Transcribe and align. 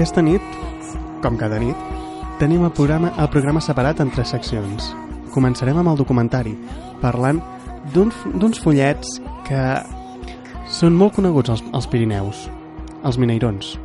Aquesta 0.00 0.22
nit, 0.24 0.40
com 1.20 1.34
cada 1.36 1.58
nit, 1.60 1.76
tenim 2.40 2.62
el 2.64 2.70
programa, 2.72 3.10
el 3.20 3.26
programa 3.28 3.60
separat 3.60 3.98
en 4.00 4.08
tres 4.08 4.30
seccions. 4.32 4.86
Començarem 5.34 5.76
amb 5.76 5.90
el 5.92 6.00
documentari, 6.00 6.54
parlant 7.02 7.42
d'uns 7.92 8.62
follets 8.64 9.18
que 9.44 9.60
són 10.72 10.96
molt 10.96 11.18
coneguts 11.20 11.52
als, 11.52 11.66
als 11.76 11.90
Pirineus, 11.92 12.46
els 13.04 13.20
mineirons. 13.20 13.76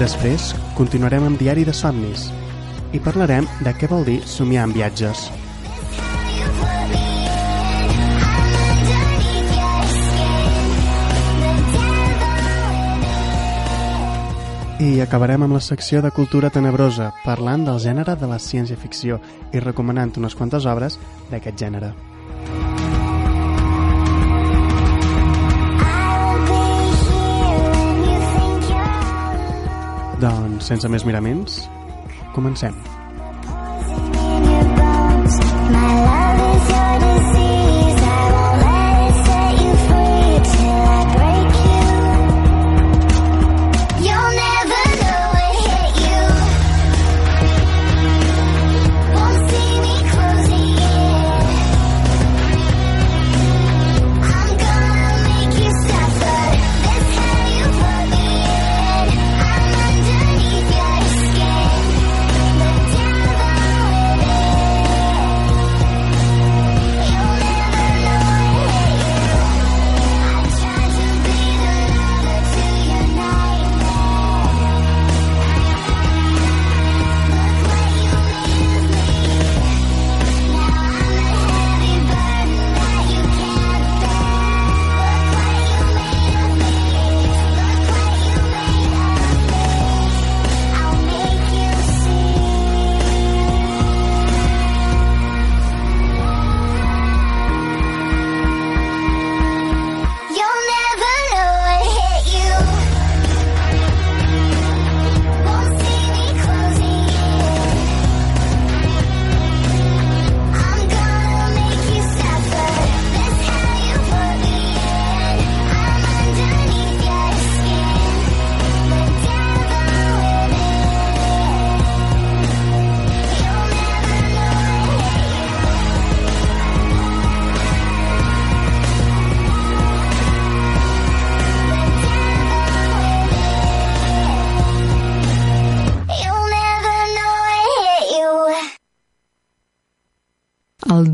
Després 0.00 0.54
continuarem 0.80 1.28
amb 1.28 1.36
Diari 1.36 1.68
de 1.68 1.76
somnis 1.76 2.30
i 2.96 2.98
parlarem 3.10 3.44
de 3.60 3.76
què 3.76 3.92
vol 3.92 4.08
dir 4.08 4.22
somiar 4.24 4.70
en 4.70 4.72
viatges. 4.72 5.28
I 14.76 15.00
acabarem 15.00 15.40
amb 15.40 15.54
la 15.56 15.60
secció 15.64 16.02
de 16.04 16.10
cultura 16.12 16.50
tenebrosa, 16.52 17.06
parlant 17.24 17.62
del 17.64 17.78
gènere 17.80 18.12
de 18.20 18.28
la 18.28 18.36
ciència-ficció 18.36 19.16
i 19.56 19.62
recomanant 19.64 20.12
unes 20.20 20.36
quantes 20.36 20.66
obres 20.68 20.98
d'aquest 21.30 21.56
gènere. 21.56 21.94
Doncs, 30.20 30.68
sense 30.68 30.92
més 30.92 31.08
miraments, 31.08 31.58
comencem. 32.36 32.76
poison 32.76 33.05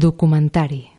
documentari. 0.03 0.92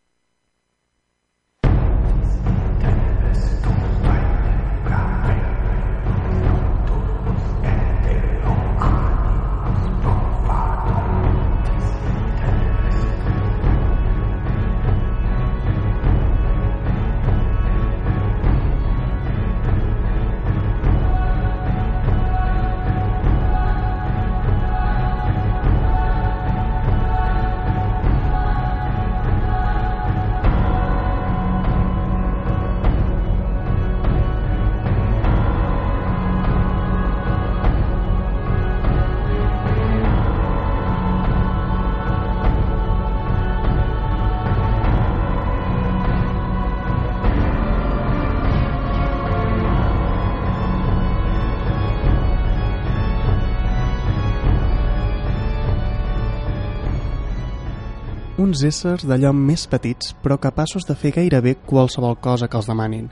Uns 58.33 58.63
éssers 58.65 59.03
d'allò 59.05 59.29
més 59.29 59.67
petits, 59.69 60.15
però 60.23 60.39
capaços 60.41 60.87
de 60.89 60.95
fer 60.97 61.11
gairebé 61.13 61.53
qualsevol 61.69 62.15
cosa 62.17 62.47
que 62.49 62.57
els 62.57 62.65
demanin. 62.65 63.05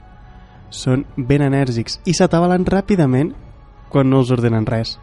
Són 0.74 1.04
ben 1.14 1.44
enèrgics 1.46 2.00
i 2.10 2.14
s'atabalen 2.18 2.66
ràpidament 2.66 3.30
quan 3.92 4.10
no 4.10 4.18
els 4.24 4.32
ordenen 4.34 4.66
res. 4.66 4.96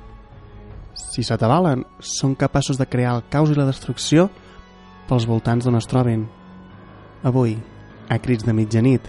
Si 0.99 1.23
s'atabalen, 1.23 1.85
són 2.03 2.35
capaços 2.35 2.75
de 2.75 2.89
crear 2.89 3.15
el 3.15 3.23
caos 3.31 3.53
i 3.53 3.55
la 3.55 3.69
destrucció 3.69 4.27
pels 5.07 5.23
voltants 5.29 5.63
d'on 5.63 5.79
es 5.79 5.87
troben. 5.87 6.27
Avui, 7.23 7.55
a 8.11 8.19
crits 8.19 8.43
de 8.43 8.51
mitjanit, 8.51 9.07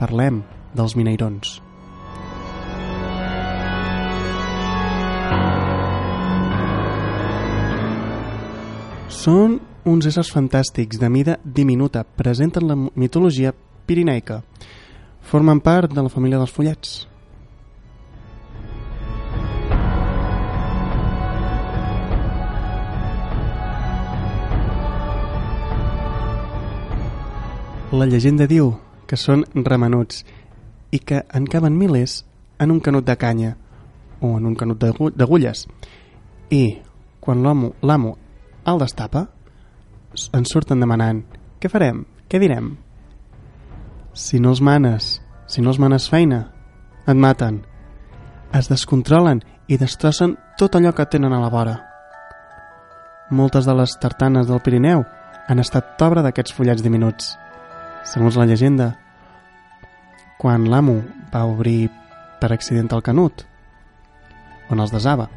parlem 0.00 0.40
dels 0.72 0.96
mineirons. 0.96 1.58
Són 9.20 9.60
uns 9.84 10.06
éssers 10.06 10.30
fantàstics 10.32 10.98
de 11.00 11.08
mida 11.08 11.38
diminuta, 11.44 12.04
presenten 12.04 12.66
la 12.68 12.76
mitologia 12.94 13.54
pirineica. 13.86 14.42
Formen 15.22 15.60
part 15.60 15.92
de 15.92 16.02
la 16.02 16.08
família 16.08 16.38
dels 16.38 16.52
follets. 16.52 17.06
La 27.90 28.06
llegenda 28.06 28.46
diu 28.46 28.76
que 29.10 29.16
són 29.18 29.42
remenuts 29.66 30.22
i 30.94 31.00
que 31.02 31.24
en 31.34 31.46
caben 31.50 31.74
milers 31.78 32.20
en 32.62 32.70
un 32.70 32.78
canut 32.80 33.04
de 33.06 33.16
canya 33.18 33.56
o 34.20 34.36
en 34.38 34.46
un 34.46 34.54
canut 34.54 34.78
d'agu- 34.78 35.10
d'agulles. 35.10 35.66
I 36.50 36.78
quan 37.18 37.42
l'amo 37.42 38.16
el 38.66 38.78
destapa, 38.78 39.28
ens 40.14 40.52
surten 40.52 40.80
demanant 40.82 41.22
què 41.60 41.68
farem? 41.68 42.04
Què 42.30 42.38
direm? 42.40 42.70
Si 44.16 44.38
no 44.40 44.54
els 44.54 44.62
manes, 44.64 45.18
si 45.46 45.60
no 45.60 45.68
els 45.74 45.78
manes 45.82 46.06
feina, 46.08 46.38
et 47.04 47.18
maten. 47.18 47.58
Es 48.56 48.70
descontrolen 48.70 49.42
i 49.68 49.76
destrossen 49.78 50.38
tot 50.58 50.78
allò 50.78 50.94
que 50.96 51.06
tenen 51.06 51.34
a 51.36 51.40
la 51.42 51.50
vora. 51.52 51.74
Moltes 53.30 53.68
de 53.68 53.74
les 53.76 53.92
tartanes 54.02 54.48
del 54.48 54.62
Pirineu 54.64 55.04
han 55.48 55.60
estat 55.62 56.00
obra 56.02 56.24
d'aquests 56.24 56.56
follets 56.56 56.82
diminuts. 56.82 57.34
Segons 58.08 58.38
la 58.40 58.46
llegenda, 58.48 58.88
quan 60.40 60.64
l'amo 60.72 60.96
va 61.30 61.44
obrir 61.44 61.90
per 62.40 62.54
accident 62.54 62.88
el 62.96 63.04
canut, 63.04 63.44
on 64.72 64.80
els 64.80 64.94
desava, 64.96 65.28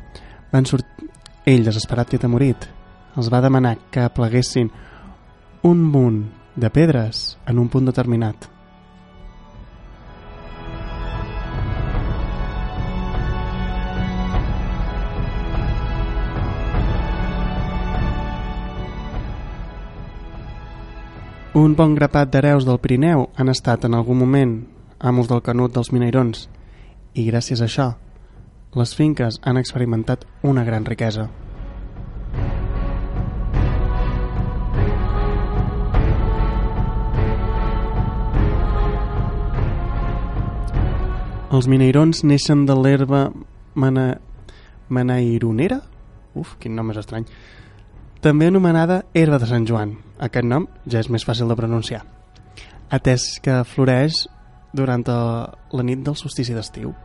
van 0.54 0.70
sortir... 0.70 1.12
Ell, 1.44 1.66
desesperat 1.68 2.14
i 2.14 2.16
atemorit, 2.16 2.70
els 3.18 3.30
va 3.30 3.42
demanar 3.42 3.78
que 3.92 4.08
pleguessin 4.16 4.72
un 5.64 5.84
munt 5.84 6.24
de 6.56 6.70
pedres 6.70 7.38
en 7.48 7.60
un 7.60 7.70
punt 7.70 7.86
determinat. 7.86 8.50
Un 21.54 21.76
bon 21.78 21.94
grapat 21.94 22.32
d'hereus 22.34 22.66
del 22.66 22.80
Pirineu 22.82 23.28
han 23.38 23.50
estat 23.54 23.86
en 23.86 23.94
algun 23.94 24.18
moment 24.18 24.56
amos 25.00 25.28
del 25.30 25.44
canut 25.46 25.76
dels 25.76 25.92
Mineirons 25.94 26.48
i 27.14 27.28
gràcies 27.30 27.62
a 27.62 27.68
això 27.70 27.92
les 28.74 28.96
finques 28.98 29.38
han 29.44 29.62
experimentat 29.62 30.26
una 30.42 30.64
gran 30.66 30.86
riquesa. 30.86 31.30
Els 41.54 41.68
mineirons 41.70 42.24
neixen 42.26 42.64
de 42.66 42.74
l'herba 42.74 43.28
mana... 43.78 44.16
manaironera? 44.90 45.84
Uf, 46.34 46.56
quin 46.58 46.74
nom 46.74 46.88
més 46.90 46.98
estrany. 46.98 47.28
També 48.26 48.48
anomenada 48.50 49.04
herba 49.14 49.38
de 49.38 49.46
Sant 49.46 49.68
Joan. 49.70 49.92
Aquest 50.18 50.48
nom 50.50 50.66
ja 50.90 51.04
és 51.04 51.12
més 51.14 51.26
fàcil 51.28 51.52
de 51.52 51.58
pronunciar. 51.60 52.00
Atès 52.90 53.38
que 53.46 53.60
floreix 53.70 54.24
durant 54.74 55.06
la 55.06 55.86
nit 55.86 56.02
del 56.02 56.18
solstici 56.18 56.56
d'estiu. 56.58 56.96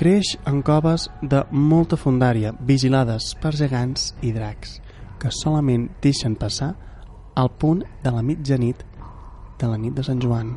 Creix 0.00 0.30
en 0.48 0.62
coves 0.64 1.08
de 1.20 1.42
molta 1.52 1.98
fondària, 2.00 2.54
vigilades 2.56 3.34
per 3.40 3.52
gegants 3.56 4.14
i 4.24 4.32
dracs, 4.32 4.78
que 5.20 5.32
solament 5.32 5.90
deixen 6.04 6.38
passar 6.40 6.70
al 7.36 7.52
punt 7.52 7.84
de 8.04 8.14
la 8.16 8.24
mitjanit 8.24 8.80
de 9.60 9.68
la 9.68 9.76
nit 9.76 9.92
de 9.92 10.04
Sant 10.08 10.24
Joan. 10.24 10.54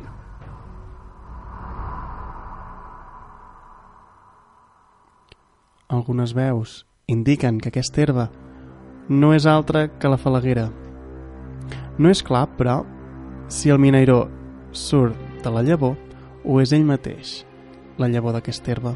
Algunes 5.90 6.34
veus 6.38 6.86
indiquen 7.10 7.56
que 7.58 7.72
aquesta 7.72 7.98
herba 8.04 8.28
no 9.10 9.32
és 9.34 9.42
altra 9.50 9.88
que 9.98 10.06
la 10.06 10.20
falaguera. 10.22 10.68
No 11.98 12.12
és 12.14 12.20
clar, 12.22 12.44
però, 12.54 12.84
si 13.50 13.72
el 13.74 13.80
mineiró 13.82 14.20
surt 14.70 15.18
de 15.42 15.50
la 15.50 15.64
llavor 15.66 15.96
o 16.46 16.60
és 16.62 16.70
ell 16.70 16.86
mateix, 16.86 17.40
la 17.98 18.06
llavor 18.06 18.36
d'aquesta 18.36 18.70
herba. 18.70 18.92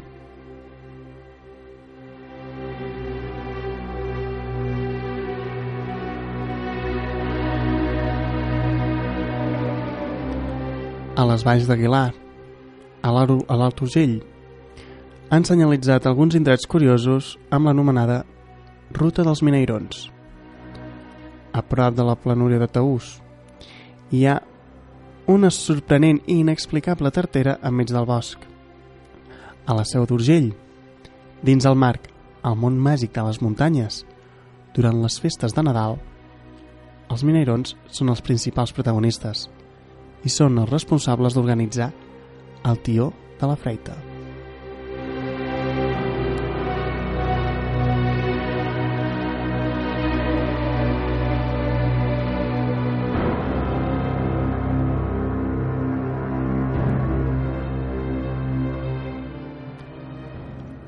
A 11.19 11.27
les 11.27 11.43
valls 11.43 11.67
d'Aguilar, 11.67 12.13
a 13.03 13.11
l'Alt 13.11 13.83
Urgell, 13.83 14.15
han 15.29 15.45
senyalitzat 15.45 16.05
alguns 16.05 16.35
indrets 16.37 16.67
curiosos 16.69 17.35
amb 17.49 17.65
l'anomenada 17.65 18.23
Ruta 18.93 19.23
dels 19.25 19.41
Mineirons. 19.41 20.09
A 21.53 21.61
prop 21.65 21.95
de 21.97 22.05
la 22.05 22.15
planúria 22.15 22.59
de 22.61 22.67
Taús 22.69 23.15
hi 24.13 24.25
ha 24.29 24.35
una 25.27 25.49
sorprenent 25.49 26.21
i 26.27 26.37
inexplicable 26.43 27.09
tartera 27.11 27.57
enmig 27.65 27.89
del 27.89 28.05
bosc. 28.05 28.37
A 29.65 29.73
la 29.73 29.85
seu 29.89 30.05
d'Urgell, 30.05 30.51
dins 31.41 31.65
el 31.65 31.75
marc 31.75 32.11
al 32.45 32.57
món 32.61 32.77
màgic 32.77 33.15
de 33.15 33.25
les 33.25 33.41
muntanyes, 33.41 34.03
durant 34.77 35.01
les 35.01 35.17
festes 35.19 35.55
de 35.57 35.65
Nadal, 35.65 35.97
els 37.09 37.23
mineirons 37.25 37.73
són 37.89 38.13
els 38.13 38.21
principals 38.21 38.73
protagonistes 38.75 39.47
i 40.25 40.29
són 40.29 40.59
els 40.61 40.69
responsables 40.69 41.33
d'organitzar 41.33 41.93
el 42.65 42.83
tió 42.85 43.13
de 43.39 43.49
la 43.49 43.57
freita. 43.57 44.04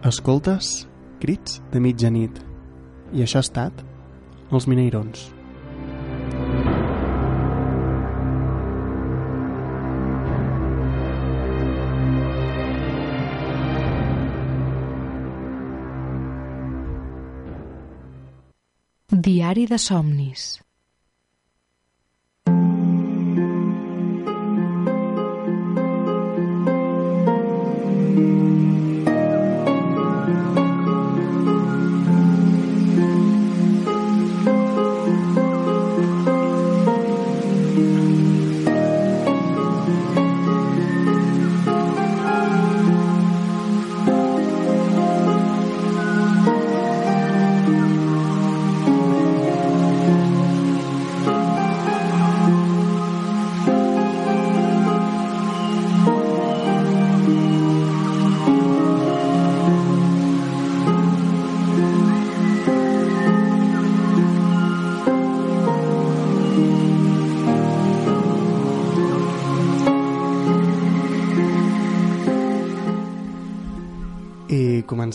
Escoltes 0.08 0.68
crits 1.20 1.58
de 1.74 1.82
mitjanit 1.84 2.38
i 3.12 3.26
això 3.26 3.42
ha 3.42 3.44
estat 3.44 3.82
els 4.56 4.68
mineirons. 4.72 5.26
Diari 19.28 19.68
de 19.68 19.82
somnis. 19.82 20.48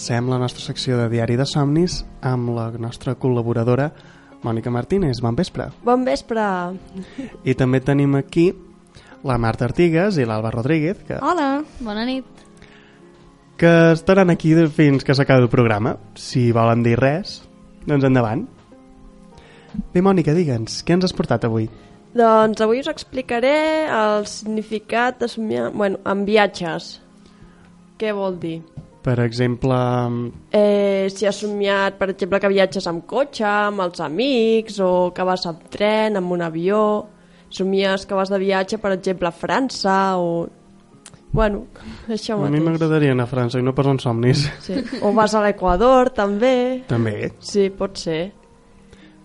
Comencem 0.03 0.29
la 0.29 0.39
nostra 0.39 0.65
secció 0.65 0.97
de 0.99 1.05
Diari 1.09 1.37
de 1.39 1.45
Somnis 1.47 2.01
amb 2.27 2.49
la 2.57 2.65
nostra 2.75 3.13
col·laboradora 3.15 3.93
Mònica 4.43 4.73
Martínez. 4.75 5.21
Bon 5.23 5.37
vespre. 5.39 5.69
Bon 5.87 6.03
vespre. 6.03 6.43
I 7.47 7.55
també 7.55 7.79
tenim 7.79 8.17
aquí 8.19 8.49
la 9.23 9.39
Marta 9.39 9.69
Artigas 9.69 10.19
i 10.19 10.27
l'Alba 10.27 10.51
Rodríguez, 10.51 11.05
que, 11.07 11.21
Hola, 11.23 11.63
bona 11.79 12.03
nit. 12.05 12.27
que 13.57 13.93
estaran 13.93 14.31
aquí 14.31 14.57
fins 14.75 15.05
que 15.05 15.15
s'acabi 15.15 15.47
el 15.47 15.49
programa. 15.49 15.97
Si 16.17 16.51
volen 16.51 16.83
dir 16.83 16.99
res, 16.99 17.45
doncs 17.87 18.03
endavant. 18.03 18.49
Bé, 19.95 20.03
Mònica, 20.03 20.35
digue'ns, 20.35 20.83
què 20.83 20.99
ens 20.99 21.05
has 21.05 21.15
portat 21.15 21.47
avui? 21.47 21.71
Doncs 22.13 22.61
avui 22.61 22.83
us 22.83 22.91
explicaré 22.91 23.87
el 23.87 24.27
significat 24.27 25.21
de 25.21 25.29
somiar... 25.29 25.71
Bueno, 25.71 26.03
en 26.05 26.27
viatges. 26.27 26.97
Què 28.03 28.11
vol 28.11 28.41
dir? 28.43 28.65
Per 29.03 29.17
exemple, 29.21 29.75
Eh, 30.55 31.09
si 31.11 31.27
has 31.27 31.41
somiat, 31.43 31.97
per 31.99 32.11
exemple, 32.13 32.39
que 32.41 32.49
viatges 32.53 32.87
amb 32.87 33.03
cotxe, 33.11 33.45
amb 33.45 33.81
els 33.83 33.99
amics, 34.01 34.79
o 34.81 35.11
que 35.15 35.25
vas 35.27 35.47
amb 35.47 35.65
tren, 35.71 36.17
amb 36.17 36.33
un 36.33 36.43
avió... 36.43 36.85
Somies 37.53 38.07
que 38.09 38.15
vas 38.17 38.31
de 38.33 38.39
viatge, 38.41 38.79
per 38.81 38.95
exemple, 38.95 39.29
a 39.29 39.31
França, 39.37 40.17
o... 40.17 40.47
Bueno, 41.37 41.67
això 42.09 42.39
a 42.39 42.47
mi 42.47 42.47
mateix. 42.47 42.63
m'agradaria 42.65 43.13
anar 43.13 43.27
a 43.27 43.29
França 43.29 43.61
i 43.61 43.63
no 43.67 43.75
pas 43.77 43.91
en 43.91 43.99
somnis. 44.01 44.47
Sí. 44.65 44.79
O 45.05 45.11
vas 45.13 45.35
a 45.37 45.43
l'Equador, 45.45 46.09
també. 46.17 46.83
també. 46.89 47.29
Sí, 47.45 47.67
pot 47.77 47.99
ser. 48.01 48.33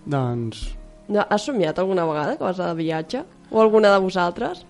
Doncs, 0.05 0.74
No, 1.07 1.24
has 1.29 1.46
somiat 1.48 1.77
alguna 1.79 2.03
vegada 2.03 2.36
que 2.36 2.43
vas 2.43 2.57
de 2.60 2.67
viatge? 2.75 3.22
O 3.50 3.62
alguna 3.62 3.93
de 3.93 4.00
vosaltres? 4.03 4.65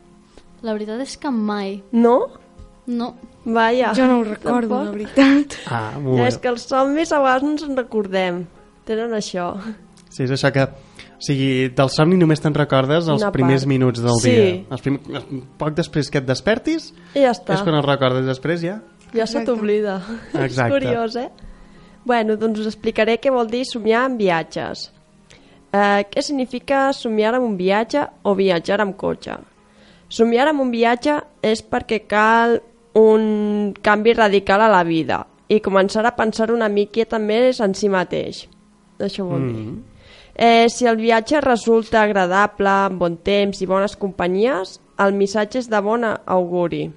La 0.61 0.73
veritat 0.77 1.01
és 1.01 1.15
que 1.17 1.31
mai. 1.33 1.79
No? 1.91 2.27
No. 2.85 3.15
Vaja. 3.47 3.93
Jo 3.95 4.07
no 4.09 4.19
ho 4.19 4.23
recordo, 4.27 4.75
Tampoc? 4.75 4.85
la 4.85 4.91
veritat. 4.91 5.53
ah, 5.71 5.93
bé. 6.03 6.27
és 6.27 6.37
que 6.37 6.49
els 6.51 6.65
somnis 6.67 7.11
a 7.15 7.19
vegades 7.23 7.43
no 7.47 7.51
ens 7.55 7.63
en 7.63 7.77
recordem. 7.79 8.41
Tenen 8.87 9.13
això. 9.15 9.53
Sí, 10.09 10.23
és 10.23 10.31
això 10.35 10.51
que 10.51 10.67
O 11.17 11.19
sigui, 11.25 11.69
del 11.73 11.89
somni 11.89 12.13
només 12.15 12.37
te'n 12.43 12.53
recordes 12.53 13.07
els 13.09 13.23
Una 13.23 13.31
primers 13.33 13.63
part. 13.63 13.69
minuts 13.71 13.99
del 14.03 14.19
Sí. 14.21 14.29
dia. 14.29 14.65
Els 14.69 14.81
prim... 14.83 14.99
Poc 15.57 15.73
després 15.73 16.11
que 16.13 16.19
et 16.19 16.25
despertis, 16.27 16.91
I 17.15 17.23
ja 17.23 17.31
està. 17.31 17.55
és 17.55 17.63
quan 17.65 17.73
els 17.73 17.85
recordes 17.87 18.23
després 18.27 18.61
ja. 18.61 18.75
Ja 19.15 19.25
se 19.25 19.41
t'oblida. 19.43 19.95
És 20.35 20.43
Exacte. 20.43 20.73
curiós, 20.77 21.15
eh? 21.15 21.29
Bueno, 22.05 22.35
doncs 22.37 22.59
us 22.59 22.67
explicaré 22.67 23.17
què 23.19 23.31
vol 23.33 23.47
dir 23.49 23.63
somiar 23.65 24.05
en 24.11 24.17
viatges. 24.19 24.91
Eh, 25.73 26.05
què 26.11 26.21
significa 26.21 26.93
somiar 26.93 27.33
amb 27.33 27.45
un 27.45 27.57
viatge 27.57 28.05
o 28.21 28.35
viatjar 28.35 28.79
amb 28.81 28.95
cotxe? 28.95 29.39
Somiar 30.09 30.47
amb 30.49 30.61
un 30.61 30.69
viatge 30.71 31.17
és 31.41 31.63
perquè 31.67 32.05
cal 32.07 32.61
un 32.97 33.73
canvi 33.81 34.13
radical 34.17 34.63
a 34.65 34.71
la 34.71 34.83
vida 34.83 35.21
i 35.47 35.61
començar 35.63 36.03
a 36.05 36.15
pensar 36.17 36.49
una 36.51 36.69
miqueta 36.69 37.19
més 37.21 37.61
en 37.63 37.75
si 37.77 37.89
mateix. 37.93 38.47
Això 38.99 39.25
vol 39.27 39.45
dir. 39.51 39.67
Eh, 40.37 40.67
si 40.69 40.85
el 40.85 40.97
viatge 40.97 41.41
resulta 41.41 42.01
agradable, 42.01 42.69
amb 42.69 42.99
bon 43.01 43.17
temps 43.17 43.61
i 43.61 43.69
bones 43.69 43.95
companyies, 43.97 44.79
el 45.01 45.13
missatge 45.13 45.61
és 45.61 45.69
de 45.69 45.81
bon 45.81 46.05
auguri. 46.05 46.87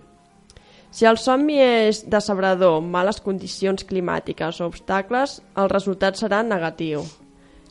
Si 0.91 1.07
el 1.07 1.21
somni 1.23 1.61
és 1.63 2.03
decebrador, 2.11 2.81
males 2.83 3.21
condicions 3.23 3.85
climàtiques 3.87 4.61
o 4.61 4.69
obstacles, 4.73 5.39
el 5.57 5.71
resultat 5.71 6.19
serà 6.19 6.43
negatiu. 6.43 7.05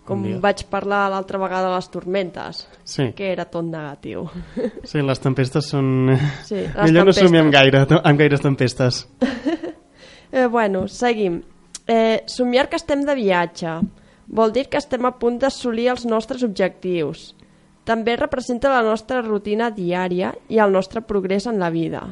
Com 0.09 0.23
Bon 0.23 0.25
dia. 0.25 0.39
vaig 0.41 0.63
parlar 0.71 1.03
l'altra 1.13 1.37
vegada 1.37 1.69
de 1.69 1.75
les 1.75 1.89
tormentes, 1.93 2.63
Sí, 2.83 3.11
que 3.13 3.27
era 3.31 3.45
tot 3.45 3.63
negatiu. 3.69 4.23
sí 4.83 5.03
les 5.05 5.19
tempestes 5.21 5.69
són... 5.69 6.15
Sí, 6.47 6.55
les 6.55 6.73
Millor 6.89 7.05
no 7.05 7.13
tempestes. 7.13 7.27
somiem 7.29 7.45
amb, 7.45 7.53
gaire, 7.53 7.85
amb 8.03 8.19
gaires 8.19 8.41
tempestes. 8.41 9.03
Eh, 10.31 10.45
bueno, 10.45 10.87
seguim. 10.87 11.39
Eh, 11.87 12.21
somiar 12.29 12.67
que 12.69 12.75
estem 12.77 13.01
de 13.01 13.15
viatge. 13.17 13.71
Vol 14.27 14.51
dir 14.53 14.67
que 14.69 14.77
estem 14.77 15.05
a 15.09 15.11
punt 15.17 15.39
d'assolir 15.41 15.87
els 15.89 16.03
nostres 16.05 16.43
objectius. 16.45 17.31
També 17.83 18.13
representa 18.15 18.69
la 18.69 18.83
nostra 18.85 19.23
rutina 19.25 19.71
diària 19.73 20.29
i 20.53 20.59
el 20.61 20.71
nostre 20.71 21.01
progrés 21.01 21.47
en 21.49 21.57
la 21.57 21.71
vida. 21.73 22.03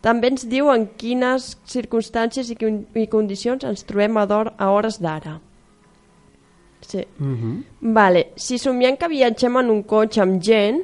També 0.00 0.30
ens 0.32 0.46
diu 0.48 0.70
en 0.72 0.86
quines 0.96 1.58
circumstàncies 1.68 2.48
i, 2.54 2.56
i 3.02 3.06
condicions 3.12 3.64
ens 3.68 3.84
trobem 3.84 4.16
a, 4.16 4.24
a 4.56 4.70
hores 4.72 4.96
d'ara. 5.04 5.36
Sí. 6.88 7.04
Mm 7.18 7.36
-hmm. 7.36 7.62
Vale, 7.94 8.32
si 8.36 8.58
somiem 8.58 8.96
que 8.96 9.08
viatgem 9.08 9.56
en 9.56 9.70
un 9.70 9.82
cotxe 9.82 10.20
amb 10.20 10.42
gent, 10.42 10.82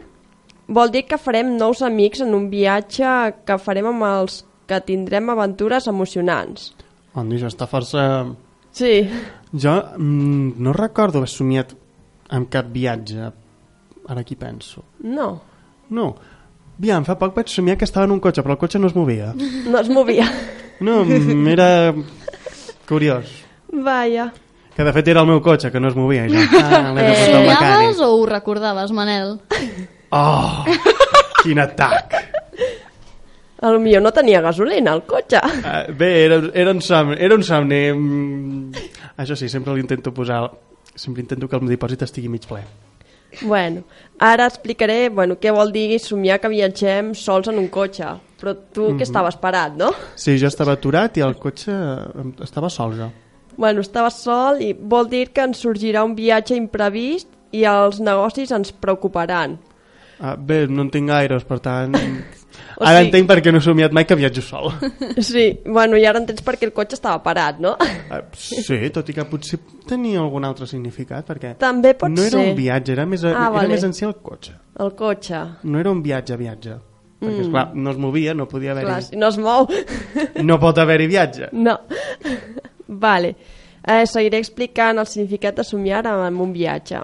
vol 0.69 0.91
dir 0.91 1.07
que 1.07 1.19
farem 1.19 1.57
nous 1.57 1.83
amics 1.83 2.21
en 2.21 2.35
un 2.35 2.51
viatge 2.51 3.35
que 3.45 3.59
farem 3.59 3.87
amb 3.87 4.03
els 4.03 4.45
que 4.67 4.81
tindrem 4.81 5.31
aventures 5.31 5.87
emocionants. 5.87 6.75
Dia, 7.15 7.23
això 7.23 7.47
està 7.47 7.67
força... 7.67 8.27
Sí, 8.73 9.09
Jo 9.53 9.83
mm, 9.97 10.55
no 10.59 10.73
recordo 10.73 11.19
haver 11.19 11.29
somiat 11.29 11.75
amb 12.29 12.49
cap 12.51 12.67
viatge. 12.73 13.33
Ara 14.09 14.21
aquí 14.21 14.35
penso. 14.37 14.83
no, 14.99 15.41
No. 15.91 16.15
Aviam, 16.79 17.05
fa 17.05 17.15
poc 17.15 17.37
vaig 17.37 17.49
somiar 17.49 17.77
que 17.79 17.85
estava 17.85 18.07
en 18.09 18.13
un 18.17 18.21
cotxe, 18.21 18.43
però 18.43 18.57
el 18.57 18.59
cotxe 18.59 18.79
no 18.79 18.89
es 18.89 18.95
movia. 18.95 19.33
no 19.71 19.79
es 19.79 19.89
movia. 19.89 20.27
No, 20.81 21.05
mm, 21.05 21.47
era 21.47 21.95
curiós. 22.89 23.31
Vaja. 23.73 24.33
Que 24.75 24.83
de 24.83 24.93
fet 24.93 25.09
era 25.13 25.23
el 25.23 25.29
meu 25.31 25.41
cotxe, 25.43 25.71
que 25.71 25.79
no 25.81 25.89
es 25.89 25.95
movia. 25.95 26.25
Jo. 26.29 26.41
Ah, 26.61 26.93
Eh, 26.99 27.33
Somiaves 27.33 28.01
o 28.03 28.09
ho 28.17 28.27
recordaves, 28.27 28.91
Manel? 28.93 29.37
Oh, 30.11 30.65
quin 31.43 31.61
atac. 31.63 32.15
A 33.65 33.71
lo 33.71 33.79
millor 33.81 34.03
no 34.03 34.13
tenia 34.13 34.41
gasolina 34.45 34.93
al 34.93 35.05
cotxe. 35.07 35.39
Uh, 35.39 35.93
bé, 35.97 36.25
era, 36.27 36.41
era, 36.53 36.73
un 36.75 36.83
somni, 36.83 37.17
era 37.19 37.35
un 37.39 37.43
somni. 37.47 37.81
Mm, 37.93 38.85
això 39.17 39.37
sí, 39.39 39.49
sempre 39.49 39.75
l'intento 39.75 40.13
posar... 40.13 40.51
Sempre 40.95 41.25
intento 41.25 41.49
que 41.51 41.57
el 41.59 41.67
dipòsit 41.67 42.05
estigui 42.07 42.29
mig 42.31 42.45
ple. 42.47 42.61
Bueno, 43.43 43.81
ara 44.23 44.45
explicaré 44.47 45.09
bueno, 45.11 45.35
què 45.43 45.51
vol 45.51 45.73
dir 45.75 45.97
somiar 45.99 46.37
que 46.39 46.51
viatgem 46.53 47.09
sols 47.19 47.49
en 47.51 47.59
un 47.59 47.67
cotxe. 47.67 48.13
Però 48.39 48.53
tu 48.71 48.93
que 48.99 49.03
estaves 49.03 49.35
parat, 49.43 49.75
no? 49.81 49.89
Sí, 50.15 50.37
jo 50.39 50.47
estava 50.47 50.77
aturat 50.79 51.17
i 51.19 51.25
el 51.27 51.35
cotxe 51.41 51.75
estava 52.47 52.71
sol, 52.71 52.95
jo. 53.01 53.09
Bueno, 53.57 53.81
estaves 53.85 54.15
sol 54.25 54.61
i 54.63 54.73
vol 54.75 55.09
dir 55.09 55.29
que 55.33 55.45
ens 55.47 55.61
sorgirà 55.63 56.03
un 56.05 56.15
viatge 56.19 56.57
imprevist 56.59 57.29
i 57.55 57.65
els 57.71 58.01
negocis 58.01 58.51
ens 58.53 58.73
preocuparan. 58.73 59.59
Uh, 60.21 60.37
bé, 60.39 60.65
no 60.71 60.83
en 60.87 60.91
tinc 60.95 61.09
gaires, 61.11 61.45
per 61.45 61.61
tant... 61.61 61.95
O 62.79 62.83
Ara 62.87 63.01
sigui- 63.01 63.07
entenc 63.09 63.27
per 63.29 63.37
què 63.43 63.51
no 63.55 63.59
he 63.59 63.63
somiat 63.63 63.93
mai 63.95 64.05
que 64.07 64.15
viatjo 64.19 64.43
sol. 64.43 64.69
Sí, 65.23 65.45
bueno, 65.67 65.95
i 65.99 66.05
ara 66.07 66.19
entens 66.19 66.43
per 66.43 66.55
què 66.59 66.67
el 66.67 66.73
cotxe 66.75 66.95
estava 66.99 67.21
parat, 67.23 67.59
no? 67.63 67.73
Uh, 67.79 68.21
sí, 68.35 68.79
tot 68.95 69.11
i 69.11 69.15
que 69.15 69.25
potser 69.31 69.59
tenia 69.91 70.19
algun 70.23 70.47
altre 70.47 70.67
significat, 70.71 71.27
perquè 71.27 71.53
També 71.59 71.93
pot 71.99 72.11
no 72.11 72.23
era 72.23 72.35
ser 72.39 72.49
un 72.51 72.57
viatge, 72.59 72.93
era 72.97 73.07
més, 73.07 73.23
a, 73.27 73.31
Ah, 73.35 73.45
era 73.47 73.51
vale. 73.59 73.69
més 73.75 73.87
en 73.87 73.95
si 73.95 74.07
el 74.07 74.15
cotxe. 74.23 74.55
el 74.83 74.91
cotxe. 74.99 75.43
No 75.71 75.79
era 75.83 75.91
un 75.95 76.03
viatge, 76.03 76.37
viatge. 76.39 76.77
Perquè, 77.23 77.41
esclar, 77.47 77.69
no 77.75 77.91
es 77.95 77.99
movia, 77.99 78.35
no 78.35 78.47
podia 78.51 78.75
Mm. 78.75 78.79
Haver-hi... 78.79 79.03
si 79.11 79.17
no 79.23 79.29
es 79.35 79.39
mou... 79.39 79.69
No 80.43 80.59
pot 80.63 80.79
haver-hi 80.83 81.07
viatge. 81.11 81.51
No. 81.53 81.79
Vale. 82.87 83.35
Eh, 83.85 84.07
seguiré 84.07 84.39
explicant 84.41 84.99
el 84.99 85.07
significat 85.07 85.57
de 85.57 85.65
somiar 85.65 86.07
amb 86.09 86.41
un 86.41 86.53
viatge. 86.53 87.03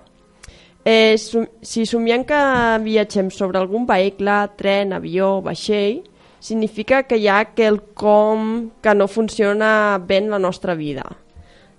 Eh, 0.84 1.18
som 1.20 1.44
si 1.60 1.84
somiem 1.84 2.24
que 2.24 2.40
viatgem 2.80 3.28
sobre 3.30 3.60
algun 3.60 3.84
vehicle, 3.86 4.36
tren, 4.56 4.94
avió, 4.96 5.42
vaixell, 5.44 6.00
significa 6.40 7.02
que 7.04 7.18
hi 7.20 7.28
ha 7.28 7.52
quelcom 7.52 8.70
que 8.80 8.94
no 8.94 9.06
funciona 9.08 9.98
bé 9.98 10.22
en 10.24 10.30
la 10.30 10.38
nostra 10.38 10.74
vida. 10.74 11.04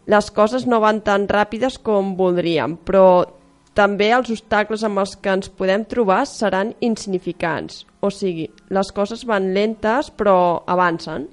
Les 0.06 0.30
coses 0.32 0.68
no 0.68 0.80
van 0.82 1.02
tan 1.02 1.28
ràpides 1.28 1.80
com 1.82 2.14
voldríem, 2.18 2.78
però 2.86 3.26
també 3.74 4.12
els 4.12 4.30
obstacles 4.34 4.84
amb 4.84 5.02
els 5.02 5.16
que 5.16 5.34
ens 5.34 5.50
podem 5.50 5.86
trobar 5.90 6.26
seran 6.28 6.74
insignificants. 6.82 7.86
O 8.02 8.12
sigui, 8.12 8.50
les 8.70 8.92
coses 8.92 9.26
van 9.26 9.54
lentes 9.56 10.12
però 10.12 10.62
avancen. 10.68 11.30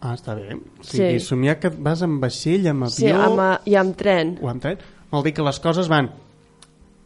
Ah, 0.00 0.14
està 0.14 0.34
bé. 0.36 0.54
O 0.54 0.82
sigui, 0.84 1.18
Sí. 1.18 1.26
somiar 1.26 1.58
que 1.58 1.70
vas 1.70 2.02
amb 2.02 2.20
vaixell, 2.22 2.68
amb 2.68 2.84
avió 2.84 2.94
Sí, 2.94 3.08
amb, 3.10 3.40
a- 3.40 3.60
i 3.64 3.74
amb 3.74 3.96
tren. 3.96 4.38
o 4.40 4.48
amb 4.48 4.62
tren, 4.62 4.78
vol 5.10 5.24
dir 5.24 5.32
que 5.34 5.42
les 5.42 5.58
coses 5.60 5.88
van 5.88 6.10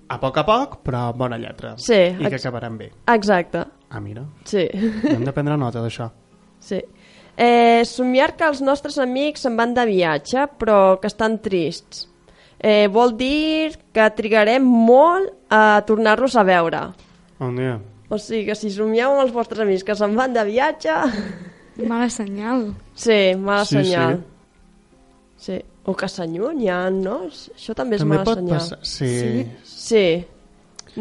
a 0.08 0.20
poc 0.20 0.36
a 0.36 0.44
poc, 0.44 0.82
però 0.84 1.08
amb 1.08 1.18
bona 1.18 1.38
lletra. 1.38 1.74
Sí, 1.78 1.94
I 1.94 2.28
que 2.28 2.36
acabaran 2.36 2.76
bé. 2.76 2.90
Exacte, 3.08 3.64
Ah, 3.90 4.00
mira, 4.00 4.24
sí. 4.44 4.68
hem 4.72 5.24
de 5.24 5.32
prendre 5.32 5.56
nota 5.56 5.80
d'això. 5.80 6.10
sí. 6.60 6.80
Eh, 7.34 7.82
somiar 7.86 8.36
que 8.36 8.44
els 8.44 8.60
nostres 8.60 8.98
amics 8.98 9.40
se'n 9.40 9.56
van 9.56 9.72
de 9.72 9.86
viatge, 9.86 10.48
però 10.58 11.00
que 11.00 11.06
estan 11.06 11.38
trists. 11.40 12.06
Eh, 12.60 12.88
vol 12.92 13.16
dir 13.16 13.72
que 13.90 14.10
trigarem 14.10 14.62
molt 14.62 15.30
a 15.48 15.82
tornar-los 15.86 16.36
a 16.36 16.42
veure. 16.44 16.92
Bon 17.38 17.56
dia. 17.56 17.80
O 18.10 18.18
sigui 18.18 18.44
que 18.44 18.54
si 18.54 18.70
somieu 18.70 19.12
amb 19.12 19.22
els 19.22 19.32
vostres 19.32 19.60
amics 19.60 19.82
que 19.82 19.94
se'n 19.96 20.14
van 20.14 20.34
de 20.34 20.44
viatge... 20.44 20.90
Mala 21.76 22.08
senyal. 22.10 22.74
Sí, 22.94 23.34
mala 23.38 23.64
Sí, 23.64 23.76
senyal. 23.80 24.20
Sí. 25.38 25.56
O 25.84 25.94
que 25.98 26.06
s'allunyen, 26.08 27.00
no? 27.02 27.16
Això 27.26 27.74
també 27.74 27.96
és 27.96 28.02
També 28.04 28.16
mala 28.18 28.24
pot 28.28 28.38
senyal. 28.38 28.58
passar... 28.58 28.78
Sí. 28.82 29.08
Sí. 29.18 29.46
Sí. 29.64 30.24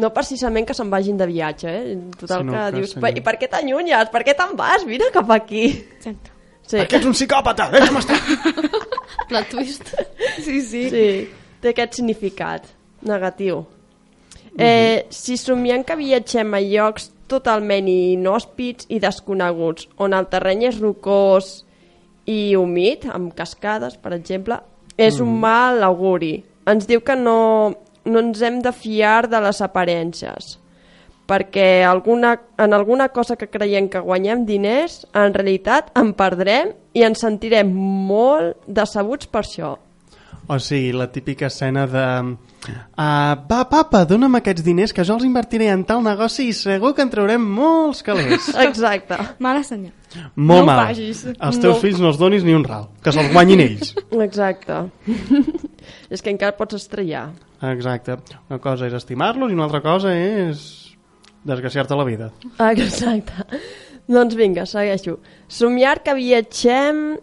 No 0.00 0.08
precisament 0.14 0.66
que 0.66 0.74
se'n 0.74 0.88
vagin 0.90 1.18
de 1.20 1.26
viatge, 1.28 1.68
eh? 1.68 1.96
Total 2.18 2.40
Sinó 2.40 2.52
que, 2.52 2.58
que 2.64 2.76
dius, 2.78 2.90
s'allunyen. 2.94 3.02
"Per- 3.02 3.18
i 3.18 3.24
per 3.28 3.34
què 3.38 3.48
t'allunyes? 3.52 4.08
Per 4.10 4.22
què 4.24 4.34
te'n 4.38 4.56
vas? 4.56 4.84
Vine 4.88 5.10
cap 5.12 5.30
aquí. 5.30 5.66
Exacte. 5.98 6.30
Sí, 6.66 6.76
Perquè 6.78 6.96
ets 6.96 7.06
un 7.06 7.12
psicòpata, 7.12 7.68
deixa'm 7.74 7.98
estar! 7.98 8.18
Plot 9.28 9.48
twist. 9.50 9.92
Sí, 10.40 10.60
sí. 10.62 10.82
sí. 10.90 11.06
té 11.60 11.68
aquest 11.70 11.94
significat 12.00 12.64
negatiu. 13.06 13.60
Eh, 14.58 15.06
si 15.10 15.36
somiem 15.36 15.84
que 15.84 15.94
viatgem 15.96 16.54
a 16.54 16.60
llocs 16.60 17.10
totalment 17.32 17.88
inhòspits 17.88 18.88
i 18.92 19.00
desconeguts, 19.02 19.88
on 19.98 20.14
el 20.16 20.28
terreny 20.32 20.68
és 20.68 20.80
rocós 20.80 21.62
i 22.28 22.54
humit, 22.54 23.08
amb 23.10 23.32
cascades, 23.34 23.96
per 23.98 24.14
exemple, 24.14 24.60
és 25.00 25.18
un 25.20 25.38
mal 25.40 25.82
auguri. 25.82 26.36
Ens 26.68 26.86
diu 26.86 27.02
que 27.02 27.16
no, 27.18 27.72
no 28.04 28.22
ens 28.22 28.42
hem 28.42 28.60
de 28.62 28.72
fiar 28.76 29.26
de 29.30 29.40
les 29.42 29.62
aparences, 29.64 30.58
perquè 31.26 31.82
alguna, 31.88 32.36
en 32.60 32.76
alguna 32.76 33.08
cosa 33.08 33.36
que 33.40 33.50
creiem 33.50 33.88
que 33.90 34.02
guanyem 34.04 34.44
diners, 34.46 35.02
en 35.14 35.34
realitat 35.34 35.90
en 35.98 36.12
perdrem 36.18 36.74
i 36.94 37.06
ens 37.06 37.24
sentirem 37.24 37.72
molt 37.72 38.60
decebuts 38.66 39.30
per 39.32 39.42
això. 39.42 39.76
O 40.48 40.58
sigui, 40.58 40.90
la 40.92 41.06
típica 41.12 41.46
escena 41.46 41.86
de... 41.86 42.04
Uh, 42.62 43.34
va, 43.50 43.60
papa, 43.70 44.04
dona'm 44.06 44.36
aquests 44.38 44.62
diners 44.66 44.92
que 44.94 45.04
jo 45.06 45.14
els 45.16 45.24
invertiré 45.26 45.68
en 45.72 45.82
tal 45.86 46.02
negoci 46.04 46.48
i 46.50 46.54
segur 46.54 46.92
que 46.94 47.02
en 47.02 47.10
traurem 47.10 47.42
molts 47.56 48.02
calés. 48.06 48.48
Exacte. 48.66 49.18
Mala 49.42 49.62
senyal. 49.66 49.92
Molt 50.36 50.60
No 50.62 50.66
mal. 50.66 50.82
facis. 50.90 51.24
Als 51.38 51.58
teus 51.62 51.76
No. 51.76 51.80
fills 51.80 52.00
no 52.02 52.10
els 52.12 52.18
donis 52.20 52.44
ni 52.46 52.54
un 52.54 52.64
ral, 52.66 52.88
que 53.02 53.14
se'ls 53.14 53.32
guanyin 53.32 53.62
ells. 53.64 53.94
Exacte. 54.26 54.82
és 56.10 56.22
que 56.22 56.30
encara 56.34 56.56
pots 56.58 56.76
estrellar. 56.78 57.30
Exacte. 57.72 58.18
Una 58.50 58.58
cosa 58.62 58.86
és 58.90 58.94
estimar-los 58.98 59.50
i 59.50 59.54
una 59.56 59.64
altra 59.70 59.80
cosa 59.82 60.12
és 60.14 60.62
desgraciar-te 61.46 61.96
la 61.98 62.04
vida. 62.06 62.30
Exacte. 62.70 63.46
doncs 64.10 64.34
vinga, 64.36 64.66
segueixo. 64.66 65.18
Somiar 65.48 66.02
que 66.02 66.14
viatgem 66.18 67.16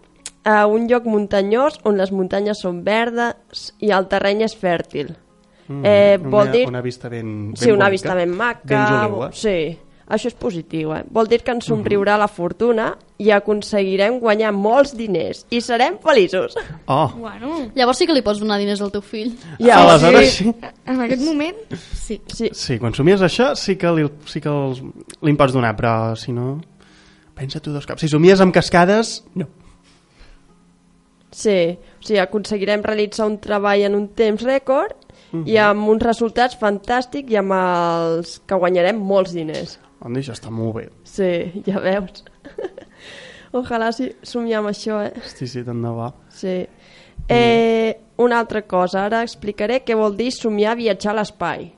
a 0.46 0.66
un 0.68 0.88
lloc 0.88 1.06
muntanyós 1.06 1.80
on 1.84 1.98
les 1.98 2.12
muntanyes 2.12 2.62
són 2.64 2.84
verdes 2.84 3.74
i 3.80 3.92
el 3.92 4.08
terreny 4.08 4.44
és 4.48 4.56
fèrtil. 4.56 5.12
Mm, 5.68 5.84
eh, 5.86 6.18
una, 6.20 6.30
vol 6.30 6.52
dir... 6.52 6.64
Una 6.68 6.82
vista 6.82 7.10
ben, 7.10 7.52
ben 7.52 7.56
sí, 7.60 7.70
una 7.70 7.86
bonica, 7.86 7.90
vista 7.92 8.16
ben 8.16 8.32
maca. 8.34 8.62
Ben 8.66 8.86
juliua. 8.88 9.28
Sí, 9.38 9.78
això 10.10 10.32
és 10.32 10.34
positiu, 10.34 10.94
eh? 10.96 11.04
Vol 11.14 11.28
dir 11.30 11.44
que 11.46 11.52
ens 11.54 11.68
somriurà 11.70 12.16
Mhm. 12.16 12.20
la 12.24 12.28
fortuna 12.28 12.88
i 13.20 13.30
aconseguirem 13.36 14.18
guanyar 14.20 14.52
molts 14.56 14.96
diners 14.98 15.44
i 15.52 15.60
serem 15.62 16.00
feliços. 16.02 16.56
Oh, 16.88 17.12
Bueno, 17.18 17.70
Llavors 17.76 17.98
sí 18.00 18.08
que 18.08 18.14
li 18.14 18.24
pots 18.24 18.40
donar 18.40 18.58
diners 18.58 18.82
al 18.82 18.90
teu 18.92 19.02
fill. 19.02 19.36
Ja, 19.60 19.84
aleshores 19.84 20.34
sí. 20.40 20.50
en 20.88 21.02
aquest 21.02 21.22
moment, 21.22 21.56
sí. 21.94 22.20
Sí, 22.26 22.50
Sí, 22.54 22.80
quan 22.80 22.96
somies 22.96 23.22
això 23.22 23.54
sí 23.56 23.76
que 23.78 23.92
li, 23.92 24.08
sí 24.26 24.42
que 24.42 24.50
els, 24.50 24.82
li 25.22 25.30
en 25.30 25.38
pots 25.38 25.54
donar, 25.54 25.76
però 25.78 26.16
si 26.16 26.32
no... 26.32 26.60
Pensa 27.40 27.62
tu 27.62 27.72
dos 27.72 27.86
cops. 27.88 28.02
Si 28.02 28.10
somies 28.12 28.42
amb 28.42 28.52
cascades, 28.54 29.24
no. 29.36 29.46
Sí. 31.40 31.78
O 32.00 32.04
sigui, 32.06 32.20
aconseguirem 32.20 32.84
realitzar 32.84 33.28
un 33.30 33.38
treball 33.44 33.86
en 33.88 33.96
un 33.96 34.08
temps 34.18 34.44
rècord 34.44 34.96
Mhm. 35.32 35.44
i 35.48 35.58
amb 35.62 35.88
uns 35.90 36.02
resultats 36.04 36.58
fantàstics 36.60 37.32
i 37.32 37.38
amb 37.38 37.54
els 37.54 38.40
que 38.48 38.56
guanyarem 38.58 38.98
molts 38.98 39.34
diners. 39.36 39.78
Doncs 40.02 40.18
això 40.24 40.34
està 40.34 40.50
molt 40.50 40.76
bé. 40.76 40.88
Sí, 41.04 41.62
ja 41.68 41.80
veus. 41.84 42.24
Ojalà 43.54 43.92
si 43.92 44.12
somiar 44.24 44.60
amb 44.62 44.70
això, 44.70 45.00
eh? 45.08 45.14
Sí, 45.36 45.48
sí, 45.48 45.64
tant 45.66 45.82
de 45.82 45.90
bo. 45.90 46.12
Sí. 46.30 46.56
Eh, 47.30 47.98
una 48.18 48.40
altra 48.40 48.62
cosa, 48.66 49.06
ara 49.06 49.24
explicaré 49.26 49.82
què 49.86 49.96
vol 49.98 50.16
dir 50.18 50.32
somiar 50.32 50.76
viatjar 50.78 51.12
a 51.14 51.20
l'espai. 51.20 51.72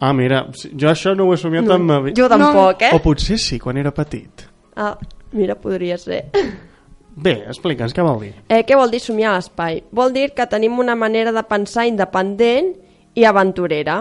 Ah, 0.00 0.12
mira, 0.12 0.46
jo 0.52 0.88
això 0.90 1.14
no 1.16 1.24
ho 1.28 1.32
he 1.34 1.36
somiat 1.40 1.64
No, 1.64 2.02
vida. 2.02 2.14
jo 2.22 2.28
tampoc, 2.28 2.82
eh? 2.82 2.90
O 2.94 3.00
potser 3.00 3.38
sí, 3.38 3.58
quan 3.58 3.76
era 3.80 3.92
petit. 3.94 4.46
Ah, 4.76 4.96
mira, 5.32 5.54
podria 5.56 5.96
ser. 5.98 6.30
Bé, 7.14 7.34
explica'ns 7.46 7.94
què 7.94 8.02
vol 8.02 8.20
dir. 8.24 8.32
Eh, 8.50 8.64
què 8.66 8.76
vol 8.78 8.90
dir 8.90 9.00
somiar 9.02 9.30
a 9.30 9.38
l'espai? 9.38 9.82
Vol 9.94 10.12
dir 10.14 10.32
que 10.34 10.48
tenim 10.50 10.80
una 10.82 10.96
manera 10.98 11.32
de 11.32 11.44
pensar 11.46 11.86
independent 11.86 12.72
i 13.14 13.26
aventurera. 13.28 14.00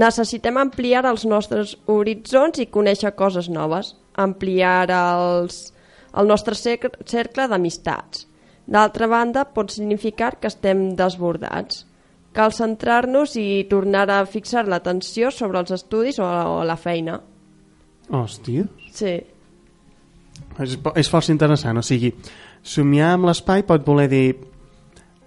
Necessitem 0.00 0.56
ampliar 0.56 1.04
els 1.10 1.26
nostres 1.28 1.76
horitzons 1.92 2.62
i 2.62 2.70
conèixer 2.72 3.12
coses 3.18 3.50
noves. 3.52 3.92
Ampliar 4.16 4.88
els, 4.88 5.72
el 6.16 6.28
nostre 6.28 6.56
cercle, 6.56 7.48
d'amistats. 7.48 8.26
D'altra 8.64 9.08
banda, 9.10 9.44
pot 9.44 9.72
significar 9.74 10.38
que 10.40 10.48
estem 10.48 10.94
desbordats. 10.96 11.84
Cal 12.32 12.54
centrar-nos 12.56 13.34
i 13.36 13.66
tornar 13.68 14.06
a 14.08 14.22
fixar 14.24 14.64
l'atenció 14.64 15.28
sobre 15.30 15.60
els 15.60 15.74
estudis 15.74 16.20
o, 16.22 16.24
o 16.24 16.62
la 16.64 16.78
feina. 16.80 17.18
Hòstia, 18.08 18.64
Sí, 18.92 19.18
és, 20.60 20.78
és 21.00 21.08
força 21.10 21.32
interessant. 21.32 21.78
O 21.78 21.82
sigui, 21.82 22.12
somiar 22.62 23.14
amb 23.16 23.26
l'espai 23.30 23.62
pot 23.68 23.84
voler 23.86 24.08
dir 24.12 24.26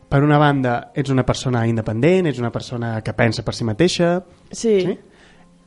per 0.10 0.22
una 0.24 0.38
banda, 0.38 0.92
ets 0.96 1.10
una 1.12 1.26
persona 1.26 1.66
independent, 1.68 2.28
ets 2.30 2.40
una 2.40 2.52
persona 2.54 3.00
que 3.04 3.14
pensa 3.18 3.44
per 3.44 3.56
si 3.58 3.66
mateixa, 3.68 4.20
sí, 4.52 4.76
Sí? 4.86 4.98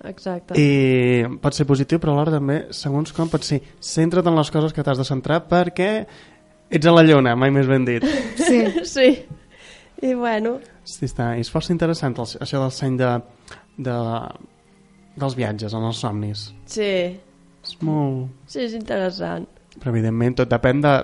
exacte. 0.04 0.54
i 0.60 1.26
pot 1.42 1.52
ser 1.54 1.66
positiu, 1.66 1.98
però 1.98 2.14
alhora 2.14 2.36
també, 2.38 2.60
segons 2.70 3.12
com, 3.12 3.28
pot 3.28 3.42
ser 3.44 3.58
centra't 3.80 4.26
en 4.30 4.36
les 4.38 4.50
coses 4.54 4.72
que 4.72 4.84
t'has 4.86 4.98
de 4.98 5.04
centrar 5.04 5.42
perquè 5.50 5.90
ets 6.70 6.86
a 6.86 6.92
la 6.94 7.02
lluna, 7.02 7.34
mai 7.36 7.50
més 7.50 7.66
ben 7.66 7.84
dit. 7.84 8.04
Sí. 8.38 8.62
Sí. 8.84 9.08
I 10.02 10.14
bueno, 10.14 10.60
Sí, 10.88 11.04
està, 11.04 11.32
és 11.36 11.50
força 11.52 11.72
interessant 11.74 12.14
el, 12.16 12.24
això 12.40 12.60
del 12.62 12.70
seny 12.72 12.94
de, 12.96 13.08
de, 13.76 13.96
dels 15.18 15.34
viatges 15.36 15.74
en 15.74 15.82
els 15.84 15.98
somnis. 16.00 16.46
sí, 16.64 17.18
És 17.64 17.76
molt... 17.84 18.28
sí, 18.50 18.62
és 18.64 18.74
interessant. 18.78 19.46
Però 19.78 19.92
evidentment 19.92 20.38
tot 20.40 20.50
depèn 20.50 20.82
de 20.84 20.94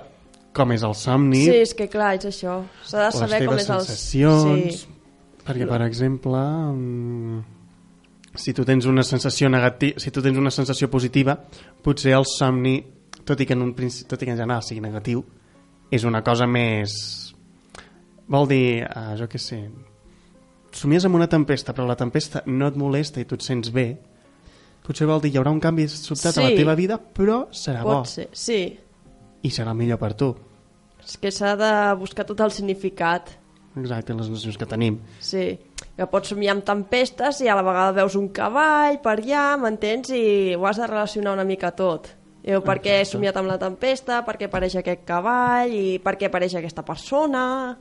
com 0.55 0.71
és 0.71 0.83
el 0.87 0.95
somni, 0.95 1.43
Sí, 1.43 1.55
és 1.65 1.73
que 1.75 1.89
clar, 1.91 2.15
és 2.19 2.29
això. 2.29 2.61
S'ha 2.87 3.07
de 3.09 3.17
saber 3.17 3.41
com 3.45 3.59
és 3.59 3.67
el... 3.69 3.83
sensacions... 3.83 4.83
Sí. 4.85 4.91
Perquè, 5.45 5.67
per 5.69 5.77
exemple, 5.85 6.39
mm, 6.73 7.41
si 8.41 8.53
tu 8.57 8.63
tens 8.65 8.87
una 8.89 9.03
sensació 9.05 9.49
negativa, 9.51 10.01
si 10.01 10.09
tu 10.09 10.23
tens 10.25 10.39
una 10.41 10.49
sensació 10.49 10.89
positiva, 10.89 11.35
potser 11.85 12.15
el 12.17 12.25
somni, 12.25 12.79
tot 13.25 13.41
i 13.41 13.45
que 13.45 13.53
en, 13.53 13.61
un 13.61 13.75
principi, 13.77 14.09
tot 14.09 14.23
i 14.23 14.29
que 14.29 14.33
en 14.33 14.39
general 14.39 14.63
sigui 14.65 14.81
negatiu, 14.81 15.21
és 15.93 16.07
una 16.07 16.23
cosa 16.25 16.47
més... 16.49 16.95
Vol 18.25 18.49
dir, 18.49 18.65
uh, 18.89 19.13
jo 19.19 19.27
què 19.29 19.37
sé, 19.37 19.59
somies 20.73 21.05
amb 21.05 21.19
una 21.19 21.29
tempesta, 21.29 21.75
però 21.77 21.85
la 21.85 21.97
tempesta 21.99 22.41
no 22.49 22.71
et 22.71 22.79
molesta 22.79 23.21
i 23.21 23.27
tu 23.29 23.37
et 23.37 23.45
sents 23.45 23.69
bé, 23.75 23.85
potser 24.85 25.07
vol 25.09 25.21
dir 25.23 25.31
hi 25.33 25.37
haurà 25.39 25.51
un 25.51 25.59
canvi 25.63 25.87
sobtat 25.89 26.37
a 26.37 26.45
la 26.45 26.49
Sí. 26.53 26.55
teva 26.61 26.75
vida, 26.77 26.97
però 26.99 27.47
serà 27.51 27.83
bo 27.83 27.99
Pot 27.99 28.07
ser, 28.11 28.29
sí. 28.33 28.59
i 29.43 29.49
serà 29.49 29.73
millor 29.73 29.97
per 29.99 30.13
tu. 30.13 30.35
És 31.05 31.17
que 31.21 31.31
s'ha 31.31 31.55
de 31.55 31.71
buscar 31.99 32.25
tot 32.25 32.39
el 32.41 32.51
significat. 32.51 33.29
Exacte, 33.77 34.13
les 34.15 34.29
nocions 34.29 34.57
que 34.57 34.65
tenim. 34.65 34.99
Sí. 35.19 35.59
Que 35.97 36.05
pots 36.07 36.29
somiar 36.31 36.53
amb 36.55 36.63
tempestes 36.65 37.41
i 37.41 37.47
a 37.51 37.55
la 37.55 37.61
vegada 37.63 37.91
veus 37.91 38.15
un 38.15 38.29
cavall 38.29 39.01
per 39.03 39.17
allà, 39.19 39.57
m'entens? 39.59 40.09
I 40.15 40.55
ho 40.55 40.65
has 40.65 40.77
de 40.79 40.87
relacionar 40.87 41.33
una 41.33 41.43
mica 41.43 41.71
tot. 41.75 42.07
Diu, 42.45 42.61
per 42.61 42.77
què 42.79 43.01
he 43.01 43.05
somiat 43.05 43.35
amb 43.37 43.49
la 43.49 43.57
tempesta, 43.57 44.23
per 44.25 44.37
què 44.37 44.45
apareix 44.47 44.75
aquest 44.77 45.03
cavall 45.05 45.73
i 45.73 45.99
per 45.99 46.15
què 46.17 46.27
apareix 46.29 46.55
aquesta 46.55 46.83
persona... 46.85 47.77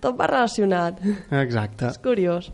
Tot 0.00 0.16
va 0.16 0.26
relacionat. 0.30 0.96
Exacte. 1.30 1.90
És 1.92 1.98
curiós. 2.00 2.50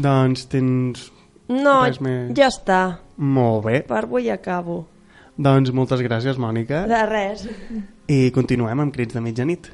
Doncs 0.00 0.46
tens... 0.48 1.10
No, 1.50 1.80
Res 1.84 1.98
més. 2.04 2.30
ja 2.38 2.46
està. 2.52 2.80
Molt 3.18 3.64
bé. 3.66 3.80
Per 3.88 4.04
avui 4.04 4.30
acabo. 4.30 4.84
Doncs 5.40 5.72
moltes 5.74 6.02
gràcies, 6.04 6.38
Mònica. 6.38 6.84
De 6.90 7.00
res. 7.08 7.46
I 8.10 8.30
continuem 8.34 8.80
amb 8.84 8.94
crits 8.94 9.16
de 9.16 9.22
mitjanit. 9.24 9.70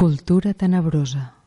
Cultura 0.00 0.54
tenebrosa. 0.54 1.39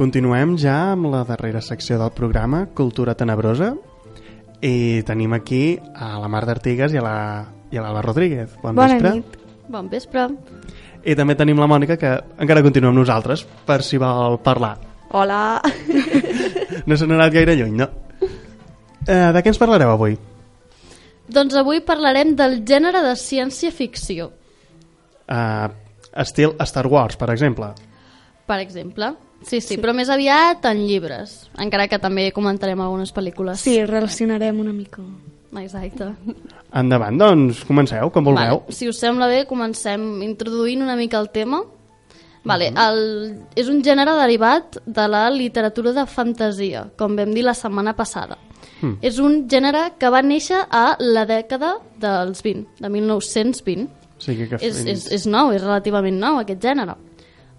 Continuem 0.00 0.54
ja 0.56 0.94
amb 0.94 1.10
la 1.12 1.26
darrera 1.28 1.60
secció 1.60 1.98
del 2.00 2.12
programa, 2.16 2.62
Cultura 2.72 3.12
Tenebrosa. 3.14 3.74
I 4.64 5.02
tenim 5.04 5.34
aquí 5.36 5.76
a 5.92 6.14
la 6.20 6.28
Mar 6.32 6.46
d'Artigues 6.48 6.94
i 6.96 7.00
a 7.00 7.04
la 7.04 7.16
l'Alba 7.70 8.00
Rodríguez. 8.06 8.54
Bon 8.62 8.74
Bona 8.74 8.94
vespre. 8.94 9.12
nit. 9.18 9.36
Bon 9.68 9.90
vespre. 9.92 10.24
I 11.04 11.14
també 11.16 11.36
tenim 11.36 11.60
la 11.60 11.68
Mònica, 11.68 11.98
que 12.00 12.14
encara 12.40 12.64
continua 12.64 12.94
amb 12.94 12.98
nosaltres, 13.02 13.44
per 13.66 13.82
si 13.84 14.00
vol 14.00 14.40
parlar. 14.40 14.78
Hola. 15.12 15.60
No 16.86 16.96
se 16.96 17.04
n'ha 17.04 17.16
anat 17.18 17.32
gaire 17.34 17.56
lluny, 17.58 17.74
no? 17.76 17.86
Eh, 19.04 19.32
de 19.34 19.40
què 19.42 19.50
ens 19.50 19.58
parlareu 19.60 19.90
avui? 19.90 20.14
Doncs 21.28 21.54
avui 21.60 21.82
parlarem 21.84 22.32
del 22.38 22.62
gènere 22.64 23.02
de 23.04 23.12
ciència-ficció. 23.20 24.30
Eh, 25.28 25.68
estil 26.24 26.54
Star 26.64 26.86
Wars, 26.86 27.18
per 27.20 27.28
exemple. 27.34 27.74
Per 28.48 28.58
exemple. 28.62 29.12
Sí, 29.40 29.58
sí, 29.58 29.74
sí, 29.74 29.80
però 29.80 29.94
més 29.96 30.10
aviat 30.12 30.64
en 30.68 30.84
llibres, 30.84 31.48
encara 31.58 31.88
que 31.88 31.98
també 31.98 32.28
comentarem 32.36 32.80
algunes 32.84 33.12
pel·lícules. 33.16 33.62
Sí, 33.62 33.78
relacionarem 33.88 34.60
una 34.60 34.72
mica. 34.76 35.02
Exacte. 35.58 36.12
Endavant, 36.76 37.16
doncs, 37.18 37.64
comenceu, 37.66 38.12
com 38.14 38.26
vulgueu. 38.28 38.60
Vale, 38.60 38.76
si 38.76 38.86
us 38.88 39.00
sembla 39.02 39.26
bé, 39.30 39.42
comencem 39.48 40.20
introduint 40.22 40.84
una 40.84 40.94
mica 40.98 41.18
el 41.18 41.30
tema. 41.34 41.64
Vale, 42.46 42.70
el, 42.72 43.00
és 43.58 43.68
un 43.68 43.82
gènere 43.84 44.14
derivat 44.16 44.78
de 44.86 45.08
la 45.10 45.26
literatura 45.32 45.92
de 45.96 46.06
fantasia, 46.08 46.86
com 46.96 47.18
vam 47.18 47.34
dir 47.36 47.44
la 47.44 47.56
setmana 47.56 47.96
passada. 47.98 48.38
Mm. 48.80 48.96
És 49.04 49.18
un 49.20 49.42
gènere 49.50 49.90
que 50.00 50.08
va 50.12 50.22
néixer 50.24 50.62
a 50.70 50.94
la 51.00 51.26
dècada 51.28 51.74
dels 52.00 52.40
20, 52.46 52.64
de 52.80 52.92
1920. 52.92 53.88
O 54.20 54.24
sigui 54.24 54.48
que 54.48 54.60
És, 54.64 54.80
és, 54.88 55.06
és 55.12 55.26
nou, 55.28 55.52
és 55.52 55.62
relativament 55.64 56.16
nou 56.20 56.40
aquest 56.40 56.62
gènere. 56.64 56.96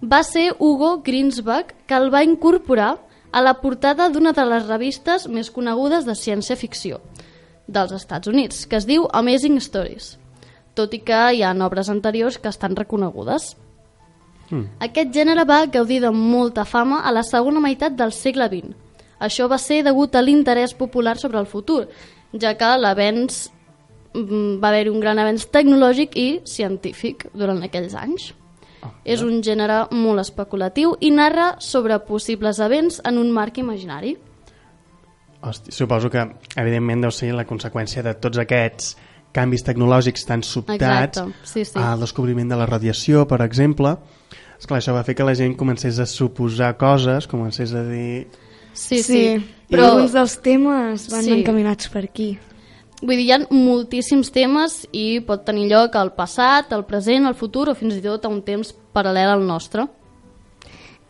Va 0.02 0.24
ser 0.26 0.50
Hugo 0.58 0.96
Greensbach 1.06 1.68
que 1.86 1.94
el 1.94 2.10
va 2.12 2.24
incorporar 2.26 2.96
a 3.30 3.40
la 3.40 3.54
portada 3.60 4.08
d'una 4.10 4.32
de 4.34 4.44
les 4.44 4.66
revistes 4.66 5.28
més 5.28 5.50
conegudes 5.50 6.04
de 6.04 6.16
ciència-ficció 6.18 6.98
dels 7.70 7.94
Estats 7.94 8.28
Units, 8.28 8.66
que 8.66 8.76
es 8.76 8.86
diu 8.88 9.06
Amazing 9.14 9.60
Stories, 9.62 10.16
tot 10.74 10.94
i 10.94 11.00
que 11.06 11.20
hi 11.32 11.44
ha 11.46 11.52
obres 11.64 11.88
anteriors 11.88 12.38
que 12.42 12.50
estan 12.50 12.74
reconegudes. 12.76 13.54
Mm. 14.50 14.66
Aquest 14.88 15.14
gènere 15.14 15.46
va 15.48 15.64
gaudir 15.70 16.02
de 16.02 16.10
molta 16.10 16.66
fama 16.66 17.04
a 17.06 17.14
la 17.14 17.22
segona 17.22 17.62
meitat 17.62 17.94
del 17.96 18.12
segle 18.12 18.50
XX. 18.50 18.74
Això 19.22 19.46
va 19.48 19.58
ser 19.62 19.84
degut 19.86 20.16
a 20.18 20.22
l'interès 20.22 20.74
popular 20.74 21.16
sobre 21.16 21.38
el 21.38 21.46
futur, 21.46 21.86
ja 22.34 22.56
que 22.58 22.74
l'avenç 22.76 23.46
mm, 24.18 24.58
va 24.58 24.74
haver-hi 24.74 24.90
un 24.90 25.00
gran 25.00 25.22
avenç 25.22 25.46
tecnològic 25.46 26.18
i 26.18 26.28
científic 26.44 27.28
durant 27.32 27.62
aquells 27.62 27.94
anys. 27.94 28.32
És 29.04 29.22
un 29.22 29.40
gènere 29.42 29.86
molt 29.94 30.20
especulatiu 30.22 30.96
i 31.00 31.10
narra 31.14 31.56
sobre 31.62 31.98
possibles 32.06 32.58
events 32.62 33.00
en 33.04 33.18
un 33.18 33.30
marc 33.34 33.58
imaginari. 33.58 34.16
Hosti, 35.42 35.72
suposo 35.74 36.10
que, 36.10 36.22
evidentment, 36.56 37.02
deu 37.02 37.10
ser 37.14 37.32
la 37.34 37.44
conseqüència 37.48 38.02
de 38.06 38.14
tots 38.14 38.38
aquests 38.38 38.92
canvis 39.34 39.64
tecnològics 39.66 40.26
tan 40.28 40.42
sobtats 40.46 41.18
Exacte, 41.18 41.24
sí, 41.48 41.64
sí. 41.64 41.78
al 41.80 42.02
descobriment 42.04 42.52
de 42.52 42.58
la 42.60 42.66
radiació, 42.68 43.24
per 43.26 43.40
exemple. 43.42 43.96
Esclar, 44.60 44.78
això 44.78 44.94
va 44.94 45.02
fer 45.02 45.16
que 45.18 45.26
la 45.26 45.34
gent 45.34 45.56
comencés 45.58 45.98
a 45.98 46.06
suposar 46.06 46.76
coses, 46.78 47.26
comencés 47.26 47.72
a 47.74 47.82
dir... 47.88 48.28
Sí, 48.72 49.02
sí. 49.02 49.24
Però 49.68 49.82
Però, 49.82 49.88
alguns 49.96 50.12
dels 50.14 50.36
temes 50.44 51.08
van 51.10 51.24
Sí. 51.24 51.32
encaminats 51.40 51.88
per 51.90 52.04
aquí. 52.04 52.38
Vull 53.02 53.16
dir, 53.18 53.26
hi 53.26 53.32
ha 53.34 53.40
moltíssims 53.50 54.30
temes 54.32 54.86
i 54.92 55.20
pot 55.26 55.44
tenir 55.44 55.68
lloc 55.70 55.96
al 55.98 56.12
passat, 56.16 56.72
al 56.72 56.84
present, 56.86 57.26
al 57.26 57.34
futur 57.34 57.68
o 57.68 57.74
fins 57.74 57.98
i 57.98 58.02
tot 58.04 58.24
a 58.24 58.30
un 58.32 58.40
temps 58.46 58.72
paral·lel 58.94 59.34
al 59.34 59.44
nostre. 59.46 59.88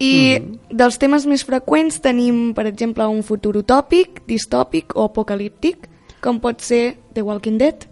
I 0.02 0.40
dels 0.72 0.96
temes 0.98 1.26
més 1.30 1.44
freqüents 1.46 2.00
tenim, 2.02 2.48
per 2.56 2.64
exemple, 2.66 3.06
un 3.06 3.22
futur 3.22 3.54
utòpic, 3.60 4.24
distòpic 4.26 4.96
o 4.98 5.04
apocalíptic, 5.06 5.86
com 6.24 6.40
pot 6.42 6.60
ser 6.64 6.96
The 7.14 7.22
Walking 7.22 7.58
Dead. 7.60 7.86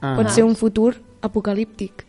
Ah, 0.00 0.14
Pot 0.16 0.30
ser 0.32 0.44
un 0.46 0.54
futur 0.56 0.94
apocalíptic, 1.20 2.06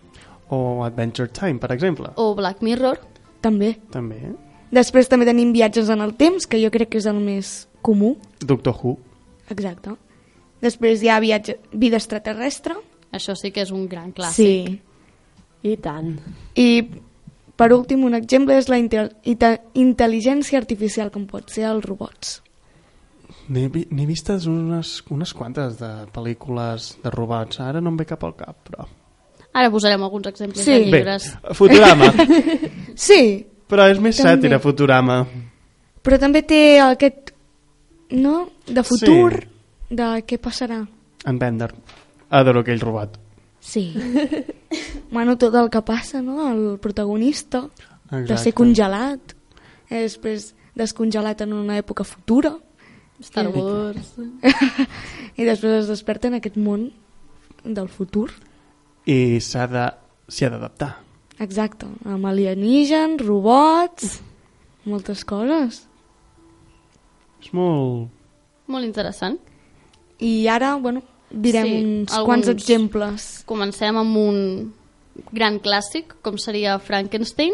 O 0.52 0.84
Adventure 0.84 1.28
Time, 1.32 1.60
per 1.60 1.72
exemple. 1.72 2.10
O 2.16 2.36
Black 2.36 2.62
Mirror. 2.62 3.00
també. 3.42 3.78
També. 3.90 4.34
Després 4.72 5.08
també 5.10 5.26
tenim 5.26 5.52
viatges 5.52 5.90
en 5.90 6.00
el 6.02 6.14
temps, 6.14 6.46
que 6.46 6.60
jo 6.62 6.70
crec 6.72 6.90
que 6.90 6.98
és 7.00 7.06
el 7.06 7.20
més 7.20 7.68
comú. 7.82 8.18
Doctor 8.40 8.76
Who. 8.82 8.98
Exacte. 9.50 9.96
Després 10.62 11.02
hi 11.04 11.10
ha 11.10 11.20
viatge, 11.20 11.58
vida 11.74 11.98
extraterrestre. 11.98 12.76
Això 13.12 13.34
sí 13.36 13.52
que 13.52 13.62
és 13.66 13.72
un 13.72 13.88
gran 13.90 14.14
clàssic. 14.14 14.36
Sí. 14.70 14.80
I 15.64 15.76
tant. 15.78 16.16
I 16.56 16.68
per 17.56 17.72
últim, 17.74 18.04
un 18.08 18.16
exemple 18.18 18.56
és 18.58 18.70
la 18.70 18.78
inte 18.82 19.10
inte 19.30 19.52
intel·ligència 19.78 20.58
artificial, 20.58 21.12
com 21.12 21.26
pot 21.30 21.50
ser 21.54 21.66
els 21.70 21.84
robots. 21.86 22.40
N'he 23.52 23.68
vi- 23.70 23.88
n'he 23.92 24.06
vistes 24.06 24.46
unes, 24.48 25.04
unes 25.12 25.34
quantes 25.34 25.78
de 25.80 25.90
pel·lícules 26.14 26.96
de 27.04 27.10
robots. 27.12 27.60
Ara 27.60 27.82
no 27.82 27.90
em 27.90 27.98
ve 27.98 28.06
cap 28.06 28.24
al 28.24 28.36
cap, 28.36 28.56
però... 28.70 28.88
Ara 29.54 29.70
posarem 29.70 30.02
alguns 30.04 30.28
exemples 30.28 30.64
Sí. 30.64 30.72
de 30.72 30.80
Bé, 30.80 30.86
llibres. 31.00 31.38
Futurama. 31.54 32.14
Sí, 32.96 33.46
però 33.68 33.90
és 33.92 34.00
més 34.00 34.18
També. 34.18 34.30
sàtira, 34.32 34.60
Futurama. 34.60 35.26
però 36.04 36.18
també 36.20 36.42
té 36.44 36.80
aquest, 36.80 37.32
no?, 38.12 38.50
de 38.68 38.84
futur, 38.84 39.48
de 39.92 40.08
què 40.28 40.40
passarà. 40.42 40.80
En 41.28 41.38
Bender. 41.40 41.70
Adoro 42.32 42.64
aquell 42.64 42.80
robot. 42.80 43.20
Sí. 43.60 43.92
bueno, 45.12 45.38
tot 45.38 45.56
el 45.60 45.70
que 45.70 45.84
passa, 45.86 46.22
no?, 46.24 46.48
el 46.50 46.80
protagonista, 46.80 47.68
de 48.10 48.24
Exacte. 48.24 48.38
ser 48.46 48.54
congelat, 48.58 49.36
i 49.92 50.02
després 50.08 50.52
descongelat 50.80 51.44
en 51.46 51.54
una 51.54 51.78
època 51.80 52.08
futura, 52.08 52.56
Star 53.22 53.50
Wars... 53.54 54.16
i 55.40 55.46
després 55.46 55.84
es 55.84 55.92
desperta 55.92 56.32
en 56.32 56.40
aquest 56.40 56.58
món 56.58 56.90
del 57.64 57.92
futur. 57.92 58.32
I 59.06 59.38
s'ha 59.44 59.68
de 59.70 59.86
s'hi 60.32 60.48
ha 60.48 60.52
d'adaptar. 60.56 60.92
Exacte, 61.42 61.88
amb 62.08 62.28
alienígens, 62.30 63.22
robots, 63.26 64.20
moltes 64.88 65.24
coses. 65.28 65.84
És 67.42 67.54
molt... 67.58 68.10
Molt 68.72 68.88
interessant. 68.88 69.40
I 70.22 70.48
ara, 70.48 70.76
bueno, 70.78 71.02
direm 71.32 71.66
Sí, 71.66 71.74
uns 71.84 72.14
alguns. 72.14 72.26
quants 72.28 72.48
exemples. 72.54 73.44
Comencem 73.50 73.98
amb 73.98 74.18
un 74.18 74.74
gran 75.32 75.60
clàssic, 75.60 76.16
com 76.22 76.38
seria 76.38 76.78
Frankenstein. 76.80 77.54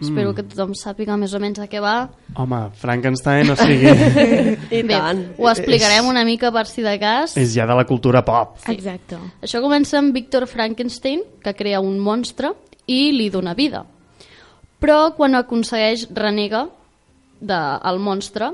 Espero 0.00 0.30
Mm. 0.30 0.34
que 0.36 0.42
tothom 0.44 0.74
sàpiga 0.78 1.16
més 1.18 1.32
o 1.34 1.40
menys 1.42 1.58
de 1.58 1.66
què 1.68 1.80
va. 1.82 2.08
Home, 2.36 2.70
Frankenstein, 2.78 3.50
o 3.50 3.56
sigui, 3.56 3.88
I 4.78 4.82
Bé, 4.86 4.94
tant. 4.94 5.24
ho 5.38 5.48
explicarem 5.50 6.06
una 6.06 6.22
mica 6.24 6.52
per 6.54 6.66
si 6.70 6.82
de 6.82 6.98
cas. 7.00 7.36
és 7.36 7.52
ja 7.54 7.66
de 7.66 7.74
la 7.74 7.84
cultura 7.84 8.24
pop. 8.24 8.58
Exacte. 8.68 9.18
Això 9.42 9.60
comença 9.60 9.98
amb 9.98 10.14
Víctor 10.14 10.46
Frankenstein, 10.46 11.22
que 11.42 11.54
crea 11.54 11.80
un 11.80 11.98
monstre 11.98 12.52
i 12.86 13.10
li 13.10 13.28
dona 13.28 13.54
vida. 13.54 13.84
Però 14.80 15.14
quan 15.16 15.34
aconsegueix 15.34 16.06
renega 16.14 16.68
del 17.40 17.96
de, 17.96 17.98
monstre 17.98 18.52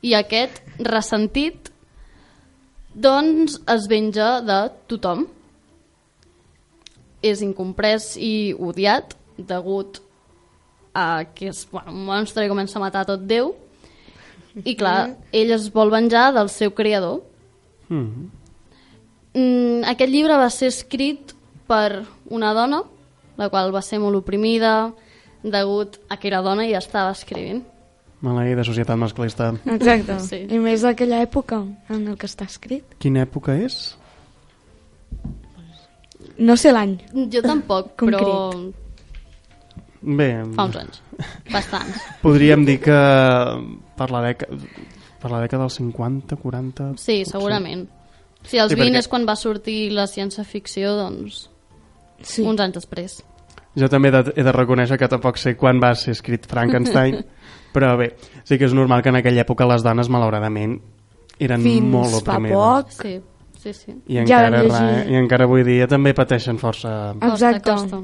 i 0.00 0.14
aquest, 0.14 0.62
ressentit, 0.78 1.70
doncs 2.96 3.60
es 3.76 3.86
venja 3.92 4.40
de 4.40 4.58
tothom. 4.88 5.26
És 7.22 7.42
incomprès 7.44 8.14
i 8.16 8.54
odiat 8.56 9.14
degut 9.36 10.00
a 10.96 11.24
que 11.36 11.50
és 11.52 11.62
bueno, 11.70 11.92
un 11.92 12.04
monstre 12.08 12.46
i 12.46 12.50
comença 12.50 12.78
a 12.78 12.84
matar 12.84 13.04
tot 13.08 13.24
Déu 13.28 13.52
i 14.64 14.72
clar, 14.78 15.16
ell 15.36 15.52
es 15.52 15.66
vol 15.74 15.90
venjar 15.92 16.30
del 16.32 16.48
seu 16.48 16.72
creador 16.72 17.20
Mm. 17.88 18.30
Mm, 19.36 19.84
aquest 19.86 20.10
llibre 20.10 20.38
va 20.40 20.48
ser 20.50 20.70
escrit 20.72 21.34
per 21.68 22.04
una 22.32 22.52
dona, 22.56 22.82
la 23.38 23.48
qual 23.52 23.72
va 23.74 23.82
ser 23.84 24.00
molt 24.02 24.18
oprimida 24.18 24.92
degut 25.44 26.00
a 26.08 26.16
que 26.16 26.30
era 26.30 26.42
dona 26.42 26.66
i 26.66 26.74
estava 26.74 27.12
escrivint. 27.14 27.62
Maleïda 28.24 28.64
societat 28.64 28.96
masclista. 28.96 29.50
Exacte. 29.68 30.16
Sí. 30.24 30.38
I 30.48 30.58
més 30.62 30.82
d'aquella 30.86 31.18
època 31.22 31.58
en 31.92 32.06
el 32.08 32.16
que 32.16 32.26
està 32.26 32.46
escrit. 32.48 32.96
Quina 33.02 33.22
època 33.26 33.54
és? 33.60 33.96
No 36.38 36.56
sé 36.56 36.72
l'any. 36.72 36.96
Jo 37.32 37.42
tampoc, 37.44 37.94
però 38.08 38.20
Concret. 38.52 38.82
Bé, 40.06 40.28
fa 40.54 40.66
uns 40.68 40.76
anys. 40.78 40.98
Bastants. 41.50 42.02
podríem 42.24 42.62
dir 42.68 42.76
que 42.84 42.96
per 43.98 44.06
la 44.14 44.20
dècada, 44.28 44.58
per 45.22 45.30
la 45.32 45.40
dècada 45.42 45.64
dels 45.64 45.78
50, 45.80 46.36
40... 46.38 46.90
Sí, 47.00 47.22
potser. 47.24 47.30
segurament. 47.32 47.86
Si 48.46 48.60
als 48.62 48.70
Sí, 48.70 48.78
20 48.78 48.92
perquè- 48.92 49.00
és 49.02 49.08
quan 49.10 49.24
va 49.26 49.34
sortir 49.34 49.78
la 49.96 50.04
ciència-ficció, 50.06 50.92
doncs 51.00 51.48
Sí. 52.22 52.44
uns 52.46 52.60
anys 52.62 52.78
després. 52.78 53.16
Jo 53.76 53.88
també 53.92 54.08
he 54.08 54.12
de, 54.14 54.32
he 54.40 54.44
de 54.46 54.52
reconèixer 54.54 54.96
que 54.96 55.08
tampoc 55.10 55.36
sé 55.36 55.56
quan 55.58 55.80
va 55.82 55.90
ser 55.98 56.14
escrit 56.14 56.46
Frankenstein, 56.48 57.18
però 57.76 57.92
bé, 58.00 58.14
sí 58.48 58.56
que 58.58 58.64
és 58.70 58.72
normal 58.74 59.02
que 59.04 59.12
en 59.12 59.20
aquella 59.20 59.44
època 59.44 59.68
les 59.68 59.84
dones, 59.84 60.08
malauradament, 60.08 60.78
eren 61.38 61.60
Fins 61.62 61.84
molt 61.92 62.22
fa 62.24 62.38
oprimides. 62.38 62.56
poc. 62.56 62.90
Sí, 63.02 63.20
sí, 63.60 63.72
sí. 63.76 63.92
I 64.08 64.16
Ja 64.16 64.22
encara, 64.24 64.50
ra- 64.50 64.62
llegir. 64.64 65.10
I 65.12 65.18
encara 65.20 65.44
avui 65.44 65.64
dia 65.68 65.86
també 65.90 66.14
pateixen 66.16 66.56
força... 66.58 67.12
Exacte. 67.20 67.60
Costa, 67.70 67.98
costa. 68.00 68.02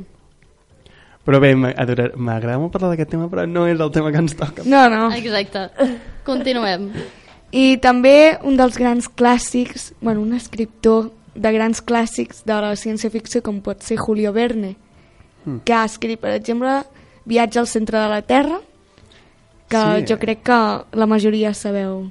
Però 1.25 1.39
bé, 1.39 1.53
m'agrada 1.55 2.59
molt 2.59 2.73
parlar 2.75 2.91
d'aquest 2.93 3.13
tema, 3.15 3.29
però 3.31 3.45
no 3.47 3.65
és 3.71 3.79
el 3.79 3.91
tema 3.95 4.11
que 4.11 4.19
ens 4.19 4.35
toca. 4.35 4.65
No, 4.67 4.89
no. 4.91 5.05
Exacte. 5.15 5.69
Continuem. 6.27 6.89
I 7.53 7.77
també 7.85 8.39
un 8.49 8.57
dels 8.59 8.77
grans 8.81 9.07
clàssics, 9.09 9.93
bueno, 10.01 10.23
un 10.25 10.33
escriptor 10.35 11.11
de 11.35 11.53
grans 11.55 11.81
clàssics 11.85 12.43
de 12.49 12.57
la 12.65 12.73
ciència-ficció 12.77 13.41
com 13.45 13.61
pot 13.65 13.81
ser 13.87 13.99
Julio 14.01 14.33
Verne, 14.33 14.77
Mm. 15.45 15.57
que 15.67 15.73
ha 15.75 15.85
escrit, 15.85 16.21
per 16.23 16.31
exemple, 16.37 16.71
Viatge 17.27 17.59
al 17.59 17.67
centre 17.67 17.99
de 17.99 18.07
la 18.07 18.21
Terra, 18.23 18.61
que 19.73 19.83
Sí. 20.03 20.07
jo 20.13 20.19
crec 20.21 20.43
que 20.47 20.59
la 21.01 21.07
majoria 21.11 21.55
sabeu 21.55 22.11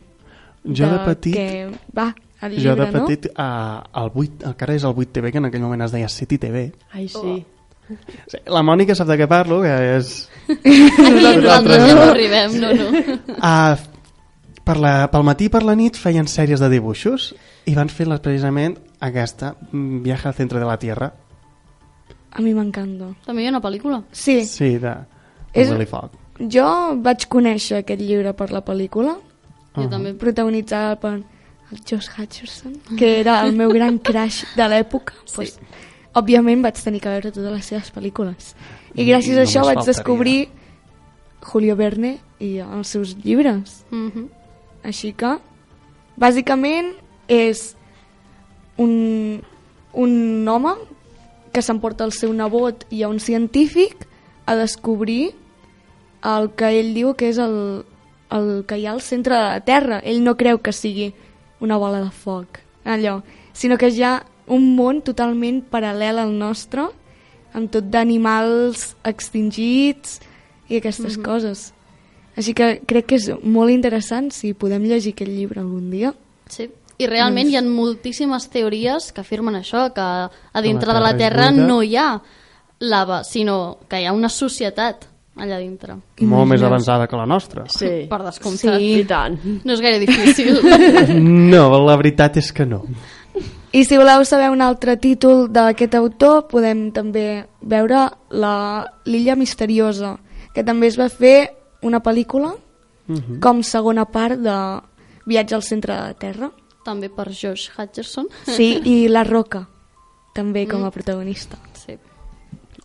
Jo 0.65 0.89
de 0.91 1.00
petit... 1.06 1.34
que 1.36 1.71
va, 1.97 2.10
el 2.41 2.58
Jo 2.58 2.76
de 2.76 2.84
llibre, 2.86 2.91
no? 3.00 3.06
petit, 3.06 3.30
a, 3.36 3.47
al 3.93 4.12
8, 4.13 4.45
encara 4.52 4.76
és 4.76 4.84
el 4.84 4.93
8TV, 4.93 5.32
que 5.32 5.38
en 5.41 5.45
aquell 5.50 5.62
moment 5.63 5.82
es 5.88 5.91
deia 5.93 6.10
City 6.10 6.38
TV. 6.38 6.71
Ai, 6.93 7.08
sí. 7.08 7.39
Sí, 8.28 8.38
la 8.47 8.62
Mònica 8.63 8.95
sap 8.95 9.10
de 9.10 9.17
què 9.19 9.26
parlo, 9.28 9.58
que 9.65 9.71
és... 9.97 10.30
Aquí 10.47 10.76
nosaltres 11.41 11.88
no 11.93 12.02
arribem, 12.10 12.54
no, 12.62 12.69
no. 12.78 13.17
Ah, 13.41 13.76
per 14.63 14.78
la, 14.80 14.93
pel 15.12 15.26
matí 15.28 15.50
i 15.50 15.52
per 15.52 15.63
la 15.67 15.74
nit 15.76 15.97
feien 16.00 16.30
sèries 16.30 16.62
de 16.62 16.69
dibuixos 16.71 17.32
i 17.67 17.74
van 17.76 17.89
fer 17.91 18.08
les, 18.08 18.21
precisament 18.24 18.78
aquesta, 19.02 19.56
mm, 19.71 20.04
Viaje 20.06 20.30
al 20.30 20.38
centre 20.38 20.62
de 20.62 20.69
la 20.69 20.78
Tierra. 20.80 21.12
A 22.32 22.39
mi 22.45 22.54
m'encanta. 22.56 23.10
També 23.26 23.43
hi 23.43 23.50
ha 23.50 23.52
una 23.58 23.60
pel·lícula. 23.65 24.04
Sí, 24.13 24.45
Sí, 24.45 24.78
de, 24.80 24.93
És- 25.52 25.67
de 25.67 25.74
Willy 25.76 25.89
Fogg. 25.89 26.15
Jo 26.49 26.95
vaig 27.01 27.27
conèixer 27.30 27.77
aquest 27.82 28.01
llibre 28.01 28.34
per 28.34 28.51
la 28.51 28.62
pel·lícula, 28.65 29.17
Jo 29.75 29.88
també. 29.89 30.13
protagonitzada 30.13 30.95
per 30.99 31.13
el 31.71 31.80
Josh 31.88 32.10
Hutcherson, 32.17 32.73
que 32.97 33.19
era 33.21 33.41
el 33.45 33.54
meu 33.56 33.69
gran 33.71 33.97
crush 33.99 34.43
de 34.56 34.63
l'època. 34.67 35.13
Sí. 35.25 35.36
Pues, 35.36 35.60
òbviament 36.13 36.62
vaig 36.62 36.75
tenir 36.84 36.99
que 37.01 37.10
veure 37.10 37.32
totes 37.32 37.51
les 37.51 37.65
seves 37.65 37.91
pel·lícules. 37.93 38.56
I 38.95 39.06
gràcies 39.06 39.32
a 39.38 39.41
Només 39.41 39.49
això 39.49 39.62
vaig 39.63 39.75
faltaria. 39.77 39.93
descobrir 39.93 40.49
Julio 41.41 41.75
Verne 41.75 42.17
i 42.39 42.58
els 42.60 42.88
seus 42.88 43.15
llibres. 43.23 43.86
Mhm. 43.91 44.27
Així 44.84 45.13
que, 45.13 45.38
bàsicament, 46.17 46.93
és 47.27 47.75
un, 48.77 49.41
un 49.93 50.47
home 50.47 50.73
que 51.54 51.62
s'emporta 51.62 52.04
el 52.04 52.12
seu 52.12 52.34
nebot 52.34 52.86
i 52.89 53.04
a 53.04 53.10
un 53.10 53.19
científic 53.19 54.08
a 54.45 54.56
descobrir 54.56 55.34
el 56.23 56.51
que 56.55 56.69
ell 56.79 56.93
diu 56.93 57.13
que 57.15 57.29
és 57.29 57.38
el, 57.41 57.84
el 58.31 58.63
que 58.67 58.77
hi 58.77 58.86
ha 58.86 58.91
al 58.93 59.01
centre 59.01 59.36
de 59.36 59.41
la 59.41 59.60
Terra. 59.65 59.99
Ell 60.03 60.23
no 60.23 60.36
creu 60.38 60.60
que 60.62 60.71
sigui 60.71 61.13
una 61.60 61.77
bola 61.77 62.01
de 62.01 62.12
foc, 62.12 62.60
allò, 62.86 63.21
sinó 63.53 63.77
que 63.77 63.89
hi 63.89 64.01
ha 64.03 64.23
un 64.47 64.75
món 64.75 65.01
totalment 65.05 65.62
paral·lel 65.71 66.17
al 66.19 66.31
nostre, 66.38 66.88
amb 67.53 67.69
tot 67.71 67.89
d'animals 67.91 68.95
extingits 69.03 70.19
i 70.69 70.77
aquestes 70.77 71.17
Mhm. 71.17 71.23
coses. 71.23 71.73
Així 72.38 72.53
que 72.53 72.81
crec 72.88 73.05
que 73.07 73.15
és 73.15 73.29
molt 73.43 73.69
interessant 73.71 74.31
si 74.31 74.53
podem 74.53 74.84
llegir 74.84 75.13
aquest 75.13 75.29
llibre 75.31 75.60
algun 75.60 75.89
dia. 75.91 76.13
Sí. 76.47 76.69
I 76.97 77.07
realment 77.07 77.49
hi 77.49 77.55
ha 77.57 77.62
moltíssimes 77.62 78.49
teories 78.49 79.12
que 79.12 79.21
afirmen 79.21 79.55
això, 79.55 79.91
que 79.93 80.01
a 80.01 80.62
dintre 80.62 80.88
la 80.88 80.93
de 80.93 80.99
la 81.01 81.17
Terra 81.17 81.17
és 81.17 81.47
Terra 81.47 81.51
buida. 81.51 81.67
no 81.67 81.84
hi 81.84 81.95
ha 81.97 82.21
lava, 82.79 83.23
sinó 83.23 83.77
que 83.89 84.01
hi 84.01 84.05
ha 84.05 84.13
una 84.13 84.29
societat 84.29 85.05
allà 85.38 85.58
dintre. 85.60 85.96
Molt 86.22 86.48
més 86.50 86.62
avançada 86.62 87.08
que 87.08 87.15
la 87.15 87.26
nostra. 87.26 87.63
Sí. 87.72 88.06
Per 88.12 88.22
descomptat. 88.24 88.78
Sí. 88.80 88.94
I 89.00 89.06
tant. 89.10 89.38
No 89.63 89.74
és 89.74 89.82
gaire 89.82 90.00
difícil. 90.00 90.60
No, 91.52 91.70
la 91.86 91.96
veritat 91.98 92.38
és 92.38 92.52
que 92.54 92.65
no. 92.65 92.84
I 93.72 93.86
si 93.88 93.96
voleu 93.98 94.26
saber 94.28 94.50
un 94.52 94.62
altre 94.62 94.98
títol 95.00 95.46
d'aquest 95.52 95.96
autor, 95.96 96.48
podem 96.52 96.89
també 96.91 97.46
veure 97.62 98.10
la- 98.30 98.86
l'illa 99.06 99.36
misteriosa, 99.39 100.17
que 100.54 100.63
també 100.67 100.88
es 100.91 100.98
va 101.00 101.08
fer 101.10 101.54
una 101.82 102.02
pel·lícula 102.04 102.54
Mhm. 103.08 103.39
com 103.39 103.63
segona 103.63 104.06
part 104.06 104.38
de 104.39 104.58
Viatge 105.26 105.56
al 105.56 105.63
centre 105.63 105.94
de 105.96 106.02
la 106.02 106.13
Terra. 106.13 106.52
també 106.84 107.10
per 107.10 107.30
Josh 107.30 107.70
Hutcherson. 107.78 108.26
Sí, 108.44 108.82
i 108.86 109.08
La 109.15 109.24
Roca, 109.24 109.67
també 110.34 110.67
com 110.67 110.84
a 110.84 110.89
protagonista. 110.91 111.58
Sí, 111.74 111.94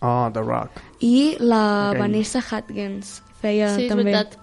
Oh, 0.03 0.29
The 0.33 0.41
Rock. 0.43 0.81
I 1.01 1.37
la 1.41 1.91
Ok. 1.93 1.99
Vanessa 1.99 2.41
Hudgens 2.45 3.23
feia 3.41 3.71
sí 3.75 3.83
és 3.85 3.89
també. 3.89 4.05
veritat. 4.05 4.39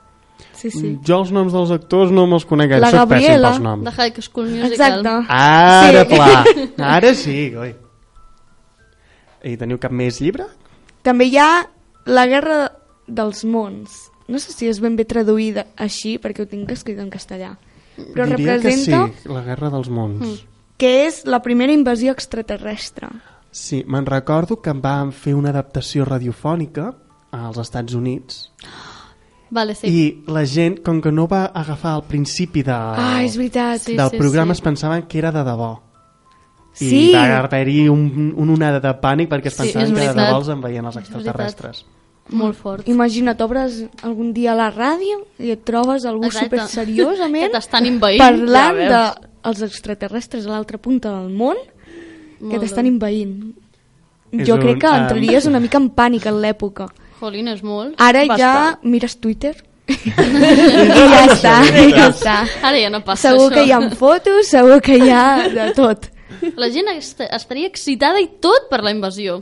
Sí, 0.53 0.69
sí. 0.71 0.97
Jo 1.05 1.19
els 1.21 1.31
noms 1.31 1.53
dels 1.53 1.71
actors 1.71 2.11
no 2.11 2.25
me'ls 2.27 2.45
conec 2.45 2.69
gaire, 2.69 2.81
La 2.81 2.89
soc 2.91 3.09
pèssim 3.09 3.27
Gabriela. 3.27 3.49
pels 3.51 3.61
noms. 3.61 3.83
De 3.83 3.91
High 3.91 4.21
School 4.21 4.49
Musical. 4.49 4.71
Exacte. 4.71 5.25
Ara, 5.29 6.03
Sí. 6.05 6.15
pla. 6.15 6.43
Ara 6.95 7.13
sí, 7.13 7.51
coi. 7.53 7.75
I 9.43 9.57
teniu 9.59 9.79
cap 9.79 9.91
més 9.91 10.19
llibre? 10.23 10.45
També 11.03 11.25
hi 11.27 11.37
ha 11.37 11.67
La 12.05 12.25
Guerra 12.27 12.71
dels 13.07 13.43
Mons. 13.45 14.09
No 14.27 14.39
sé 14.39 14.53
si 14.53 14.67
és 14.71 14.79
ben 14.79 14.95
bé 14.95 15.03
traduïda 15.05 15.65
així, 15.75 16.17
perquè 16.17 16.43
ho 16.45 16.47
tinc 16.47 16.71
escrit 16.71 16.99
en 16.99 17.09
castellà. 17.11 17.57
Però 17.97 18.25
Diria 18.25 18.55
representa 18.55 19.05
que 19.11 19.21
sí, 19.21 19.29
la 19.29 19.41
Guerra 19.43 19.69
dels 19.69 19.89
Mons. 19.89 20.21
Mm. 20.25 20.49
que 20.77 21.05
és 21.07 21.25
la 21.25 21.41
primera 21.41 21.71
invasió 21.71 22.11
extraterrestre. 22.11 23.07
Sí, 23.53 23.83
me'n 23.87 24.05
recordo 24.09 24.57
que 24.65 24.73
van 24.73 25.11
fer 25.13 25.35
una 25.37 25.51
adaptació 25.53 26.07
radiofònica 26.09 26.87
als 27.37 27.59
Estats 27.61 27.93
Units 27.93 28.47
Vale, 29.53 29.75
sí. 29.77 29.85
i 29.87 30.31
la 30.33 30.41
gent, 30.49 30.79
com 30.81 30.97
que 31.01 31.11
no 31.13 31.27
va 31.29 31.43
agafar 31.53 31.91
al 31.99 32.03
principi 32.09 32.63
de, 32.65 32.73
Ah, 32.73 33.19
és 33.21 33.35
veritat. 33.37 33.83
Sí, 33.85 33.95
del 33.95 34.09
sí, 34.09 34.17
programa, 34.17 34.55
sí. 34.55 34.57
es 34.57 34.61
pensaven 34.65 35.03
que 35.05 35.19
era 35.19 35.31
de 35.31 35.43
debò. 35.45 35.75
I 36.81 36.89
Sí. 36.89 37.11
va 37.13 37.37
haver-hi 37.37 37.87
un, 37.89 38.33
un 38.35 38.49
onada 38.49 38.79
de 38.81 38.93
pànic 38.99 39.29
perquè 39.29 39.51
es 39.51 39.53
Sí, 39.53 39.61
pensaven 39.67 39.91
és 39.93 39.99
que 39.99 40.07
de 40.07 40.21
debò 40.23 40.39
els 40.39 40.49
enveien 40.49 40.85
els 40.89 40.97
extraterrestres. 40.97 41.85
Molt 42.29 42.55
fort. 42.57 42.87
Imagina't, 42.89 43.39
obres 43.45 43.83
algun 44.01 44.31
dia 44.33 44.53
a 44.53 44.55
la 44.55 44.71
ràdio 44.73 45.19
i 45.37 45.51
et 45.51 45.61
trobes 45.67 46.05
algú 46.09 46.25
Exacte. 46.25 46.47
super 46.57 46.67
seriosament 46.71 47.45
Que 47.51 47.57
t'estan 47.59 47.85
envaint, 47.85 48.17
parlant 48.17 48.79
dels 49.43 49.61
extraterrestres 49.61 50.47
a 50.47 50.55
l'altra 50.55 50.79
punta 50.79 51.11
del 51.19 51.29
món 51.29 51.59
que 52.51 52.59
t'estan 52.59 52.83
bé. 52.83 52.89
envaint. 52.89 53.35
És 54.33 54.47
Jo 54.47 54.55
un, 54.55 54.61
crec 54.61 54.79
que 54.81 54.89
um, 54.89 54.95
entraries 55.03 55.45
una 55.45 55.59
mica 55.61 55.77
en 55.77 55.89
pànic 55.93 56.25
en 56.27 56.39
l'època. 56.41 56.87
Jolín, 57.19 57.47
és 57.47 57.61
molt. 57.63 57.93
Ara 58.01 58.23
ja 58.25 58.33
Bastant. 58.33 58.83
mires 58.89 59.15
Twitter 59.21 59.53
i 59.87 59.93
ja 61.11 61.21
està, 61.27 61.53
i 61.83 61.91
ja 61.93 62.07
està. 62.09 62.35
Ara 62.63 62.79
ja 62.79 62.89
no 62.91 63.01
passa 63.05 63.29
Segur 63.31 63.49
això. 63.51 63.53
que 63.55 63.63
hi 63.67 63.71
ha 63.75 63.79
fotos, 63.99 64.47
segur 64.49 64.79
que 64.83 64.97
hi 64.97 65.09
ha 65.11 65.49
de 65.53 65.69
tot. 65.77 66.09
La 66.59 66.67
gent 66.73 66.89
est 66.91 67.21
estaria 67.29 67.67
excitada 67.69 68.19
i 68.19 68.25
tot 68.43 68.65
per 68.71 68.81
la 68.83 68.91
invasió. 68.91 69.37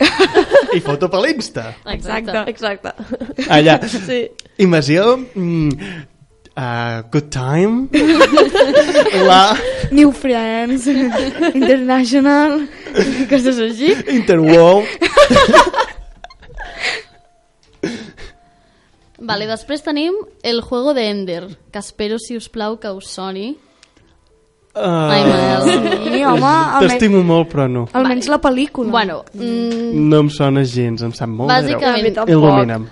I 0.75 0.81
foto 0.85 1.07
per 1.09 1.21
l'Insta. 1.23 1.71
Exacte. 1.93 2.43
Exacte. 2.51 2.91
Allà. 3.49 3.79
Sí. 3.87 4.27
Invasió... 4.61 5.15
Mm, 5.33 5.71
uh, 6.57 7.01
good 7.11 7.29
time. 7.31 7.87
la 9.27 9.55
New 9.91 10.11
Friends, 10.11 10.87
International, 11.55 12.67
coses 13.29 13.59
així. 13.59 13.93
Interworld. 14.15 14.87
Vale, 19.21 19.45
després 19.45 19.83
tenim 19.85 20.15
el 20.43 20.61
juego 20.65 20.93
de 20.97 21.03
Ender, 21.11 21.43
que 21.71 21.79
espero, 21.79 22.17
si 22.19 22.35
us 22.37 22.47
plau, 22.49 22.79
que 22.81 22.89
us 22.89 23.07
soni. 23.13 23.51
Ai, 23.53 23.61
Uh, 24.73 25.27
Manel. 25.27 25.63
Sí, 25.67 26.23
home, 26.23 26.45
almenys, 26.47 26.93
T'estimo 26.93 27.21
molt, 27.27 27.49
però 27.51 27.65
no. 27.67 27.81
almenys 27.91 28.29
la 28.31 28.37
pel·lícula. 28.41 28.89
Bueno, 28.93 29.17
mm, 29.33 30.07
No 30.09 30.21
em 30.23 30.29
sona 30.31 30.63
gens, 30.63 31.01
em 31.03 31.11
sap 31.13 31.27
molt 31.29 31.51
Bàsicament- 31.51 32.13
tampoc. 32.15 32.31
Il·lumina'm. 32.31 32.85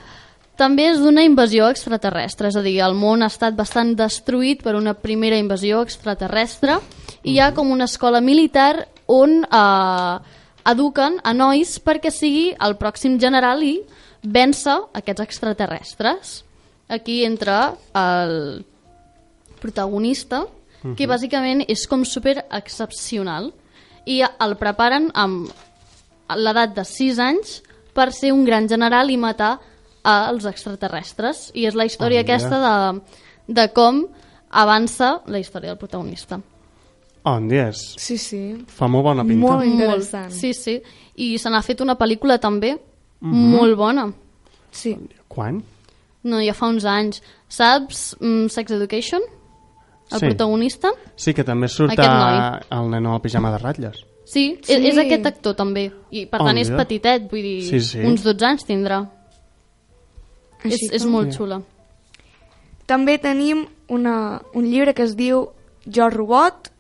També 0.59 0.89
és 0.91 0.99
d'una 0.99 1.23
invasió 1.23 1.69
extraterrestre, 1.71 2.49
és 2.51 2.57
a 2.59 2.63
dir, 2.65 2.75
el 2.83 2.97
món 2.97 3.23
ha 3.23 3.29
estat 3.31 3.55
bastant 3.55 3.93
destruït 3.95 4.63
per 4.65 4.75
una 4.75 4.93
primera 4.93 5.39
invasió 5.39 5.79
extraterrestre 5.85 6.79
i 7.23 7.37
hi 7.37 7.39
ha 7.39 7.53
com 7.55 7.71
una 7.71 7.87
escola 7.87 8.19
militar 8.19 8.87
on 9.07 9.39
eh, 9.45 10.15
eduquen 10.69 11.17
a 11.23 11.33
nois 11.33 11.77
perquè 11.79 12.11
sigui 12.11 12.49
el 12.59 12.75
pròxim 12.81 13.17
general 13.21 13.63
i 13.63 13.77
vèncer 14.23 14.75
aquests 14.99 15.23
extraterrestres. 15.23 16.35
Aquí 16.89 17.23
entra 17.23 17.75
el 17.95 18.65
protagonista, 19.61 20.43
que 20.95 21.07
bàsicament 21.07 21.65
és 21.67 21.85
com 21.91 22.05
super 22.07 22.37
excepcional 22.55 23.49
i 24.07 24.21
el 24.23 24.55
preparen 24.59 25.09
amb 25.13 25.49
l'edat 26.39 26.75
de 26.77 26.85
6 26.87 27.19
anys 27.19 27.59
per 27.93 28.11
ser 28.15 28.31
un 28.31 28.45
gran 28.47 28.69
general 28.71 29.11
i 29.11 29.17
matar 29.19 29.57
als 30.03 30.45
extraterrestres. 30.45 31.51
I 31.53 31.65
és 31.67 31.75
la 31.75 31.85
història 31.85 32.21
Oh, 32.21 32.23
mira. 32.23 32.35
aquesta 32.35 32.59
de, 32.63 33.01
de 33.47 33.67
com 33.73 34.05
avança 34.49 35.21
la 35.27 35.39
història 35.39 35.69
del 35.73 35.77
protagonista. 35.77 36.39
On 37.23 37.47
dies. 37.49 37.95
Sí, 37.99 38.17
sí. 38.17 38.65
Fa 38.67 38.88
molt 38.88 39.03
bona 39.03 39.23
pinta. 39.27 39.45
Molt 39.45 39.65
interessant. 39.65 40.31
Sí, 40.31 40.53
sí. 40.53 40.81
I 41.19 41.38
se 41.38 41.49
n'ha 41.51 41.62
fet 41.62 41.81
una 41.81 41.97
pel·lícula 41.99 42.39
també 42.39 42.77
molt 43.21 43.75
bona. 43.77 44.07
Sí. 44.71 44.95
Quan? 45.27 45.62
No, 46.23 46.39
ja 46.41 46.53
fa 46.53 46.67
uns 46.71 46.85
anys. 46.85 47.21
Saps 47.49 48.15
mm, 48.19 48.47
Sex 48.49 48.71
Education? 48.71 49.21
El 50.12 50.19
Sí. 50.19 50.25
protagonista? 50.25 50.89
Sí, 51.15 51.33
que 51.33 51.43
també 51.43 51.67
surt 51.67 51.99
a... 51.99 52.59
el 52.71 52.89
nen 52.89 53.05
al 53.05 53.21
pijama 53.21 53.51
de 53.51 53.57
ratlles. 53.59 53.99
Sí, 54.25 54.59
Sí. 54.63 54.73
És, 54.73 54.93
és 54.93 54.97
aquest 54.97 55.25
actor 55.25 55.55
també. 55.55 55.91
I 56.12 56.25
per 56.25 56.39
Oh, 56.41 56.45
tant 56.45 56.57
és 56.57 56.69
mira. 56.69 56.83
petitet, 56.83 57.29
vull 57.31 57.41
dir, 57.41 57.62
Sí, 57.67 57.79
sí. 57.81 57.99
uns 57.99 58.23
12 58.23 58.45
anys 58.45 58.65
tindrà. 58.65 59.03
És, 60.63 60.73
Així 60.73 60.89
és 60.99 61.05
molt 61.07 61.31
xula. 61.35 61.61
També 62.89 63.17
tenim 63.21 63.67
una, 63.87 64.41
un 64.57 64.65
llibre 64.65 64.95
que 64.97 65.05
es 65.05 65.15
diu 65.15 65.47
Jo 65.85 66.09
Robot. 66.09 66.71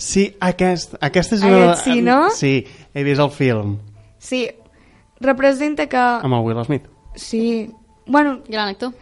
Sí, 0.00 0.30
aquest, 0.40 0.96
aquest 1.04 1.36
és 1.36 1.44
una... 1.44 1.72
Aquest 1.72 1.84
sí, 1.84 2.00
no? 2.02 2.20
Sí, 2.34 2.54
he 2.94 3.04
vist 3.04 3.20
el 3.20 3.30
film 3.30 3.76
Sí, 4.20 4.46
representa 5.20 5.86
que... 5.88 6.00
amb 6.00 6.34
el 6.34 6.44
Will 6.44 6.64
Smith. 6.64 6.88
Sí, 7.14 7.70
bueno, 8.06 8.40
Gran 8.48 8.68
actor. 8.68 8.92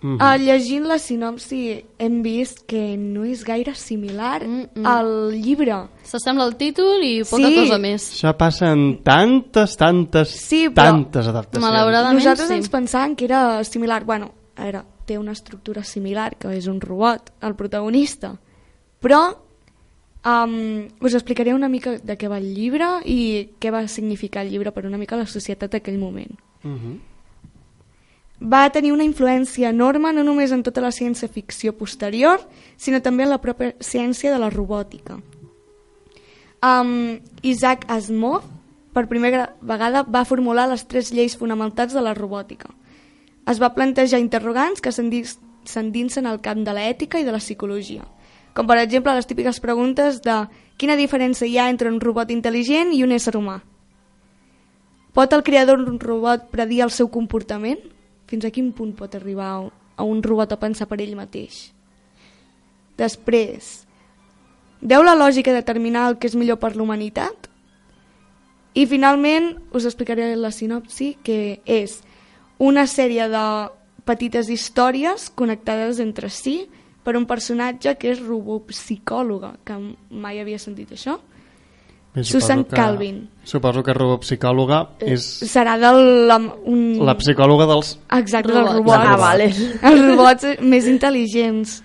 Mhm. 0.00 0.14
uh, 0.20 0.36
llegint 0.38 0.84
la 0.86 0.98
sinopsi 0.98 1.84
hem 1.98 2.22
vist 2.22 2.60
que 2.66 2.96
no 2.96 3.24
és 3.24 3.42
gaire 3.44 3.74
similar 3.74 4.46
Mm, 4.46 4.66
mm. 4.76 4.86
al 4.86 5.32
llibre. 5.32 5.88
S'assembla 6.04 6.44
al 6.44 6.56
títol 6.56 7.02
i 7.02 7.24
poca 7.24 7.48
Sí. 7.48 7.54
cosa 7.56 7.78
més. 7.78 8.12
Això 8.14 8.36
passa 8.36 8.70
en 8.72 9.02
tantes, 9.02 9.76
tantes, 9.76 10.28
Sí, 10.28 10.68
però- 10.68 10.92
tantes 10.92 11.26
adaptacions. 11.26 11.64
Malauradament, 11.68 12.14
Nosaltres 12.14 12.48
sí. 12.48 12.54
ens 12.54 12.70
pensàvem 12.70 13.16
que 13.16 13.24
era 13.24 13.62
similar. 13.64 14.04
Bueno, 14.04 14.30
a 14.56 14.62
veure, 14.64 14.82
té 15.04 15.18
una 15.18 15.32
estructura 15.32 15.82
similar, 15.82 16.36
que 16.36 16.48
és 16.56 16.66
un 16.68 16.80
robot, 16.80 17.30
el 17.40 17.54
protagonista. 17.56 18.38
Però 19.00 19.36
um, 20.24 20.88
us 21.00 21.14
explicaré 21.14 21.54
una 21.54 21.68
mica 21.68 21.98
de 21.98 22.18
què 22.18 22.28
va 22.28 22.38
el 22.38 22.54
llibre 22.54 22.86
i 23.04 23.50
què 23.60 23.70
va 23.72 23.86
significar 23.88 24.44
el 24.44 24.50
llibre 24.50 24.72
per 24.72 24.86
una 24.86 24.98
mica 24.98 25.16
la 25.16 25.26
societat 25.26 25.72
d'aquell 25.72 25.98
moment. 25.98 26.38
Uh 26.64 26.70
-huh. 26.70 26.98
Va 28.38 28.68
tenir 28.70 28.92
una 28.94 29.02
influència 29.02 29.72
enorme 29.74 30.12
no 30.14 30.22
només 30.22 30.52
en 30.54 30.62
tota 30.62 30.82
la 30.84 30.92
ciència-ficció 30.94 31.72
posterior, 31.74 32.38
sinó 32.76 33.00
també 33.02 33.24
en 33.26 33.32
la 33.32 33.40
pròpia 33.42 33.74
ciència 33.80 34.30
de 34.30 34.38
la 34.38 34.50
robòtica. 34.50 35.18
Um, 36.62 37.18
Isaac 37.42 37.84
Asimov, 37.90 38.46
per 38.94 39.08
primera 39.10 39.54
vegada, 39.60 40.04
va 40.06 40.24
formular 40.24 40.68
les 40.70 40.86
tres 40.86 41.10
lleis 41.10 41.36
fonamentals 41.38 41.94
de 41.94 42.02
la 42.02 42.14
robòtica. 42.14 42.70
Es 43.46 43.58
va 43.62 43.74
plantejar 43.74 44.20
interrogants 44.22 44.80
que 44.80 44.90
s'endins- 44.94 45.38
s'endinsen 45.64 46.26
al 46.26 46.40
camp 46.40 46.64
de 46.64 46.72
l'ètica 46.74 47.18
i 47.18 47.26
de 47.26 47.34
la 47.34 47.42
psicologia, 47.42 48.06
com 48.54 48.66
per 48.66 48.78
exemple 48.78 49.14
les 49.14 49.26
típiques 49.26 49.60
preguntes 49.60 50.22
de 50.22 50.46
quina 50.76 50.96
diferència 50.96 51.46
hi 51.46 51.58
ha 51.58 51.68
entre 51.70 51.90
un 51.90 52.00
robot 52.00 52.30
intel·ligent 52.30 52.94
i 52.94 53.02
un 53.02 53.12
ésser 53.12 53.34
humà? 53.36 53.60
Pot 55.12 55.32
el 55.32 55.42
creador 55.42 55.84
d'un 55.84 55.98
robot 55.98 56.50
predir 56.50 56.82
el 56.86 56.90
seu 56.94 57.08
comportament? 57.10 57.80
Fins 58.28 58.44
a 58.44 58.52
quin 58.52 58.72
punt 58.76 58.92
pot 58.96 59.14
arribar 59.16 59.50
a 59.96 60.04
un 60.04 60.22
robot 60.22 60.52
a 60.52 60.60
pensar 60.60 60.86
per 60.88 61.00
ell 61.00 61.16
mateix? 61.16 61.70
Després, 62.98 63.86
deu 64.80 65.04
la 65.06 65.16
lògica 65.16 65.54
determinar 65.54 66.08
el 66.10 66.18
que 66.18 66.28
és 66.28 66.36
millor 66.36 66.58
per 66.60 66.74
l'humanitat? 66.76 67.48
I 68.76 68.84
finalment 68.86 69.54
us 69.74 69.88
explicaré 69.88 70.34
la 70.36 70.52
sinopsi, 70.52 71.14
que 71.24 71.60
és 71.64 72.00
una 72.58 72.84
sèrie 72.90 73.28
de 73.32 73.46
petites 74.08 74.50
històries 74.52 75.28
connectades 75.34 76.00
entre 76.02 76.28
si 76.28 76.66
per 77.04 77.16
un 77.16 77.24
personatge 77.28 77.94
que 77.96 78.12
és 78.12 78.20
robopsicòloga, 78.20 79.54
que 79.64 79.76
mai 80.10 80.40
havia 80.42 80.60
sentit 80.60 80.92
això. 80.92 81.16
Susan 82.14 82.64
suposo 82.64 82.68
que- 82.68 82.76
Calvin. 82.76 83.18
Suposo 83.44 83.82
que 83.82 83.94
robopsicòloga 83.94 84.78
és 85.00 85.24
Serà 85.48 85.78
del... 85.80 86.00
La, 86.28 86.38
un... 86.38 86.80
la 87.04 87.14
psicòloga 87.16 87.68
dels... 87.70 87.94
Exacte, 88.18 88.52
dels 88.52 88.72
Robots. 88.74 88.76
robots. 88.76 89.08
Ah, 89.08 89.16
vale. 89.16 89.46
Els 89.90 90.02
robots 90.04 90.48
més 90.60 90.88
intel·ligents. 90.90 91.78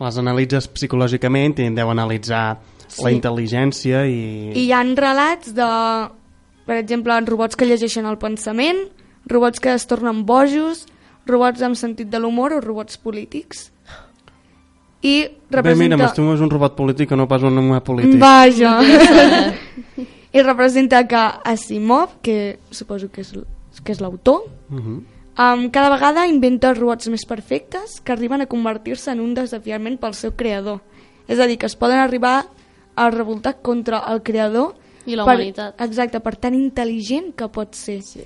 Les 0.00 0.16
analitzes 0.16 0.68
psicològicament 0.72 1.58
i 1.60 1.66
deu 1.76 1.90
analitzar 1.92 2.44
sí. 2.86 3.02
la 3.04 3.12
intel·ligència 3.12 4.06
i... 4.08 4.20
I 4.54 4.64
hi 4.64 4.70
ha 4.72 4.80
relats 4.86 5.52
de, 5.56 5.68
per 6.64 6.78
exemple, 6.80 7.18
robots 7.28 7.58
que 7.58 7.68
llegeixen 7.68 8.08
el 8.08 8.16
pensament, 8.22 8.86
robots 9.28 9.60
que 9.60 9.74
es 9.74 9.84
tornen 9.90 10.24
bojos, 10.24 10.86
robots 11.28 11.60
amb 11.66 11.76
sentit 11.76 12.08
de 12.08 12.20
l'humor 12.22 12.56
o 12.56 12.62
robots 12.64 12.96
polítics. 12.96 13.68
I 15.02 15.14
Bé, 15.22 15.30
mira, 15.50 15.62
representa... 15.62 15.96
m'estimo 15.96 16.34
és 16.34 16.40
un 16.44 16.50
robot 16.50 16.74
polític 16.76 17.08
que 17.08 17.16
no 17.16 17.26
pas 17.28 17.42
un 17.42 17.56
home 17.58 17.80
polític. 17.80 18.18
Vaja! 18.20 18.78
I 20.32 20.42
representa 20.42 21.06
que 21.08 21.16
Asimov, 21.44 22.20
que 22.22 22.58
suposo 22.70 23.08
que 23.10 23.22
és, 23.24 23.32
que 23.82 23.92
és 23.92 24.00
l'autor, 24.00 24.44
Uh 24.70 24.78
-huh. 24.78 25.00
um, 25.38 25.70
cada 25.70 25.90
vegada 25.90 26.26
inventa 26.28 26.72
robots 26.74 27.08
més 27.08 27.24
perfectes 27.26 28.00
que 28.00 28.12
arriben 28.12 28.40
a 28.40 28.46
convertir-se 28.46 29.10
en 29.10 29.20
un 29.20 29.34
desafiament 29.34 29.98
pel 29.98 30.14
seu 30.14 30.32
creador. 30.36 30.80
És 31.26 31.38
a 31.40 31.46
dir, 31.46 31.58
que 31.58 31.66
es 31.66 31.74
poden 31.76 31.98
arribar 31.98 32.46
a 32.94 33.10
revoltar 33.10 33.56
contra 33.62 34.04
el 34.12 34.22
creador 34.22 34.74
I 35.06 35.16
la 35.16 35.24
per, 35.24 35.34
humanitat. 35.34 35.80
Exacte, 35.80 36.20
per 36.20 36.36
tan 36.36 36.54
intel·ligent 36.54 37.34
que 37.34 37.48
pot 37.48 37.74
ser. 37.74 38.02
Sí. 38.02 38.20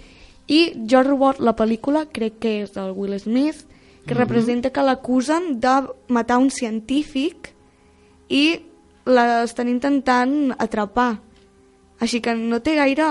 I 0.46 0.87
Jo 0.90 1.02
Robot, 1.02 1.38
la 1.40 1.54
pel·lícula, 1.56 2.06
crec 2.12 2.38
que 2.38 2.62
és 2.62 2.72
del 2.74 2.92
Will 2.92 3.18
Smith, 3.18 3.64
que 4.06 4.14
representa 4.14 4.70
que 4.70 4.82
l'acusen 4.84 5.60
de 5.60 5.74
matar 6.08 6.38
un 6.38 6.50
científic 6.50 7.52
i 8.28 8.60
l'estan 9.06 9.68
intentant 9.68 10.52
atrapar. 10.58 11.18
Així 12.00 12.20
que 12.20 12.34
no 12.34 12.60
té 12.60 12.74
gaire 12.76 13.06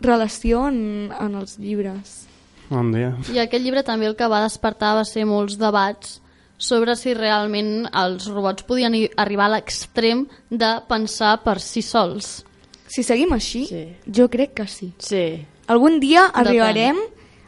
relació 0.00 0.66
en, 0.68 1.10
en 1.12 1.34
els 1.34 1.58
llibres. 1.58 2.22
Bon 2.68 2.90
dia. 2.92 3.14
I 3.32 3.38
aquest 3.44 3.62
llibre 3.64 3.82
també 3.86 4.08
el 4.10 4.16
que 4.18 4.26
va 4.28 4.42
despertar 4.44 4.94
va 4.98 5.04
ser 5.06 5.24
molts 5.28 5.56
debats 5.60 6.20
sobre 6.58 6.96
si 6.96 7.12
realment 7.14 7.86
els 7.92 8.26
robots 8.32 8.64
podien 8.66 8.94
arribar 9.20 9.46
a 9.50 9.54
l'extrem 9.56 10.24
de 10.50 10.70
pensar 10.88 11.36
per 11.44 11.58
si 11.60 11.82
sols. 11.84 12.42
Si 12.88 13.02
seguim 13.02 13.32
així, 13.36 13.66
Sí. 13.66 13.84
jo 14.06 14.28
crec 14.30 14.54
que 14.54 14.66
sí. 14.66 14.92
Sí. 14.98 15.44
Algun 15.68 16.00
dia 16.00 16.28
Depèn. 16.28 16.40
arribarem 16.46 16.96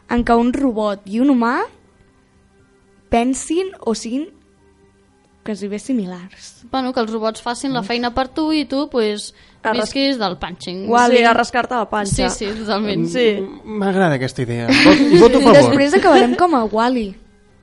en 0.09 0.23
què 0.25 0.35
un 0.37 0.51
robot 0.53 1.01
i 1.05 1.19
un 1.23 1.29
humà 1.31 1.61
pensin 3.09 3.71
o 3.81 3.95
siguin 3.95 4.29
quasi 5.43 5.67
bé 5.67 5.79
similars. 5.79 6.65
Bueno, 6.69 6.93
que 6.93 6.99
els 7.01 7.11
robots 7.11 7.41
facin 7.41 7.73
la 7.73 7.81
feina 7.81 8.11
per 8.13 8.27
tu 8.29 8.51
i 8.53 8.65
tu 8.69 8.83
pues, 8.91 9.31
Arras- 9.63 9.87
visquis 9.87 10.19
del 10.19 10.37
punching. 10.37 10.83
Wall-E. 10.89 11.17
Sí, 11.17 11.23
a 11.25 11.33
rascar-te 11.33 11.75
la 11.75 11.87
panxa. 11.89 12.29
Sí, 12.29 12.45
sí, 12.45 12.59
totalment. 12.59 13.07
Sí. 13.09 13.39
M'agrada 13.65 14.19
aquesta 14.19 14.43
idea. 14.43 14.67
Vot, 14.85 14.99
I 14.99 15.17
voto 15.17 15.39
a 15.39 15.41
favor. 15.41 15.57
Després 15.63 15.95
acabarem 15.97 16.35
com 16.37 16.53
a 16.55 16.63
Wall-E. 16.65 17.15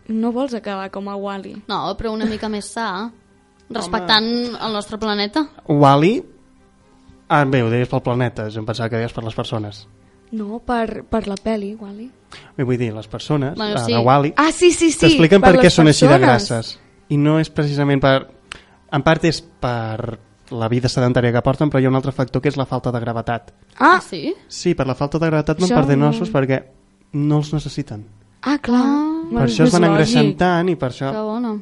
No 0.09 0.33
vols 0.33 0.55
acabar 0.55 0.91
com 0.91 1.09
a 1.11 1.17
Wall-E. 1.17 1.61
No, 1.69 1.81
però 1.99 2.13
una 2.15 2.27
mica 2.27 2.49
més 2.51 2.67
sa, 2.73 3.11
respectant 3.71 4.27
el 4.57 4.73
nostre 4.75 4.99
planeta. 4.99 5.47
Wall-E... 5.69 6.25
Ah, 7.29 7.45
bé, 7.45 7.59
ho 7.63 7.71
deies 7.71 7.89
pel 7.91 8.03
planeta, 8.07 8.45
jo 8.55 8.61
em 8.63 8.67
pensava 8.67 8.89
que 8.89 8.99
deies 9.01 9.13
per 9.15 9.25
les 9.27 9.35
persones. 9.35 9.81
No, 10.33 10.59
per, 10.59 11.05
per 11.05 11.27
la 11.29 11.37
peli, 11.37 11.75
Wall-E. 11.79 12.09
Bé, 12.57 12.65
vull 12.65 12.77
dir, 12.79 12.93
les 12.93 13.07
persones 13.09 13.55
Bueno, 13.57 13.79
sí. 13.85 13.93
de 13.93 13.99
Wall-E 13.99 14.33
Ah, 14.37 14.51
sí, 14.53 14.73
sí, 14.73 14.91
sí. 14.91 14.99
t'expliquen 15.05 15.41
per, 15.41 15.55
què 15.57 15.69
les 15.69 15.75
són 15.75 15.87
així 15.89 16.07
de 16.07 16.19
persones. 16.19 16.49
grasses. 16.49 16.79
I 17.09 17.17
no 17.17 17.39
és 17.39 17.51
precisament 17.51 18.01
per... 18.03 18.17
En 18.93 19.03
part 19.03 19.25
és 19.25 19.41
per 19.43 20.19
la 20.51 20.69
vida 20.69 20.89
sedentària 20.89 21.33
que 21.35 21.43
porten, 21.43 21.71
però 21.71 21.81
hi 21.83 21.87
ha 21.87 21.91
un 21.91 21.97
altre 21.99 22.13
factor 22.13 22.43
que 22.43 22.49
és 22.49 22.57
la 22.59 22.67
falta 22.67 22.91
de 22.95 23.01
gravetat. 23.03 23.53
Ah, 23.79 24.01
sí? 24.01 24.35
Sí, 24.49 24.75
per 24.75 24.87
la 24.87 24.95
falta 24.95 25.19
de 25.19 25.27
gravetat 25.27 25.59
van 25.61 25.69
Això 25.71 25.79
perdent 25.81 26.03
ossos 26.07 26.31
perquè 26.35 26.61
no 27.15 27.39
els 27.39 27.53
necessiten. 27.55 28.05
ah 28.43 28.59
clar. 28.63 28.83
Ah. 28.83 29.03
Per 29.33 29.43
això 29.49 29.65
es 29.67 29.73
van 29.75 29.85
engreixant 29.89 30.37
tant 30.39 30.69
i 30.71 30.77
per 30.77 30.91
això... 30.93 31.11
Que 31.11 31.23
bona. 31.27 31.55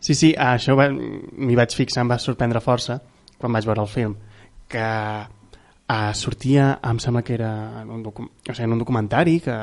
Sí, 0.00 0.14
sí, 0.14 0.34
això 0.38 0.76
va- 0.76 0.90
m'hi 0.92 1.54
vaig 1.56 1.74
fixar, 1.74 2.02
em 2.04 2.10
va 2.12 2.18
sorprendre 2.18 2.60
força 2.60 3.00
quan 3.38 3.52
vaig 3.52 3.64
veure 3.66 3.82
el 3.82 3.88
film, 3.88 4.14
que 4.68 4.84
uh, 5.88 6.12
sortia, 6.14 6.78
em 6.82 6.98
sembla 6.98 7.22
que 7.22 7.34
era 7.34 7.82
en 7.82 7.90
un, 7.90 8.02
docu 8.02 8.22
o 8.24 8.52
sigui, 8.52 8.64
en 8.64 8.72
un 8.72 8.78
documentari 8.78 9.40
que 9.40 9.58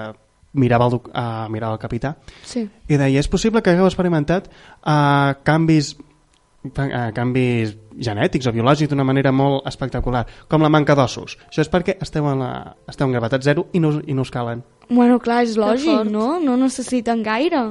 mirava 0.54 0.86
el, 0.86 0.92
doc 0.92 1.08
uh, 1.14 1.48
mirava 1.50 1.78
el 1.78 1.80
capità 1.80 2.16
Sí. 2.44 2.66
i 2.88 2.98
deia, 2.98 3.20
és 3.20 3.28
possible 3.32 3.62
que 3.62 3.72
hagueu 3.72 3.88
experimentat 3.88 4.50
uh, 4.84 5.34
canvis 5.48 5.94
uh, 5.96 7.12
canvis 7.16 7.76
genètics 8.02 8.48
o 8.48 8.54
biològics 8.56 8.90
d'una 8.92 9.04
manera 9.08 9.32
molt 9.32 9.68
espectacular, 9.68 10.26
com 10.48 10.62
la 10.64 10.70
manca 10.72 10.96
d'ossos. 10.96 11.38
Això 11.50 11.62
és 11.62 11.70
perquè 11.72 11.98
esteu 12.02 12.28
en, 12.32 12.40
la, 12.40 12.76
esteu 12.88 13.08
en 13.08 13.14
gravetat 13.14 13.44
zero 13.44 13.68
i 13.74 13.80
no, 13.84 13.98
i 14.08 14.14
no 14.16 14.24
us 14.24 14.32
calen. 14.32 14.64
Bueno, 14.90 15.20
clar, 15.20 15.44
és 15.44 15.58
lògic, 15.60 16.08
no? 16.10 16.40
No 16.40 16.56
necessiten 16.58 17.22
gaire. 17.24 17.62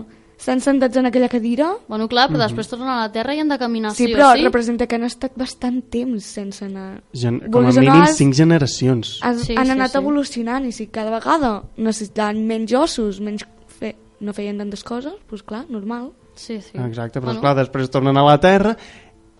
Estan 0.41 0.61
sentats 0.65 0.97
en 0.97 1.05
aquella 1.05 1.29
cadira. 1.29 1.67
Bueno, 1.87 2.07
clar, 2.09 2.31
però 2.31 2.41
després 2.41 2.69
tornen 2.71 2.89
a 2.89 2.95
la 3.03 3.11
Terra 3.13 3.35
i 3.37 3.41
han 3.43 3.51
de 3.53 3.59
caminar 3.61 3.91
Sí, 3.93 4.07
sí, 4.07 4.13
però 4.15 4.31
o 4.33 4.37
sí. 4.39 4.45
representa 4.47 4.87
que 4.89 4.97
han 4.97 5.05
estat 5.05 5.35
bastant 5.37 5.83
temps 5.93 6.25
sense 6.25 6.65
anar... 6.65 7.03
Gen 7.13 7.43
com 7.51 7.61
a 7.61 7.69
Vulguis 7.69 7.77
mínim 7.83 8.07
has- 8.07 8.17
cinc 8.17 8.33
generacions. 8.39 9.19
Han, 9.21 9.37
Sí, 9.39 9.53
han 9.55 9.67
sí, 9.69 9.75
anat 9.77 9.93
sí. 9.93 9.99
evolucionant 10.01 10.65
i 10.65 10.73
si 10.73 10.87
cada 10.89 11.13
vegada 11.13 11.51
necessitaven 11.77 12.41
menys 12.49 12.73
ossos, 12.73 13.21
menys 13.21 13.45
fe... 13.69 13.93
no 14.21 14.33
feien 14.33 14.57
tantes 14.59 14.83
coses, 14.83 15.13
doncs 15.29 15.43
clar, 15.45 15.67
normal. 15.69 16.11
Sí, 16.41 16.57
sí. 16.65 16.73
Exacte, 16.73 17.21
però 17.21 17.35
Bueno. 17.35 17.41
bueno. 17.41 17.51
esclar, 17.51 17.55
després 17.61 17.91
tornen 17.93 18.17
a 18.17 18.25
la 18.25 18.39
Terra 18.41 18.77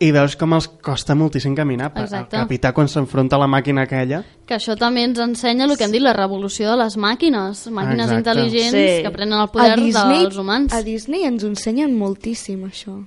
i 0.01 0.11
veus 0.17 0.35
com 0.41 0.55
els 0.57 0.67
costa 0.81 1.15
moltíssim 1.15 1.55
caminar. 1.55 1.93
El 1.95 2.05
Exacte. 2.07 2.37
capità, 2.39 2.73
quan 2.73 2.89
s'enfronta 2.89 3.37
a 3.37 3.39
la 3.43 3.47
màquina 3.47 3.83
aquella, 3.85 4.23
Que 4.47 4.55
això 4.57 4.75
també 4.77 5.05
ens 5.05 5.19
ensenya 5.21 5.67
el 5.67 5.77
que 5.77 5.85
hem 5.85 5.93
dit, 5.93 6.01
la 6.03 6.15
revolució 6.15 6.71
de 6.71 6.77
les 6.79 6.97
màquines. 6.97 7.67
Màquines 7.71 8.09
Exacte. 8.11 8.31
intel·ligents 8.31 8.71
Sí. 8.97 9.03
que 9.05 9.11
prenen 9.13 9.39
el 9.41 9.49
poder 9.49 9.77
dels 9.77 10.37
humans. 10.37 10.73
a 10.73 10.83
Disney 10.83 11.25
ens 11.25 11.45
ho 11.45 11.49
ensenyen 11.49 11.97
moltíssim, 11.97 12.65
això. 12.65 13.07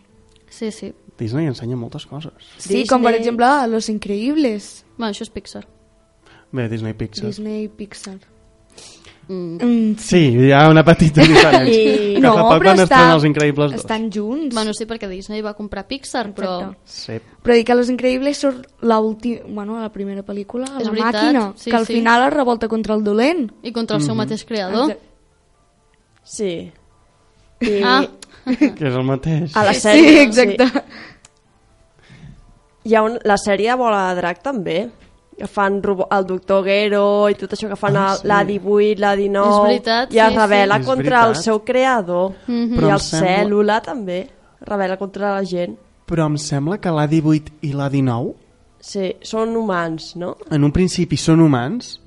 Sí, 0.50 0.72
sí. 0.72 0.94
Disney 1.18 1.48
ensenya 1.48 1.76
moltes 1.76 2.06
coses. 2.06 2.34
Sí, 2.58 2.70
Disney. 2.70 2.88
com 2.88 3.02
per 3.04 3.16
exemple 3.16 3.46
Los 3.68 3.90
Increïbles, 3.90 4.86
Bueno, 4.98 5.12
això 5.12 5.24
és 5.24 5.30
Pixar. 5.32 5.66
Bé, 6.52 6.70
Disney 6.70 6.94
Pixar. 6.94 7.26
Disney 7.26 7.68
Pixar. 7.68 8.20
Mm. 9.28 9.56
Mm, 9.64 9.96
Sí, 10.04 10.20
hi 10.36 10.52
ha 10.52 10.66
una 10.70 10.84
petita 10.84 11.22
diferència. 11.30 11.94
I- 11.94 12.14
Que 12.16 12.20
no, 12.22 12.34
fa 12.36 12.42
poc 12.44 12.58
però 12.62 12.72
van 12.74 12.80
estrenar 12.84 13.14
els 13.16 13.24
Increïbles 13.30 13.72
2. 13.72 13.80
estan 13.80 14.10
junts. 14.12 14.54
Bueno, 14.54 14.74
sí, 14.74 14.86
perquè 14.86 15.08
Disney 15.10 15.42
va 15.42 15.54
comprar 15.56 15.86
Pixar, 15.88 16.26
però... 16.36 16.58
Exacte. 16.74 16.80
Sí. 16.86 17.20
Però 17.44 17.56
dic 17.56 17.66
que 17.68 17.76
Los 17.76 17.90
Increïbles 17.90 18.38
surt 18.38 18.68
l'última, 18.82 19.42
bueno, 19.48 19.80
la 19.82 19.90
primera 19.92 20.24
pel·lícula, 20.24 20.66
És 20.80 20.86
la 20.86 20.92
veritat, 20.92 21.16
màquina, 21.24 21.46
sí, 21.56 21.70
que 21.72 21.76
al 21.78 21.86
sí. 21.88 21.94
final 21.98 22.28
es 22.28 22.34
revolta 22.34 22.68
contra 22.68 22.96
el 22.96 23.04
dolent. 23.04 23.50
I 23.64 23.72
contra 23.72 23.98
el 23.98 24.04
seu 24.04 24.16
mateix 24.16 24.44
creador. 24.46 24.92
Exacte. 24.92 25.10
Sí. 26.24 26.72
I 27.64 27.82
Ah, 27.84 28.04
Que 28.46 28.88
és 28.90 28.94
el 28.96 29.04
mateix. 29.08 29.56
a 29.56 29.64
la 29.64 29.74
Sí, 29.74 29.88
sèrie... 29.88 30.22
exacte. 30.24 30.68
Hi 32.84 32.96
ha 32.96 33.02
un, 33.08 33.18
la 33.24 33.38
sèrie 33.40 33.76
Bola 33.80 34.10
de 34.12 34.16
Drac 34.20 34.42
també. 34.44 34.90
Que 35.38 35.48
fan 35.48 35.82
el 36.12 36.26
doctor 36.26 36.64
Gero 36.66 37.30
i 37.30 37.36
tot 37.36 37.54
això 37.56 37.68
que 37.70 37.76
fan 37.76 37.96
Ah, 37.98 38.16
sí. 38.16 38.28
la 38.28 38.44
18, 38.44 39.00
la 39.00 39.16
19 39.16 39.50
És 39.50 39.64
veritat, 39.68 40.14
i 40.14 40.20
es 40.20 40.30
sí, 40.32 40.38
revela 40.38 40.78
sí. 40.80 40.86
Contra 40.86 41.26
el 41.28 41.36
seu 41.36 41.60
creador 41.64 42.34
Mhm. 42.48 42.76
Però 42.78 42.88
i 42.88 42.92
el 42.92 43.00
sembla- 43.00 43.28
cèl·lula 43.44 43.82
també 43.82 44.30
revela 44.62 44.98
contra 44.98 45.34
la 45.36 45.44
gent 45.44 45.78
Però 46.06 46.26
em 46.28 46.38
sembla 46.38 46.78
que 46.80 46.90
l'A18 46.90 47.52
i 47.62 47.74
l'A19 47.74 48.34
sí, 48.80 49.16
són 49.22 49.56
humans, 49.56 50.16
no? 50.16 50.36
en 50.52 50.64
un 50.64 50.72
principi 50.72 51.16
són 51.18 51.40
humans 51.40 52.00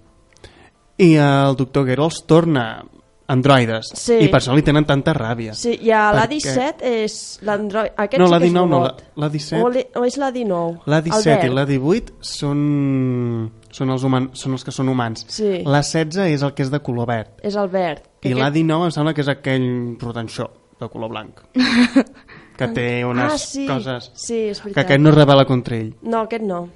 i 0.99 1.15
el 1.17 1.57
doctor 1.57 1.87
Gero 1.87 2.05
els 2.05 2.23
torna 2.27 2.83
androides 3.29 3.89
Sí. 3.99 4.15
i 4.23 4.29
per 4.31 4.39
això 4.41 4.55
li 4.55 4.63
tenen 4.63 4.85
tanta 4.87 5.13
ràbia. 5.15 5.55
Sí, 5.55 5.73
i 5.83 5.91
a 5.91 6.13
la 6.15 6.27
Perquè- 6.29 6.41
17 6.41 6.91
és 7.05 7.39
l'android... 7.43 7.91
Aquest 7.97 8.21
No, 8.21 8.27
sí 8.29 8.33
la 8.33 8.39
que 8.39 8.45
és 8.47 8.53
19 8.53 8.69
no, 8.71 8.77
robot. 8.79 9.03
la- 9.17 9.27
la 9.27 9.29
17 9.31 9.63
O, 9.65 9.69
li, 9.71 9.85
o 9.95 10.05
és 10.05 10.17
la 10.19 10.31
19? 10.31 10.79
La 10.87 11.01
17 11.03 11.47
i 11.47 11.51
la 11.51 11.65
18 11.67 12.15
són, 12.21 13.51
són, 13.71 13.91
els 13.91 14.05
human, 14.05 14.31
són 14.35 14.53
els 14.53 14.65
que 14.65 14.71
són 14.73 14.89
humans. 14.89 15.25
Sí. 15.29 15.63
La 15.65 15.83
16 15.83 16.31
és 16.37 16.43
el 16.43 16.55
que 16.55 16.63
és 16.63 16.71
de 16.71 16.81
color 16.81 17.07
verd. 17.11 17.35
És 17.43 17.57
el 17.57 17.69
verd. 17.69 18.03
I 18.23 18.35
la 18.35 18.51
19 18.51 18.87
em 18.87 18.95
sembla 18.95 19.15
que 19.15 19.23
és 19.23 19.29
aquell 19.29 19.97
rotanxó 20.01 20.51
de 20.81 20.89
color 20.89 21.11
blanc. 21.11 21.41
que 22.57 22.69
té 22.73 23.05
unes 23.05 23.33
ah, 23.35 23.39
sí. 23.39 23.67
coses 23.69 24.11
Sí, 24.15 24.47
és 24.49 24.61
que 24.61 24.71
veritat. 24.71 24.85
aquest 24.87 25.01
no 25.03 25.11
es 25.11 25.15
revela 25.19 25.45
contra 25.45 25.77
ell. 25.77 25.95
No, 26.03 26.23
aquest 26.25 26.43
no. 26.47 26.69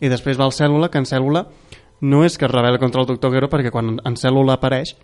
I 0.00 0.08
després 0.08 0.38
va 0.40 0.46
el 0.48 0.52
cèl·lula, 0.56 0.88
que 0.90 0.98
en 0.98 1.04
cèl·lula 1.06 1.46
no 2.00 2.24
és 2.24 2.36
que 2.36 2.44
es 2.44 2.50
revela 2.50 2.78
contra 2.78 3.00
el 3.00 3.06
doctor 3.06 3.32
Gero 3.32 3.48
perquè 3.48 3.70
quan 3.70 4.00
en 4.04 4.16
cèl·lula 4.18 4.56
apareix 4.58 4.96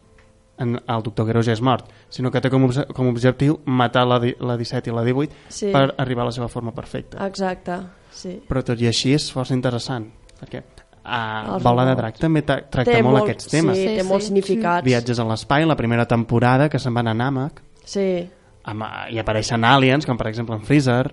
en, 0.62 0.76
el 0.86 1.02
doctor 1.02 1.28
ja 1.44 1.52
és 1.52 1.60
mort, 1.60 1.88
sinó 2.08 2.30
que 2.30 2.40
té 2.40 2.50
com, 2.50 2.64
obje, 2.68 2.84
com 2.94 3.06
a 3.08 3.10
objectiu 3.10 3.58
matar 3.66 4.06
la, 4.06 4.20
la 4.40 4.56
17 4.56 4.90
i 4.90 4.94
la 4.94 5.02
18 5.04 5.32
Sí. 5.48 5.70
per 5.72 5.94
arribar 5.98 6.22
a 6.22 6.30
la 6.30 6.32
seva 6.36 6.48
forma 6.48 6.72
perfecta. 6.72 7.20
Exacte, 7.26 7.80
sí. 8.10 8.38
Però 8.48 8.62
tot 8.64 8.80
i 8.80 8.86
així 8.86 9.12
és 9.14 9.30
força 9.32 9.54
interessant, 9.54 10.06
perquè 10.40 10.62
a 11.04 11.54
Els 11.56 11.64
Bola 11.64 11.84
de. 11.88 11.96
Drac 11.98 12.18
també 12.22 12.42
ta- 12.46 12.60
tracta 12.70 13.02
molt, 13.02 13.24
aquests 13.24 13.48
temes. 13.50 13.76
Sí, 13.76 13.88
Sí, 13.88 13.96
té 13.96 14.02
sí. 14.02 14.08
molts 14.08 14.24
significats. 14.30 14.84
Viatges 14.86 15.18
a 15.18 15.24
l'espai, 15.26 15.66
la 15.66 15.74
primera 15.76 16.06
temporada, 16.06 16.68
que 16.70 16.78
se'n 16.78 16.94
van 16.94 17.08
a 17.08 17.14
Namek, 17.14 17.60
Sí, 17.84 18.28
amb, 18.64 18.84
i 19.10 19.18
apareixen 19.18 19.64
aliens, 19.64 20.06
com 20.06 20.16
per 20.16 20.28
exemple 20.28 20.54
en 20.54 20.62
Freezer, 20.62 21.12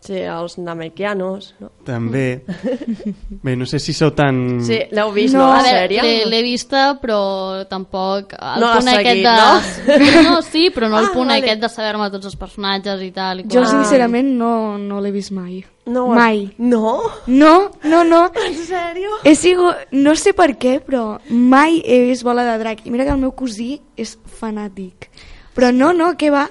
sí, 0.00 0.16
els 0.24 0.56
namekianos. 0.58 1.54
No? 1.60 1.70
també. 1.84 2.42
Bé, 3.44 3.54
no 3.56 3.66
sé 3.66 3.78
si 3.78 3.92
sou 3.96 4.10
tan... 4.16 4.60
Sí, 4.64 4.78
l'heu 4.90 5.10
vist, 5.12 5.34
No. 5.34 5.46
no, 5.46 5.52
A 5.52 5.62
la 5.62 5.68
sèrie? 5.86 6.02
l'he- 6.26 6.42
vista, 6.42 6.98
però 7.00 7.64
tampoc... 7.68 8.32
El 8.38 8.60
No 8.60 8.68
l'has 8.74 8.84
punt 8.84 8.94
seguit, 8.94 9.26
aquest 9.26 9.86
de... 9.86 10.22
no? 10.28 10.40
sí, 10.42 10.70
però 10.74 10.88
no 10.88 10.98
el 10.98 11.06
Ah, 11.10 11.12
punt 11.14 11.28
vale. 11.28 11.42
aquest 11.44 11.60
de 11.62 11.68
saber-me 11.68 12.10
tots 12.10 12.26
els 12.30 12.36
personatges 12.36 13.02
i 13.02 13.10
tal. 13.12 13.40
I 13.40 13.44
Jo, 13.50 13.64
sincerament, 13.68 14.30
no, 14.38 14.78
no 14.78 15.00
l'he 15.00 15.10
vist 15.12 15.32
mai. 15.36 15.62
No, 15.90 16.06
Mai. 16.14 16.44
No? 16.58 17.00
No, 17.26 17.70
no, 17.84 18.04
no. 18.04 18.22
En 18.46 18.54
sèrio? 18.54 19.10
He 19.24 19.34
sigut... 19.34 19.74
No 19.92 20.14
sé 20.14 20.32
per 20.36 20.52
què, 20.60 20.78
però 20.84 21.18
mai 21.30 21.80
he 21.84 22.02
vist 22.06 22.22
Bola 22.22 22.44
de 22.46 22.58
Drac. 22.62 22.84
I 22.86 22.90
mira 22.94 23.04
que 23.08 23.10
el 23.16 23.18
meu 23.22 23.32
cosí 23.34 23.80
és 23.96 24.16
fanàtic. 24.40 25.08
Però 25.56 25.72
no, 25.74 25.92
no, 25.96 26.12
què 26.16 26.30
va? 26.30 26.44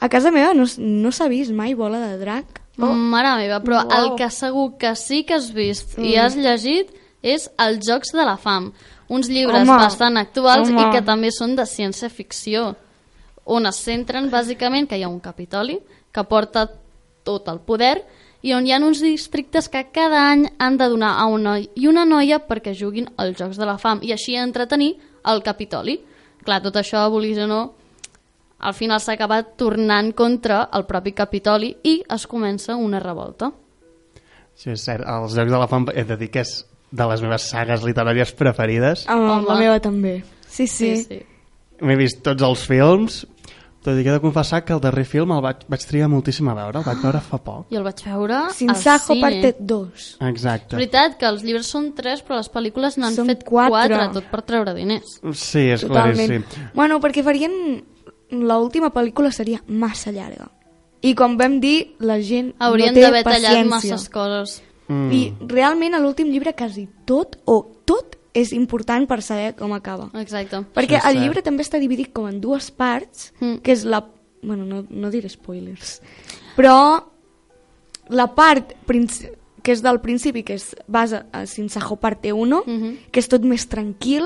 A 0.00 0.08
casa 0.12 0.30
meva 0.32 0.54
no, 0.56 0.64
no 0.78 1.10
s'ha 1.12 1.28
vist 1.28 1.52
mai 1.52 1.74
Bola 1.74 1.98
de 2.06 2.16
Drac. 2.20 2.62
Oh. 2.78 2.92
Mare 2.92 3.36
meva, 3.40 3.62
però 3.64 3.80
Uau. 3.80 3.92
el 3.96 4.10
que 4.18 4.28
segur 4.30 4.76
que 4.76 4.92
sí 4.96 5.22
que 5.24 5.38
has 5.38 5.48
vist 5.54 5.96
i 5.98 6.16
has 6.20 6.36
llegit 6.36 6.92
és 7.22 7.48
Els 7.58 7.80
Jocs 7.86 8.12
de 8.12 8.24
la 8.26 8.36
Fam, 8.36 8.70
uns 9.08 9.30
llibres 9.32 9.62
Home, 9.62 9.78
bastant 9.80 10.18
actuals 10.20 10.68
home. 10.68 10.82
i 10.82 10.92
que 10.92 11.00
també 11.02 11.30
són 11.32 11.56
de 11.56 11.64
ciència-ficció, 11.64 12.74
on 13.46 13.66
es 13.66 13.80
centren 13.80 14.28
bàsicament 14.30 14.88
que 14.90 14.98
hi 14.98 15.06
ha 15.06 15.08
un 15.08 15.22
capitoli 15.24 15.78
que 16.12 16.24
porta 16.24 16.66
tot 17.24 17.48
el 17.48 17.60
poder 17.64 18.04
i 18.42 18.52
on 18.54 18.66
hi 18.66 18.74
ha 18.74 18.78
uns 18.82 19.00
districtes 19.02 19.70
que 19.72 19.86
cada 19.94 20.26
any 20.30 20.44
han 20.58 20.76
de 20.76 20.88
donar 20.92 21.14
a 21.18 21.26
un 21.26 21.46
noi 21.48 21.68
i 21.74 21.88
una 21.88 22.04
noia 22.04 22.42
perquè 22.46 22.74
juguin 22.76 23.08
als 23.16 23.38
Jocs 23.38 23.56
de 23.56 23.66
la 23.66 23.78
Fam 23.78 24.02
i 24.02 24.12
així 24.12 24.36
entretenir 24.36 24.94
el 25.26 25.42
capitoli. 25.42 25.98
Clar, 26.44 26.60
tot 26.62 26.76
això, 26.78 27.08
vulguis 27.10 27.40
o 27.42 27.48
no, 27.50 27.62
al 28.66 28.74
final 28.74 29.00
s'ha 29.02 29.14
acabat 29.14 29.54
tornant 29.60 30.10
contra 30.18 30.64
el 30.74 30.86
propi 30.88 31.12
Capitoli 31.14 31.70
i 31.86 32.00
es 32.16 32.26
comença 32.26 32.74
una 32.76 32.98
revolta. 33.02 33.52
Sí, 34.56 34.72
és 34.72 34.82
cert. 34.82 35.04
Els 35.06 35.36
Jocs 35.36 35.52
de 35.52 35.60
la 35.60 35.68
Fam 35.70 35.86
he 35.92 36.04
de 36.08 36.16
dir 36.18 36.30
que 36.32 36.42
és 36.42 36.58
de 36.96 37.06
les 37.10 37.22
meves 37.22 37.46
sagues 37.52 37.84
literàries 37.84 38.32
preferides. 38.34 39.06
Home. 39.12 39.42
la 39.46 39.58
meva 39.60 39.78
també. 39.84 40.18
Sí, 40.48 40.66
sí. 40.66 40.96
sí. 40.96 41.02
sí. 41.08 41.22
M'he 41.84 41.96
vist 42.00 42.22
tots 42.24 42.42
els 42.42 42.62
films, 42.64 43.18
tot 43.84 43.98
i 44.00 44.02
que 44.02 44.08
he 44.08 44.14
de 44.16 44.22
confessar 44.22 44.62
que 44.64 44.72
el 44.74 44.80
darrer 44.82 45.04
film 45.06 45.34
el 45.36 45.42
vaig, 45.44 45.66
vaig 45.70 45.82
trigar 45.86 46.08
moltíssim 46.10 46.48
a 46.48 46.54
veure, 46.56 46.80
el 46.80 46.86
vaig 46.86 47.02
veure 47.04 47.20
fa 47.22 47.38
poc. 47.38 47.66
Jo 47.70 47.82
el 47.82 47.84
vaig 47.86 48.00
veure 48.06 48.38
Sinsajo 48.56 49.12
al 49.12 49.18
cine. 49.18 49.26
parte 49.26 49.50
2. 49.60 50.06
Exacte. 50.30 50.72
És 50.72 50.80
veritat 50.80 51.18
que 51.20 51.28
els 51.28 51.44
llibres 51.46 51.68
són 51.70 51.92
tres, 51.98 52.24
però 52.24 52.40
les 52.40 52.48
pel·lícules 52.50 52.96
n'han 52.98 53.18
fet 53.28 53.44
quatre. 53.44 53.92
quatre, 53.92 54.08
tot 54.16 54.32
per 54.32 54.40
treure 54.48 54.74
diners. 54.74 55.20
Sí, 55.34 55.68
és 55.76 55.84
Totalment. 55.84 56.16
claríssim. 56.16 56.72
Bueno, 56.74 56.98
perquè 57.04 57.22
farien... 57.26 57.84
L'última 58.30 58.90
pel·lícula 58.90 59.30
seria 59.32 59.62
massa 59.68 60.10
llarga. 60.10 60.50
I 61.02 61.14
com 61.14 61.36
vam 61.38 61.60
dir, 61.60 61.94
la 62.00 62.18
gent 62.20 62.54
Haurien 62.58 62.90
no 62.90 62.94
té 62.94 63.02
d'haver 63.04 63.22
tallat 63.24 63.66
masses 63.66 64.08
coses. 64.10 64.62
Mm. 64.88 65.10
I 65.12 65.20
realment 65.46 65.94
a 65.94 66.00
l'últim 66.00 66.30
llibre 66.32 66.54
quasi 66.54 66.88
tot 67.06 67.36
o 67.44 67.60
tot 67.84 68.16
és 68.34 68.52
important 68.52 69.06
per 69.08 69.22
saber 69.22 69.54
com 69.56 69.72
acaba. 69.72 70.10
Exacte. 70.20 70.60
Perquè 70.74 71.00
el 71.08 71.20
llibre 71.22 71.42
també 71.42 71.62
està 71.64 71.78
dividit 71.80 72.12
com 72.12 72.26
en 72.28 72.40
dues 72.40 72.70
parts, 72.70 73.32
Mm. 73.40 73.60
que 73.62 73.72
és 73.72 73.84
la... 73.84 74.04
Bueno, 74.42 74.64
no, 74.64 74.84
no 74.90 75.10
diré 75.10 75.28
spoilers. 75.28 76.00
Però 76.56 77.04
la 78.08 78.26
part 78.34 78.74
que 79.62 79.72
és 79.72 79.82
del 79.82 80.00
principi, 80.00 80.44
que 80.44 80.54
es 80.54 80.76
basa 80.86 81.26
a 81.32 81.46
Sinsajo 81.46 81.96
parte 81.96 82.32
1, 82.32 82.62
Mhm. 82.66 82.96
que 83.10 83.18
és 83.20 83.28
tot 83.28 83.42
més 83.42 83.66
tranquil 83.68 84.22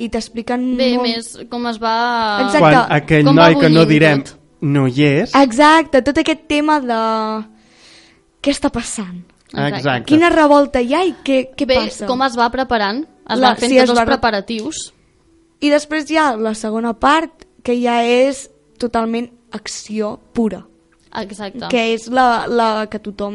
i 0.00 0.08
t'expliquen 0.12 0.62
Bé, 0.78 0.90
molt... 0.96 1.08
més 1.08 1.30
com 1.52 1.66
es 1.70 1.78
va... 1.82 1.94
Exacte. 2.46 2.60
Quan 2.64 2.94
aquell 2.96 3.26
Com 3.28 3.36
va 3.40 3.48
noi 3.50 3.58
que 3.60 3.70
no 3.72 3.84
direm 3.88 4.22
tot. 4.24 4.36
no 4.62 4.86
hi 4.88 5.04
és, 5.06 5.34
Exacte, 5.36 6.00
tot 6.06 6.18
aquest 6.22 6.46
tema 6.50 6.78
de... 6.80 7.00
Què 8.40 8.54
està 8.54 8.70
passant? 8.72 9.18
Exacte. 9.52 10.06
Quina 10.08 10.30
revolta 10.32 10.80
hi 10.80 10.94
ha 10.94 11.02
i 11.04 11.12
què, 11.26 11.40
què 11.58 11.66
Bé, 11.68 11.76
passa? 11.82 12.06
com 12.08 12.22
es 12.24 12.36
va 12.38 12.48
preparant? 12.54 13.02
Es 13.28 13.38
La- 13.38 13.50
van 13.52 13.60
fent 13.60 13.72
sí, 13.74 13.78
tots 13.82 13.90
els 13.92 13.98
va 13.98 14.04
re- 14.06 14.14
preparatius. 14.14 14.80
I 15.60 15.68
després 15.74 16.08
hi 16.10 16.16
ha 16.16 16.30
la 16.40 16.54
segona 16.56 16.94
part, 16.96 17.44
que 17.62 17.74
ja 17.76 17.98
és 18.06 18.46
totalment 18.80 19.28
acció 19.52 20.14
pura. 20.32 20.62
Exacte. 21.20 21.66
que 21.68 21.88
és 21.92 22.06
la, 22.08 22.46
la 22.46 22.86
que 22.88 23.00
a 23.00 23.02
tothom 23.02 23.34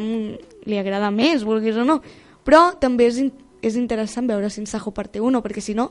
li 0.66 0.78
agrada 0.80 1.10
més, 1.12 1.44
vulguis 1.44 1.76
o 1.76 1.84
no. 1.84 2.00
Però 2.42 2.70
també 2.80 3.06
és, 3.10 3.18
in, 3.20 3.28
és 3.62 3.76
interessant 3.76 4.26
veure 4.26 4.48
Sinsajo 4.50 4.90
parte 4.96 5.20
1, 5.20 5.42
perquè 5.44 5.60
si 5.62 5.74
no, 5.76 5.90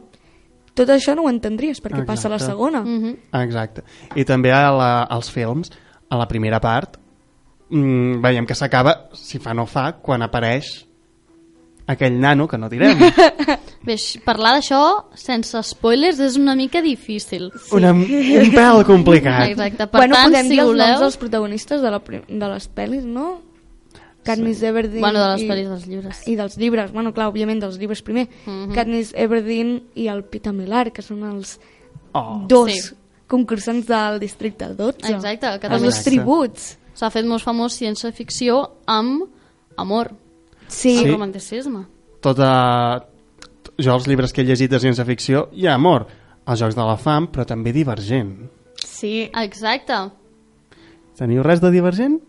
tot 0.76 0.92
això 0.94 1.16
no 1.16 1.26
ho 1.26 1.32
entendries, 1.32 1.82
perquè 1.82 2.04
Exacte. 2.04 2.12
passa 2.12 2.28
a 2.28 2.34
la 2.36 2.40
segona. 2.40 2.84
Mhm. 2.84 3.16
Exacte. 3.42 3.84
I 4.16 4.26
també 4.28 4.52
a 4.52 4.72
la, 4.72 4.92
als 5.04 5.32
films, 5.32 5.72
a 6.10 6.18
la 6.18 6.28
primera 6.28 6.60
part, 6.60 6.98
mm, 7.70 8.22
veiem 8.22 8.46
que 8.46 8.56
s'acaba, 8.56 9.10
si 9.14 9.40
fa 9.40 9.54
no 9.54 9.66
fa, 9.66 9.94
quan 10.02 10.22
apareix 10.22 10.86
aquell 11.88 12.20
nano, 12.20 12.48
que 12.48 12.58
no 12.58 12.70
direm. 12.70 13.00
Bé, 13.86 13.96
parlar 14.26 14.56
d'això 14.58 14.82
sense 15.14 15.62
spoilers 15.70 16.20
és 16.20 16.38
una 16.42 16.56
mica 16.58 16.82
difícil. 16.82 17.52
Una, 17.78 17.92
un 17.94 18.54
pèl 18.54 18.84
complicat. 18.88 19.52
Exacte. 19.52 19.86
Per 19.86 20.00
bueno, 20.02 20.16
tant, 20.16 20.32
podem 20.32 20.50
si 20.50 20.56
dir 20.56 20.62
els 20.64 20.72
voleu... 20.72 20.88
noms 20.88 21.04
dels 21.06 21.20
protagonistes 21.22 21.84
de, 21.86 21.92
la, 21.94 22.02
de 22.02 22.50
les 22.56 22.70
pel·lis, 22.74 23.06
no? 23.06 23.28
Katniss 24.26 24.62
Everdeen 24.64 25.02
Bueno, 25.02 25.22
de 25.22 25.30
les 25.34 25.42
i, 25.44 25.48
pel·lis 25.48 25.70
dels 25.70 25.88
llibres. 25.88 26.28
i 26.28 26.36
dels 26.36 26.58
llibres, 26.58 26.92
bueno, 26.92 27.14
clar, 27.14 27.28
òbviament 27.32 27.60
dels 27.62 27.78
llibres 27.80 28.02
primer. 28.02 28.28
Mhm. 28.46 28.74
Katniss 28.74 29.14
Everdeen 29.16 29.84
i 29.96 30.08
el 30.08 30.24
Peter 30.26 30.52
Millar, 30.54 30.92
que 30.92 31.02
són 31.02 31.24
els 31.24 31.60
Oh. 32.14 32.44
dos 32.48 32.72
Sí. 32.72 32.96
concursants 33.28 33.86
del 33.88 34.20
districte 34.20 34.74
12. 34.74 35.14
Exacte, 35.14 35.48
que 35.60 35.68
Els 35.68 35.74
també 35.76 35.86
dos 35.88 36.04
tributs. 36.04 36.78
s'ha 36.94 37.10
fet 37.12 37.26
molt 37.26 37.44
famós 37.44 37.74
ciència-ficció 37.80 38.70
amb 38.88 39.24
amor, 39.78 40.12
Sí, 40.68 40.98
amb 40.98 41.06
Sí. 41.06 41.12
romanticisme. 41.12 41.86
Tota... 42.22 43.06
Jo, 43.78 43.94
els 43.96 44.08
llibres 44.08 44.32
que 44.32 44.42
he 44.42 44.46
llegit 44.46 44.72
de 44.72 44.80
ciència-ficció, 44.80 45.50
hi 45.52 45.68
ha 45.68 45.74
amor. 45.76 46.08
Els 46.48 46.60
Jocs 46.60 46.76
de 46.76 46.82
la 46.82 46.96
Fam, 46.98 47.28
però 47.32 47.46
també 47.46 47.74
divergent. 47.74 48.50
sí. 48.78 49.30
Exacte. 49.34 49.94
Teniu 51.18 51.44
res 51.44 51.62
de 51.62 51.72
divergent? 51.72 52.22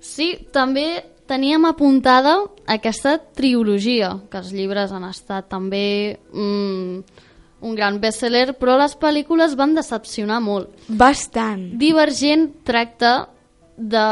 Sí, 0.00 0.46
també 0.52 1.04
teníem 1.26 1.64
apuntada 1.64 2.38
aquesta 2.66 3.16
trilogia, 3.18 4.18
que 4.30 4.38
els 4.38 4.52
llibres 4.52 4.92
han 4.92 5.04
estat 5.08 5.48
també 5.48 6.18
mm, 6.32 7.02
un 7.62 7.74
gran 7.78 8.00
bestseller, 8.02 8.56
però 8.58 8.76
les 8.80 8.96
pel·lícules 8.98 9.54
van 9.56 9.74
decepcionar 9.74 10.40
molt. 10.42 10.68
Bastant. 10.88 11.68
Divergent 11.78 12.48
tracta 12.66 13.28
de 13.76 14.04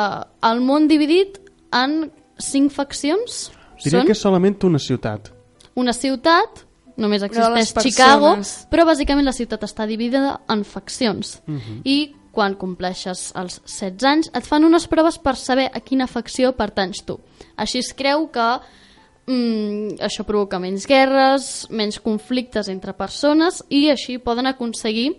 el 0.46 0.60
món 0.64 0.86
dividit 0.88 1.38
en 1.72 2.10
cinc 2.38 2.72
faccions. 2.72 3.50
Diria 3.82 4.00
Són 4.00 4.06
que 4.06 4.12
és 4.16 4.20
solament 4.22 4.56
una 4.64 4.78
ciutat. 4.78 5.32
una 5.74 5.92
ciutat, 5.92 6.64
només 6.96 7.22
Però 7.22 7.46
existeix 7.56 7.94
Chicago, 7.94 8.34
persones- 8.34 8.66
però 8.70 8.84
bàsicament 8.84 9.24
la 9.24 9.32
ciutat 9.32 9.62
està 9.64 9.86
dividida 9.86 10.40
en 10.48 10.64
faccions. 10.64 11.40
Mhm. 11.46 11.80
I 11.84 12.14
quan 12.32 12.54
compleixes 12.58 13.30
els 13.38 13.60
16 13.64 14.06
anys 14.06 14.30
et 14.34 14.46
fan 14.46 14.66
unes 14.66 14.86
proves 14.90 15.18
per 15.18 15.34
saber 15.38 15.68
a 15.72 15.80
quina 15.80 16.08
facció 16.10 16.52
pertanys 16.58 17.02
tu. 17.06 17.18
Així 17.56 17.80
es 17.82 17.90
creu 17.96 18.28
que 18.32 18.46
mm, 19.26 19.98
això 20.06 20.24
provoca 20.28 20.60
menys 20.62 20.86
guerres, 20.88 21.50
menys 21.70 22.00
conflictes 22.02 22.70
entre 22.70 22.94
persones 22.94 23.64
i 23.68 23.88
així 23.90 24.18
poden 24.18 24.50
aconseguir 24.50 25.10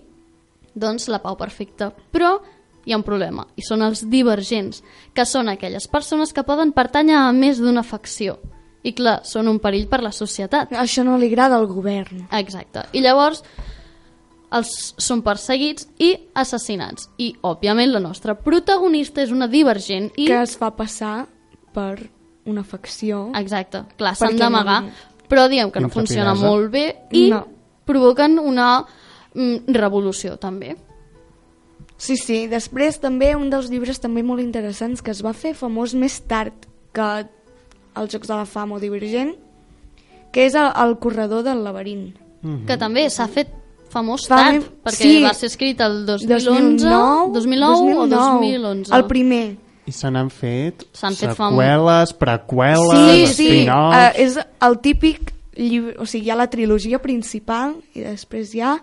doncs, 0.74 1.10
la 1.12 1.20
pau 1.20 1.36
perfecta. 1.38 1.92
Però 1.92 2.38
hi 2.86 2.94
ha 2.94 2.98
un 2.98 3.06
problema, 3.06 3.46
i 3.56 3.66
són 3.66 3.84
els 3.86 4.06
divergents, 4.10 4.82
que 5.14 5.26
són 5.28 5.52
aquelles 5.52 5.88
persones 5.92 6.34
que 6.34 6.46
poden 6.48 6.72
pertànyer 6.74 7.20
a 7.20 7.34
més 7.36 7.60
d'una 7.62 7.84
facció. 7.84 8.40
I 8.82 8.96
clar, 8.98 9.20
són 9.30 9.52
un 9.52 9.60
perill 9.62 9.86
per 9.92 10.00
la 10.02 10.14
societat. 10.16 10.72
Això 10.74 11.04
no 11.06 11.20
li 11.22 11.30
agrada 11.30 11.60
al 11.60 11.68
govern. 11.70 12.24
Exacte. 12.34 12.88
I 12.98 13.04
llavors 13.06 13.44
els 14.52 14.72
són 15.00 15.22
perseguits 15.24 15.88
i 16.04 16.12
assassinats. 16.36 17.10
I, 17.18 17.32
òbviament, 17.48 17.92
la 17.94 18.02
nostra 18.04 18.36
protagonista 18.36 19.22
és 19.24 19.32
una 19.32 19.48
divergent 19.48 20.10
i... 20.18 20.26
Que 20.28 20.42
es 20.44 20.58
fa 20.60 20.72
passar 20.76 21.28
per 21.74 21.96
una 22.46 22.64
facció. 22.68 23.30
Exacte. 23.40 23.84
Clar, 23.98 24.16
s'han 24.20 24.36
d'amagar, 24.40 24.82
no- 24.84 25.26
però 25.32 25.46
diguem 25.48 25.72
que 25.72 25.80
no 25.80 25.88
funciona 25.94 26.34
molt 26.36 26.72
bé 26.74 26.86
i 27.16 27.30
No. 27.32 27.46
provoquen 27.88 28.40
una 28.40 28.82
mm, 29.34 29.72
revolució, 29.72 30.36
també. 30.38 30.76
Sí, 32.02 32.18
sí. 32.18 32.48
Després 32.52 33.00
també 33.00 33.36
un 33.38 33.50
dels 33.54 33.70
llibres 33.72 34.02
també 34.04 34.24
molt 34.26 34.42
interessants 34.44 35.02
que 35.06 35.14
es 35.14 35.22
va 35.24 35.32
fer 35.38 35.54
famós 35.56 35.94
més 35.96 36.20
tard 36.28 36.66
que 36.92 37.08
els 37.96 38.12
Jocs 38.12 38.28
de 38.28 38.36
la 38.36 38.46
Fama 38.50 38.76
o 38.76 38.80
Divergent, 38.82 39.36
que 40.34 40.46
és 40.50 40.56
el, 40.56 40.68
el 40.82 40.98
corredor 41.00 41.44
del 41.48 41.64
laberint. 41.64 42.10
Que 42.68 42.76
també 42.82 43.06
s'ha 43.14 43.28
fet 43.30 43.52
famós 43.92 44.26
Fa 44.30 44.38
tard, 44.40 44.56
més- 44.62 44.70
perquè 44.88 45.04
sí. 45.10 45.18
va 45.24 45.34
ser 45.38 45.50
escrit 45.52 45.82
el 45.84 46.06
2011, 46.08 46.88
2009, 47.34 47.98
o 47.98 48.08
2011. 48.08 48.96
El 48.96 49.06
primer. 49.12 49.44
I 49.86 49.92
se 49.92 50.10
n'han 50.14 50.30
fet 50.32 50.86
fet 50.94 51.18
seqüeles, 51.18 52.14
preqüeles, 52.14 53.28
Sí, 53.36 53.44
sí, 53.44 53.68
uh, 53.68 54.12
és 54.16 54.38
el 54.62 54.78
típic 54.80 55.34
llibre, 55.58 55.96
o 56.00 56.06
sigui, 56.06 56.28
hi 56.30 56.32
ha 56.32 56.38
la 56.40 56.48
trilogia 56.50 57.00
principal 57.02 57.76
i 57.98 58.06
després 58.06 58.54
hi 58.56 58.62
ha 58.62 58.78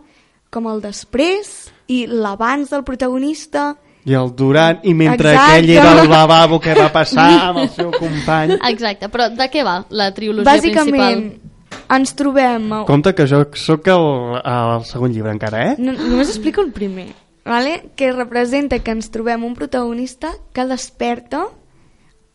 com 0.51 0.67
el 0.69 0.81
després 0.85 1.71
i 1.89 2.07
l'abans 2.07 2.69
del 2.71 2.85
protagonista. 2.85 3.77
I 4.09 4.15
el 4.17 4.31
Durant, 4.37 4.81
i 4.89 4.95
mentre 4.97 5.33
Exacte. 5.35 5.53
aquell 5.59 5.71
era 5.71 5.91
al 6.01 6.09
lavabo, 6.11 6.59
què 6.61 6.75
va 6.77 6.91
passar 7.01 7.29
amb 7.51 7.59
el 7.65 7.69
seu 7.71 7.91
company? 7.93 8.57
Exacte, 8.71 9.09
però 9.13 9.29
de 9.35 9.49
què 9.53 9.65
va 9.65 9.85
la 9.91 10.11
trilogia 10.17 10.45
Bàsicament, 10.51 10.89
principal? 10.93 11.41
Ens 11.89 12.15
trobem... 12.17 12.69
Compte 12.89 13.15
que 13.17 13.27
jo 13.29 13.43
sóc 13.57 13.89
el, 13.93 14.09
el 14.43 14.85
segon 14.89 15.15
llibre 15.15 15.33
encara, 15.33 15.73
eh? 15.73 15.75
No, 15.81 15.95
només 15.97 16.29
explico 16.29 16.63
el 16.65 16.73
primer, 16.73 17.11
vale? 17.45 17.91
que 17.97 18.13
representa 18.13 18.81
que 18.85 18.95
ens 18.97 19.11
trobem 19.15 19.45
un 19.45 19.57
protagonista 19.57 20.35
que 20.53 20.69
desperta 20.69 21.47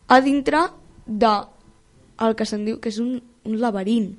a 0.08 0.20
dintre 0.20 0.66
de 1.06 1.34
el 2.24 2.36
que 2.38 2.46
se'n 2.46 2.66
diu 2.66 2.78
que 2.80 2.90
és 2.92 3.00
un, 3.02 3.18
un 3.44 3.58
laberint. 3.60 4.12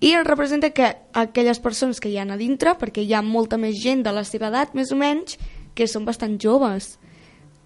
I 0.00 0.14
representa 0.24 0.70
que 0.72 0.94
aquelles 1.12 1.60
persones 1.60 2.00
que 2.00 2.08
hi 2.08 2.16
ha 2.16 2.24
a 2.24 2.40
dintre, 2.40 2.72
perquè 2.80 3.04
hi 3.04 3.12
ha 3.12 3.20
molta 3.20 3.58
més 3.60 3.76
gent 3.82 4.02
de 4.02 4.12
la 4.16 4.24
seva 4.24 4.48
edat, 4.48 4.72
més 4.72 4.92
o 4.92 4.96
menys, 4.96 5.36
que 5.76 5.86
són 5.86 6.06
bastant 6.08 6.38
joves, 6.40 6.94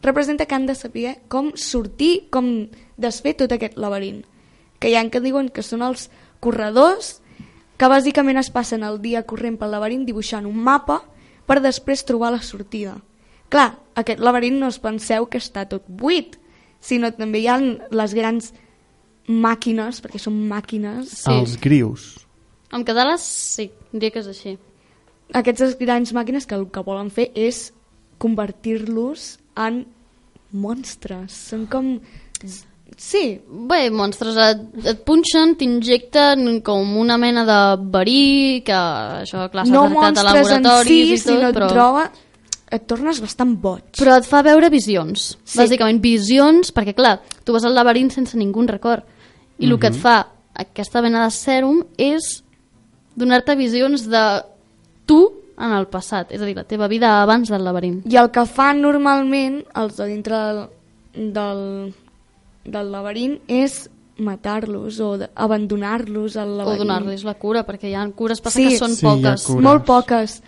representa 0.03 0.47
que 0.47 0.55
han 0.55 0.67
de 0.67 0.75
saber 0.75 1.21
com 1.31 1.53
sortir, 1.55 2.27
com 2.31 2.69
desfer 2.99 3.37
tot 3.39 3.55
aquest 3.55 3.79
laberint. 3.79 4.25
Que 4.83 4.91
hi 4.91 4.99
ha 4.99 5.05
que 5.09 5.23
diuen 5.23 5.49
que 5.49 5.63
són 5.63 5.87
els 5.87 6.11
corredors 6.41 7.21
que 7.77 7.89
bàsicament 7.91 8.39
es 8.39 8.51
passen 8.55 8.85
el 8.87 9.01
dia 9.03 9.25
corrent 9.27 9.57
pel 9.59 9.73
laberint 9.75 10.05
dibuixant 10.07 10.47
un 10.47 10.57
mapa 10.57 11.01
per 11.47 11.61
després 11.61 12.05
trobar 12.07 12.31
la 12.33 12.43
sortida. 12.43 12.97
Clar, 13.51 13.75
aquest 13.95 14.21
laberint 14.21 14.59
no 14.59 14.69
us 14.73 14.79
penseu 14.81 15.27
que 15.27 15.39
està 15.39 15.67
tot 15.69 15.85
buit, 15.89 16.39
sinó 16.81 17.11
també 17.13 17.43
hi 17.43 17.49
ha 17.49 17.59
les 17.61 18.15
grans 18.15 18.53
màquines, 19.29 20.01
perquè 20.05 20.19
són 20.21 20.37
màquines, 20.49 21.09
Sí. 21.25 21.31
Els 21.33 21.57
grius. 21.61 22.27
En 22.73 22.85
català 22.85 23.17
sí, 23.19 23.71
diria 23.93 24.11
que 24.11 24.19
és 24.21 24.27
així. 24.29 24.59
aquestes 25.33 25.79
grans 25.79 26.13
màquines 26.13 26.47
que 26.47 26.55
el 26.55 26.67
que 26.71 26.83
volen 26.83 27.11
fer 27.11 27.31
és 27.35 27.73
convertir-los 28.19 29.39
en 29.57 29.87
monstres. 30.53 31.33
Són 31.33 31.67
com... 31.67 32.01
Sí, 32.97 33.41
Bé, 33.49 33.89
monstres 33.91 34.37
et, 34.39 34.61
et 34.93 35.01
punxen, 35.07 35.57
t'injecten 35.59 36.61
com 36.63 36.93
una 37.01 37.17
mena 37.19 37.43
de 37.49 37.59
verí, 37.91 38.63
que 38.67 38.77
això, 38.77 39.49
clar, 39.51 39.65
s'ha 39.67 39.75
no 39.75 39.89
tractat 39.91 40.21
a 40.21 40.27
laboratoris 40.29 40.91
si, 40.93 41.01
i 41.15 41.19
tot, 41.19 41.33
sinó 41.33 41.49
et 41.51 41.59
però... 41.59 41.71
troba... 41.73 42.05
Et 42.75 42.83
tornes 42.91 43.19
bastant 43.23 43.53
boig. 43.61 43.83
Però 43.95 44.17
et 44.19 44.25
fa 44.27 44.41
veure 44.43 44.67
visions, 44.73 45.37
Sí. 45.45 45.59
bàsicament 45.61 46.01
visions, 46.03 46.73
perquè 46.75 46.95
clar, 46.97 47.21
tu 47.47 47.55
vas 47.55 47.63
al 47.69 47.75
laberint 47.77 48.11
sense 48.11 48.35
ningú 48.41 48.65
record, 48.67 49.05
i 49.63 49.69
el 49.69 49.79
que 49.79 49.93
et 49.93 49.99
fa 50.01 50.17
aquesta 50.59 51.03
mena 51.05 51.23
de 51.23 51.31
sèrum 51.31 51.85
és 51.99 52.43
donar-te 53.15 53.55
visions 53.55 54.09
de 54.11 54.25
tu 55.07 55.21
en 55.55 55.77
el 55.77 55.87
passat, 55.87 56.33
és 56.35 56.43
a 56.43 56.49
dir, 56.49 56.57
la 56.57 56.65
teva 56.67 56.89
vida 56.91 57.21
abans 57.23 57.53
del 57.53 57.63
laberint. 57.63 58.01
I 58.11 58.17
el 58.19 58.33
que 58.35 58.43
fan 58.47 58.81
normalment 58.83 59.61
els 59.79 60.01
de 60.01 60.09
dintre 60.11 60.41
del, 60.49 60.65
del, 61.37 61.63
del 62.65 62.91
laberint 62.93 63.39
és 63.49 63.91
matar-los 64.17 65.01
o 65.01 65.19
abandonar-los 65.35 66.37
al 66.37 66.51
O 66.53 66.57
laberint. 66.59 66.79
donar-los 66.85 67.25
la 67.25 67.35
cura, 67.35 67.65
perquè 67.67 67.91
hi 67.91 67.95
ha 67.95 68.05
cures 68.13 68.41
passa 68.41 68.59
Sí. 68.61 68.69
que 68.69 68.79
són 68.79 68.95
Sí, 68.95 69.05
poques. 69.05 69.49
Molt 69.51 69.85
poques. 69.85 70.43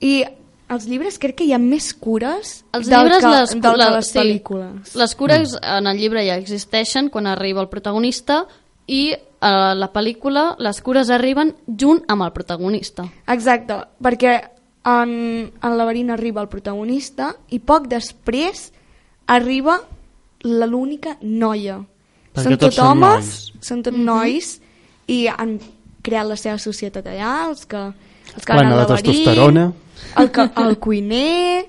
I 0.00 0.24
als 0.68 0.86
llibres 0.86 1.18
crec 1.18 1.36
que 1.36 1.44
hi 1.44 1.52
ha 1.52 1.58
més 1.58 1.92
cures 1.94 2.64
Els 2.72 2.86
del 2.88 2.98
llibres, 3.02 3.18
que, 3.20 3.28
les, 3.28 3.50
del 3.50 3.60
que 3.72 3.76
la- 3.76 3.90
les 3.90 4.06
sí, 4.06 4.18
pel·lícules. 4.18 4.94
Les 4.96 5.14
cures 5.14 5.56
en 5.62 5.86
el 5.86 5.98
llibre 5.98 6.24
ja 6.26 6.36
existeixen 6.36 7.10
quan 7.10 7.26
arriba 7.26 7.60
el 7.60 7.68
protagonista 7.68 8.46
i 8.86 9.12
a 9.40 9.74
la 9.74 9.92
pel·lícula 9.92 10.56
les 10.58 10.80
cures 10.82 11.10
arriben 11.10 11.54
junt 11.66 12.02
amb 12.08 12.22
el 12.22 12.32
protagonista. 12.32 13.04
Exacte, 13.26 13.74
perquè 14.02 14.50
en, 14.84 15.52
en 15.62 15.76
laberint 15.76 16.10
arriba 16.10 16.40
el 16.40 16.48
protagonista 16.48 17.34
i 17.50 17.58
poc 17.58 17.86
després 17.88 18.72
arriba 19.26 19.80
l'única 20.44 21.16
noia. 21.22 21.80
Perquè 22.32 22.46
són 22.46 22.56
tots 22.58 22.76
tot 22.76 22.78
són 22.78 22.86
homes, 22.92 23.30
nois. 23.30 23.66
són 23.66 23.82
tot 23.82 23.96
nois 23.96 24.60
i 25.10 25.26
han 25.28 25.58
creat 26.02 26.28
la 26.28 26.36
seva 26.38 26.58
societat 26.62 27.06
allà, 27.10 27.48
els 27.50 27.66
que, 27.68 27.80
els 28.34 28.46
que 28.46 28.54
van 28.56 28.66
al 28.66 28.72
de 28.72 28.76
laberint, 28.78 29.06
testosterona. 29.10 29.64
el, 30.16 30.30
que, 30.30 30.46
el 30.62 30.78
cuiner, 30.78 31.66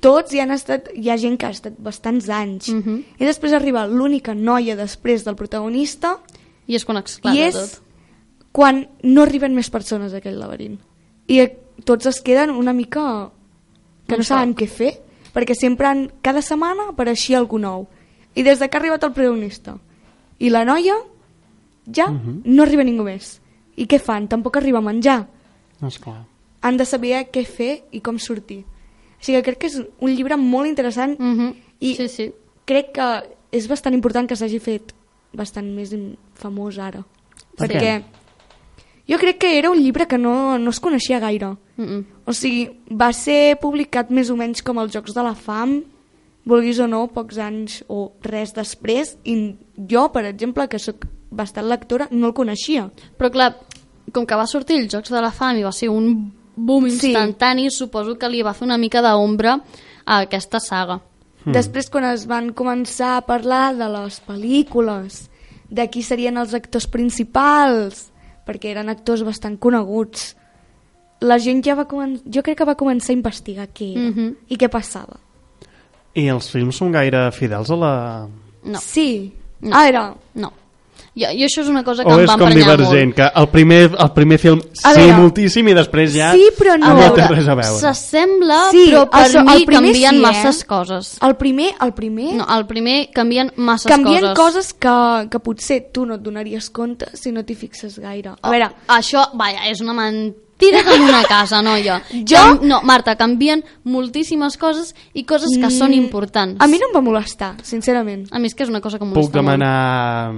tots 0.00 0.34
hi 0.34 0.40
han 0.40 0.50
estat, 0.56 0.90
hi 0.96 1.10
ha 1.10 1.16
gent 1.20 1.38
que 1.38 1.46
ha 1.46 1.54
estat 1.54 1.78
bastants 1.78 2.28
anys. 2.28 2.68
Mhm. 2.72 3.20
I 3.20 3.24
després 3.28 3.52
arriba 3.52 3.86
l'única 3.86 4.34
noia 4.34 4.76
després 4.76 5.24
del 5.24 5.36
protagonista 5.36 6.18
I 6.66 6.76
és 6.76 6.84
quan 6.84 6.98
esclata 6.98 7.36
i 7.36 7.40
és 7.40 7.54
tot. 7.54 7.80
quan 8.52 8.88
no 9.02 9.22
arriben 9.22 9.54
més 9.54 9.70
persones 9.70 10.12
a 10.12 10.18
aquell 10.18 10.38
laberint. 10.38 10.78
I 11.26 11.48
tots 11.84 12.06
es 12.06 12.20
queden 12.20 12.50
una 12.50 12.72
mica 12.72 13.30
que 14.06 14.16
no 14.16 14.22
En 14.22 14.24
saben 14.24 14.54
què 14.54 14.66
fer, 14.68 15.00
perquè 15.32 15.54
sempre 15.54 15.86
han, 15.86 16.10
cada 16.22 16.42
setmana 16.42 16.88
apareixia 16.90 17.38
algú 17.38 17.58
nou. 17.58 17.86
I 18.34 18.42
des 18.42 18.58
de 18.58 18.68
que 18.68 18.76
ha 18.76 18.80
arribat 18.80 19.04
el 19.04 19.12
protagonista 19.12 19.78
i 20.38 20.50
la 20.50 20.64
noia, 20.64 20.94
ja 21.92 22.06
no 22.10 22.62
arriba 22.62 22.84
ningú 22.84 23.04
més. 23.04 23.40
I 23.76 23.86
què 23.86 23.98
fan? 24.00 24.28
Tampoc 24.28 24.56
arriba 24.56 24.78
a 24.78 24.82
menjar. 24.84 25.26
Esclar. 25.82 26.24
Han 26.62 26.76
de 26.76 26.84
saber 26.84 27.30
què 27.32 27.44
fer 27.46 27.84
i 27.90 28.00
com 28.00 28.18
sortir. 28.18 28.64
O 29.20 29.24
sigui, 29.24 29.42
crec 29.42 29.58
que 29.58 29.66
és 29.66 29.80
un 30.00 30.14
llibre 30.14 30.36
molt 30.36 30.68
interessant 30.68 31.18
Mhm. 31.18 31.54
i 31.80 31.94
Sí, 31.96 32.08
sí. 32.08 32.32
crec 32.64 32.92
que 32.92 33.36
és 33.52 33.66
bastant 33.68 33.94
important 33.94 34.28
que 34.28 34.36
s'hagi 34.36 34.58
fet 34.60 34.94
bastant 35.32 35.66
més 35.74 35.94
famós 36.34 36.78
ara. 36.78 37.04
Per 37.56 37.68
què? 37.68 37.74
Perquè 37.74 38.02
jo 39.08 39.18
crec 39.18 39.38
que 39.38 39.58
era 39.58 39.70
un 39.70 39.78
llibre 39.78 40.06
que 40.06 40.18
no, 40.18 40.58
no 40.58 40.70
es 40.70 40.80
coneixia 40.80 41.18
gaire. 41.18 41.56
Mm 41.76 41.84
-mm. 41.84 42.04
O 42.26 42.32
sigui, 42.32 42.70
va 42.90 43.12
ser 43.12 43.58
publicat 43.60 44.10
més 44.10 44.30
o 44.30 44.36
menys 44.36 44.62
com 44.62 44.78
els 44.78 44.92
Jocs 44.92 45.14
de 45.14 45.22
la 45.22 45.34
Fam, 45.34 45.82
vulguis 46.50 46.80
o 46.82 46.88
no, 46.90 47.04
pocs 47.14 47.38
anys 47.40 47.80
o 47.88 48.10
res 48.26 48.52
després, 48.56 49.14
i 49.24 49.36
jo, 49.90 50.08
per 50.12 50.24
exemple, 50.28 50.66
que 50.68 50.80
sóc 50.82 51.06
bastant 51.30 51.68
lectora, 51.70 52.08
no 52.10 52.26
el 52.30 52.34
coneixia. 52.34 52.88
Però 53.18 53.30
clar, 53.30 53.52
com 54.12 54.26
que 54.26 54.34
va 54.38 54.48
sortir 54.50 54.80
els 54.82 54.90
Jocs 54.92 55.12
de 55.14 55.20
la 55.22 55.30
Fam 55.30 55.60
i 55.60 55.62
va 55.66 55.70
ser 55.72 55.88
un 55.92 56.32
boom 56.56 56.88
Sí. 56.90 57.12
instantani, 57.12 57.70
suposo 57.70 58.18
que 58.18 58.28
li 58.28 58.42
va 58.42 58.52
fer 58.54 58.66
una 58.66 58.76
mica 58.78 59.00
d'ombra 59.00 59.60
a 60.04 60.18
aquesta 60.26 60.58
saga. 60.60 61.00
Mm. 61.44 61.52
Després, 61.54 61.88
quan 61.88 62.04
es 62.04 62.26
van 62.26 62.50
començar 62.52 63.16
a 63.16 63.22
parlar 63.24 63.76
de 63.78 63.86
les 63.88 64.20
pel·lícules, 64.26 65.28
de 65.70 65.86
qui 65.88 66.02
serien 66.02 66.36
els 66.36 66.52
actors 66.52 66.86
principals, 66.90 68.10
perquè 68.46 68.72
eren 68.74 68.88
actors 68.90 69.22
bastant 69.22 69.56
coneguts, 69.62 70.34
la 71.20 71.38
gent 71.38 71.62
ja 71.64 71.76
va 71.76 71.86
començar, 71.86 72.24
jo 72.26 72.42
crec 72.42 72.58
que 72.58 72.64
va 72.66 72.76
començar 72.76 73.12
a 73.12 73.18
investigar 73.18 73.68
què 73.68 73.92
era 73.92 74.10
Mhm. 74.10 74.36
i 74.48 74.56
què 74.56 74.68
passava. 74.68 75.20
I 76.14 76.28
els 76.28 76.48
films 76.50 76.76
són 76.76 76.90
gaire 76.92 77.30
fidels 77.32 77.70
a 77.70 77.76
la... 77.76 77.92
No, 78.64 78.78
Sí, 78.82 79.32
No. 79.60 79.76
ara, 79.76 80.14
no. 80.34 80.52
I, 81.14 81.24
I 81.26 81.42
això 81.44 81.60
és 81.64 81.68
una 81.68 81.82
cosa 81.84 82.04
que 82.04 82.08
O 82.08 82.14
em 82.14 82.20
és 82.22 82.28
va 82.30 82.36
com 82.38 82.46
emprenyar 82.48 82.76
Divergent, 82.78 83.08
molt. 83.10 83.16
que 83.16 83.26
el 83.40 83.48
primer, 83.50 83.78
el 83.98 84.10
primer 84.14 84.38
film 84.38 84.60
A 84.84 84.92
sí 84.94 85.00
veure, 85.00 85.16
moltíssim 85.18 85.68
i 85.68 85.74
després 85.74 86.12
ja 86.14 86.28
sí, 86.32 86.46
però 86.56 86.76
no. 86.78 86.92
No 86.96 87.08
té 87.16 87.26
res 87.28 87.48
a 87.50 87.56
veure. 87.58 87.78
s'assembla, 87.80 88.60
Sí, 88.70 88.84
però 88.88 89.02
per 89.10 89.24
això, 89.26 89.42
mi 89.44 89.52
el 89.56 89.64
primer 89.66 89.90
canvien 89.90 90.10
sí, 90.14 90.16
eh? 90.16 90.20
masses 90.22 90.64
coses. 90.64 91.10
El 91.20 91.34
primer, 91.36 91.72
el 91.82 91.92
primer... 91.94 92.34
No, 92.38 92.46
el 92.56 92.64
primer 92.66 93.10
canvien 93.12 93.50
masses 93.56 93.90
Canvien 93.90 94.20
coses. 94.30 94.38
coses 94.38 94.72
que, 94.72 95.28
que 95.30 95.40
potser 95.40 95.80
tu 95.92 96.06
no 96.06 96.14
et 96.14 96.22
donaries 96.22 96.70
compte 96.70 97.10
si 97.14 97.32
no 97.32 97.42
t'hi 97.44 97.54
fixes 97.58 97.98
gaire. 97.98 98.30
A 98.30 98.48
Oh, 98.48 98.50
veure, 98.54 98.70
Això, 98.88 99.26
vaja, 99.34 99.66
és 99.68 99.80
una 99.82 99.92
mentida 99.94 100.38
com 100.84 101.04
una 101.08 101.22
casa, 101.24 101.62
noia. 101.62 102.02
Jo- 102.12 102.36
Cam- 102.36 102.60
No, 102.68 102.80
Marta, 102.82 103.16
canvien 103.16 103.64
moltíssimes 103.84 104.56
coses 104.60 104.94
i 105.14 105.24
coses 105.24 105.56
que 105.60 105.70
són 105.70 105.92
importants. 105.94 106.58
Mm, 106.58 106.62
a 106.62 106.66
mi 106.68 106.78
no 106.78 106.88
em 106.90 106.94
va 106.96 107.00
molestar, 107.00 107.56
sincerament. 107.62 108.28
A 108.30 108.38
mi 108.38 108.46
és 108.46 108.54
que 108.54 108.62
és 108.64 108.68
una 108.70 108.80
cosa 108.80 108.98
que 108.98 109.04
em 109.04 109.10
Puc 109.10 109.16
molesta 109.16 109.42
molt. 109.42 109.46
demanar 109.58 110.32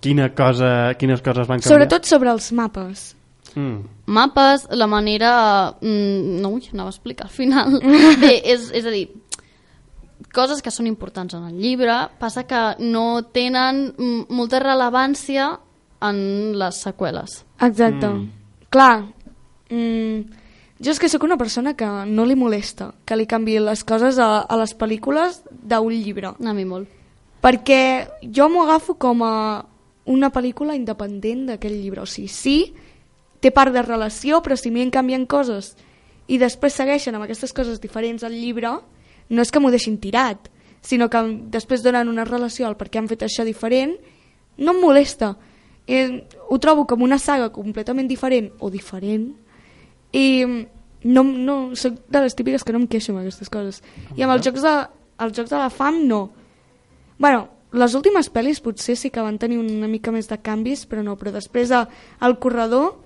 quina 0.00 0.30
cosa, 0.34 0.94
quines 0.98 1.20
coses 1.22 1.46
van 1.46 1.60
canviar? 1.60 1.72
Sobretot 1.72 2.04
sobre 2.04 2.30
els 2.30 2.52
mapes. 2.52 3.14
Mm. 3.54 3.78
Mapes, 4.06 4.66
la 4.70 4.86
manera... 4.86 5.74
Mm, 5.80 6.40
no, 6.42 6.50
ui, 6.50 6.68
anava 6.72 6.90
a 6.90 6.92
explicar 6.92 7.26
al 7.26 7.32
final. 7.32 7.80
Bé, 8.20 8.42
és, 8.44 8.70
és 8.76 8.84
a 8.86 8.90
dir, 8.90 9.08
coses 10.34 10.60
que 10.62 10.70
són 10.70 10.86
importants 10.86 11.34
en 11.36 11.46
el 11.48 11.56
llibre, 11.60 11.94
passa 12.20 12.44
que 12.48 12.60
no 12.84 13.22
tenen 13.32 13.94
mm, 13.96 14.26
molta 14.36 14.60
rellevància 14.60 15.50
en 16.04 16.18
les 16.60 16.82
seqüeles. 16.84 17.38
Exacte. 17.64 18.06
Mm. 18.08 18.26
Clar, 18.70 19.06
mm, 19.70 20.44
jo 20.82 20.92
és 20.92 20.98
que 21.00 21.08
sóc 21.08 21.22
una 21.24 21.38
persona 21.40 21.72
que 21.76 21.86
no 22.06 22.26
li 22.28 22.36
molesta 22.36 22.90
que 23.08 23.16
li 23.16 23.24
canvi 23.26 23.56
les 23.58 23.84
coses 23.84 24.18
a, 24.20 24.42
a 24.44 24.56
les 24.60 24.74
pel·lícules 24.76 25.40
d'un 25.50 25.94
llibre. 25.94 26.34
A 26.36 26.52
mi 26.52 26.66
molt. 26.68 26.90
Perquè 27.40 27.80
jo 28.34 28.48
m'ho 28.50 28.66
agafo 28.66 28.96
com 29.00 29.22
a 29.24 29.64
una 30.06 30.30
pel·lícula 30.32 30.76
independent 30.76 31.46
d'aquell 31.50 31.78
llibre. 31.80 32.02
O 32.04 32.06
sigui, 32.06 32.28
sí, 32.28 32.58
té 33.40 33.52
part 33.54 33.72
de 33.72 33.82
relació, 33.82 34.42
però 34.42 34.56
si 34.56 34.70
m'hi 34.70 34.84
en 34.84 34.92
canvien 34.92 35.24
coses 35.26 35.74
i 36.26 36.36
després 36.42 36.74
segueixen 36.74 37.14
amb 37.14 37.24
aquestes 37.24 37.54
coses 37.54 37.80
diferents 37.80 38.24
al 38.26 38.34
llibre, 38.34 38.72
no 39.30 39.42
és 39.42 39.52
que 39.52 39.62
m'ho 39.62 39.70
deixin 39.70 39.96
tirat, 40.02 40.50
sinó 40.82 41.08
que 41.10 41.22
després 41.50 41.82
donen 41.82 42.10
una 42.10 42.26
relació 42.26 42.66
al 42.66 42.76
per 42.76 42.90
què 42.90 43.00
han 43.00 43.08
fet 43.10 43.24
això 43.26 43.46
diferent, 43.46 43.94
no 44.58 44.74
em 44.74 44.80
molesta. 44.82 45.36
Eh, 45.86 46.26
ho 46.50 46.58
trobo 46.58 46.84
com 46.86 47.02
una 47.06 47.18
saga 47.22 47.52
completament 47.54 48.08
diferent 48.10 48.50
o 48.58 48.70
diferent 48.74 49.30
i 50.12 50.44
no, 51.06 51.22
no, 51.22 51.56
soc 51.78 52.00
de 52.10 52.20
les 52.24 52.34
típiques 52.34 52.64
que 52.64 52.72
no 52.74 52.80
em 52.82 52.86
queixo 52.90 53.12
amb 53.12 53.20
aquestes 53.22 53.50
coses. 53.52 53.82
I 54.16 54.22
amb 54.26 54.32
els 54.36 54.44
jocs 54.46 54.62
de, 54.64 54.74
els 55.22 55.36
jocs 55.36 55.50
de 55.52 55.58
la 55.60 55.70
fam 55.70 56.02
no. 56.08 56.30
Bueno, 57.18 57.48
les 57.76 57.94
últimes 57.98 58.28
pel·lis 58.32 58.60
potser 58.62 58.96
sí 58.96 59.10
que 59.10 59.22
van 59.22 59.38
tenir 59.38 59.58
una 59.60 59.88
mica 59.90 60.12
més 60.14 60.28
de 60.30 60.38
canvis, 60.38 60.86
però 60.88 61.02
no, 61.04 61.16
però 61.20 61.32
després 61.34 61.70
a, 61.74 61.84
al 62.20 62.38
corredor, 62.42 62.96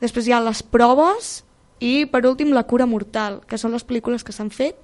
després 0.00 0.28
hi 0.28 0.32
ha 0.36 0.40
les 0.44 0.62
proves 0.62 1.42
i 1.82 2.06
per 2.06 2.24
últim 2.28 2.52
la 2.54 2.62
cura 2.70 2.86
mortal, 2.86 3.40
que 3.46 3.58
són 3.58 3.72
les 3.74 3.84
pel·lícules 3.86 4.22
que 4.24 4.32
s'han 4.34 4.50
fet. 4.54 4.76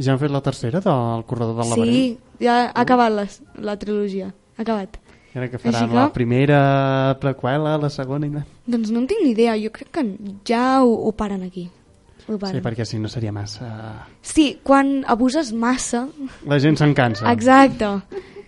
Ja 0.00 0.14
han 0.14 0.20
fet 0.22 0.32
la 0.32 0.40
tercera 0.40 0.80
del 0.80 1.24
corredor 1.28 1.58
del 1.58 1.64
Sí, 1.68 1.70
laberint? 1.76 2.18
ja 2.40 2.54
ha 2.70 2.80
acabat 2.80 3.12
les, 3.12 3.40
la 3.60 3.76
trilogia, 3.76 4.30
ha 4.56 4.62
acabat. 4.64 4.96
I 5.34 5.38
ara 5.38 5.48
que 5.48 5.56
Així 5.56 5.70
faran 5.70 5.88
que- 5.88 5.94
la 5.96 6.12
primera 6.12 7.16
preqüela, 7.20 7.78
la 7.80 7.88
segona 7.90 8.26
i. 8.26 8.30
Doncs 8.66 8.90
no 8.90 8.98
en 9.00 9.06
tinc 9.06 9.22
ni 9.24 9.30
idea, 9.30 9.54
jo 9.56 9.70
crec 9.72 9.88
que 9.90 10.04
ja 10.44 10.82
ho, 10.84 10.92
ho 11.08 11.12
paren 11.12 11.42
aquí. 11.42 11.70
Ho 12.28 12.34
Sí, 12.34 12.38
paren. 12.38 12.62
perquè 12.62 12.84
si 12.84 12.98
no 12.98 13.08
seria 13.08 13.32
massa... 13.32 14.06
sí, 14.20 14.58
quan 14.62 15.04
abuses 15.08 15.52
massa... 15.52 16.06
La 16.46 16.58
gent 16.60 16.76
se'n 16.78 16.92
cansa. 16.94 17.32
Exacte. 17.32 17.88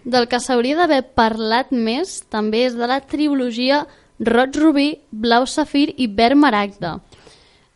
Del 0.04 0.28
que 0.28 0.38
s'hauria 0.38 0.76
d'haver 0.76 1.02
parlat 1.16 1.72
més 1.72 2.20
també 2.28 2.66
és 2.66 2.76
de 2.76 2.86
la 2.86 3.00
trilogia 3.00 3.86
Roig 4.20 4.54
Rubí, 4.56 4.98
Blau 5.10 5.46
Safir 5.46 5.94
i 5.96 6.06
Verd 6.06 6.36
Maragda. 6.36 7.00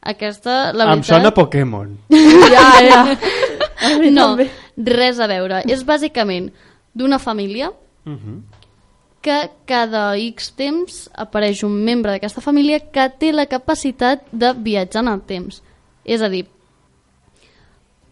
Aquesta, 0.03 0.73
la 0.73 0.85
Em 0.85 1.01
veritat... 1.01 1.17
sona 1.17 1.33
Pokémon. 1.35 1.97
ja, 2.55 2.69
ja. 2.85 3.01
No, 4.13 4.37
res 4.77 5.19
a 5.21 5.27
veure. 5.31 5.63
És 5.67 5.83
bàsicament 5.87 6.53
d'una 6.95 7.19
família 7.19 7.73
Uh 8.09 8.13
-huh. 8.15 8.41
Que 9.21 9.51
cada 9.67 10.13
X 10.17 10.53
temps 10.57 11.09
apareix 11.15 11.65
un 11.67 11.75
membre 11.85 12.13
d'aquesta 12.15 12.45
família 12.45 12.79
que 12.81 13.09
té 13.19 13.33
la 13.35 13.49
capacitat 13.51 14.23
de 14.31 14.53
viatjar 14.55 15.03
en 15.05 15.11
el 15.13 15.25
temps. 15.27 15.63
És 16.05 16.23
a 16.23 16.31
dir, 16.31 16.47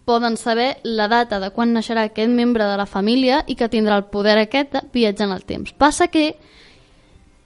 poden 0.07 0.37
saber 0.37 0.79
la 0.83 1.09
data 1.09 1.41
de 1.43 1.51
quan 1.51 1.73
naixerà 1.75 2.07
aquest 2.07 2.31
membre 2.31 2.67
de 2.67 2.77
la 2.79 2.87
família 2.87 3.43
i 3.47 3.57
que 3.59 3.71
tindrà 3.71 3.97
el 3.99 4.11
poder 4.11 4.37
aquest 4.39 4.75
de 4.75 4.83
viatjar 4.93 5.27
en 5.29 5.35
el 5.35 5.47
temps. 5.47 5.73
Passa 5.73 6.07
que 6.09 6.37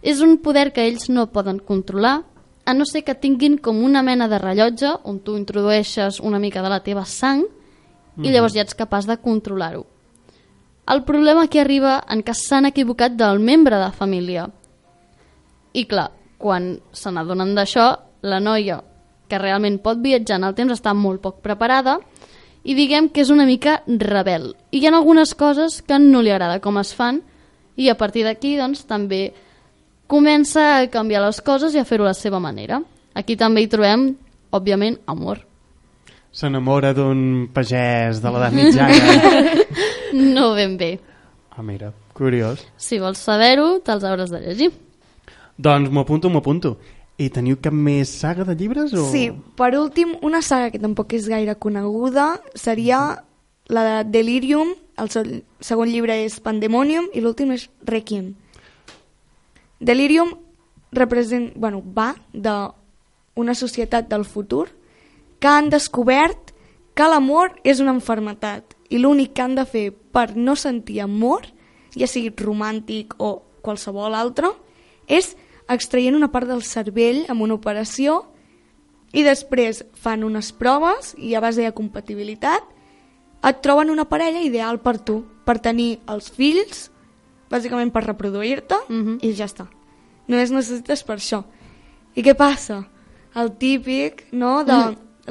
és 0.03 0.21
un 0.25 0.39
poder 0.41 0.71
que 0.73 0.85
ells 0.89 1.09
no 1.13 1.29
poden 1.33 1.59
controlar, 1.59 2.21
a 2.65 2.75
no 2.75 2.85
ser 2.85 3.03
que 3.05 3.17
tinguin 3.17 3.57
com 3.59 3.81
una 3.83 4.03
mena 4.05 4.29
de 4.29 4.39
rellotge 4.39 4.93
on 5.09 5.19
tu 5.25 5.37
introdueixes 5.37 6.21
una 6.21 6.39
mica 6.39 6.63
de 6.63 6.69
la 6.71 6.83
teva 6.85 7.07
sang 7.09 7.47
i 8.21 8.29
llavors 8.29 8.55
ja 8.55 8.63
ets 8.63 8.77
capaç 8.77 9.09
de 9.09 9.17
controlar-ho. 9.17 9.87
El 10.89 11.05
problema 11.05 11.45
aquí 11.45 11.61
arriba 11.61 12.01
en 12.09 12.23
què 12.25 12.35
s'han 12.35 12.67
equivocat 12.71 13.15
del 13.19 13.39
membre 13.39 13.79
de 13.79 13.91
família. 13.93 14.47
I 15.73 15.85
clar, 15.87 16.11
quan 16.41 16.73
se 16.93 17.13
n'adonen 17.13 17.55
d'això, 17.55 17.91
la 18.23 18.41
noia 18.41 18.81
que 19.31 19.39
realment 19.39 19.79
pot 19.85 20.01
viatjar 20.03 20.41
en 20.41 20.49
el 20.49 20.57
temps 20.59 20.75
està 20.75 20.95
molt 20.97 21.23
poc 21.23 21.39
preparada 21.45 21.99
i 22.65 22.75
diguem 22.75 23.09
que 23.09 23.23
és 23.23 23.31
una 23.31 23.47
mica 23.47 23.81
rebel. 23.87 24.55
I 24.73 24.81
hi 24.81 24.89
ha 24.89 24.95
algunes 24.97 25.35
coses 25.35 25.81
que 25.83 26.01
no 26.03 26.23
li 26.23 26.33
agrada 26.33 26.61
com 26.65 26.81
es 26.81 26.93
fan 26.97 27.23
i 27.77 27.89
a 27.89 27.97
partir 27.97 28.25
d'aquí 28.27 28.57
doncs, 28.59 28.83
també 28.89 29.31
comença 30.11 30.81
a 30.81 30.89
canviar 30.91 31.23
les 31.23 31.41
coses 31.41 31.77
i 31.77 31.81
a 31.81 31.87
fer-ho 31.87 32.05
a 32.09 32.11
la 32.11 32.19
seva 32.19 32.43
manera. 32.43 32.83
Aquí 33.15 33.37
també 33.37 33.63
hi 33.63 33.71
trobem, 33.71 34.11
òbviament, 34.51 34.99
amor. 35.07 35.50
S'enamora 36.33 36.93
d'un 36.95 37.49
pagès 37.55 38.21
de 38.23 38.31
l'edat 38.31 38.53
mitjana. 38.55 38.95
No 40.13 40.55
ben 40.57 40.77
bé. 40.77 40.99
ah, 41.55 41.63
mira, 41.63 41.93
curiós. 42.15 42.65
Si 42.77 42.99
vols 42.99 43.19
saber-ho, 43.23 43.79
te'ls 43.87 44.03
hauràs 44.03 44.31
de 44.33 44.41
llegir. 44.43 44.71
Doncs 45.57 45.91
m'ho 45.91 46.01
apunto, 46.03 46.29
m'ho 46.31 46.41
apunto. 46.43 46.73
I 47.21 47.29
teniu 47.31 47.59
cap 47.63 47.73
més 47.73 48.09
saga 48.11 48.43
de 48.49 48.57
llibres? 48.59 48.91
O... 48.97 49.05
Sí, 49.13 49.29
per 49.55 49.75
últim, 49.79 50.17
una 50.27 50.41
saga 50.43 50.71
que 50.73 50.81
tampoc 50.83 51.13
és 51.15 51.29
gaire 51.31 51.55
coneguda 51.63 52.41
seria 52.59 53.23
la 53.71 53.85
de 53.87 54.11
Delirium, 54.11 54.73
el 54.99 55.11
se- 55.15 55.43
segon 55.63 55.87
llibre 55.93 56.17
és 56.25 56.41
Pandemonium 56.43 57.07
i 57.15 57.21
l'últim 57.23 57.53
és 57.55 57.69
Requiem. 57.87 58.33
Delirium 59.79 60.35
represent, 60.93 61.53
bueno, 61.55 61.83
va 61.87 62.15
d'una 62.33 63.55
societat 63.55 64.09
del 64.11 64.25
futur 64.25 64.67
que 65.41 65.49
han 65.49 65.71
descobert 65.73 66.53
que 66.95 67.07
l'amor 67.09 67.55
és 67.65 67.81
una 67.81 67.95
enfermetat 67.97 68.77
i 68.91 68.99
l'únic 68.99 69.33
que 69.35 69.43
han 69.43 69.55
de 69.57 69.65
fer 69.65 69.91
per 70.13 70.37
no 70.37 70.57
sentir 70.57 71.01
amor, 71.01 71.47
ja 71.97 72.07
sigui 72.07 72.33
romàntic 72.37 73.15
o 73.19 73.43
qualsevol 73.63 74.15
altre, 74.15 74.51
és 75.07 75.35
extraient 75.71 76.17
una 76.17 76.31
part 76.33 76.49
del 76.51 76.63
cervell 76.67 77.25
amb 77.31 77.43
una 77.43 77.55
operació 77.55 78.25
i 79.13 79.23
després 79.27 79.85
fan 79.95 80.25
unes 80.27 80.53
proves 80.53 81.15
i 81.19 81.35
a 81.35 81.41
base 81.43 81.63
de 81.63 81.73
compatibilitat 81.75 82.63
et 83.43 83.61
troben 83.63 83.91
una 83.91 84.05
parella 84.05 84.43
ideal 84.45 84.81
per 84.83 84.99
tu, 84.99 85.25
per 85.47 85.59
tenir 85.59 86.01
els 86.11 86.29
fills, 86.31 86.91
bàsicament 87.51 87.91
per 87.91 88.05
reproduir-te, 88.05 88.77
Mhm. 88.89 89.19
i 89.23 89.33
ja 89.33 89.47
està. 89.47 89.67
Només 90.29 90.51
necessites 90.51 91.03
per 91.03 91.17
això. 91.17 91.45
I 92.15 92.23
què 92.23 92.35
passa? 92.37 92.89
El 93.35 93.57
típic, 93.57 94.27
no?, 94.33 94.65
de 94.65 94.73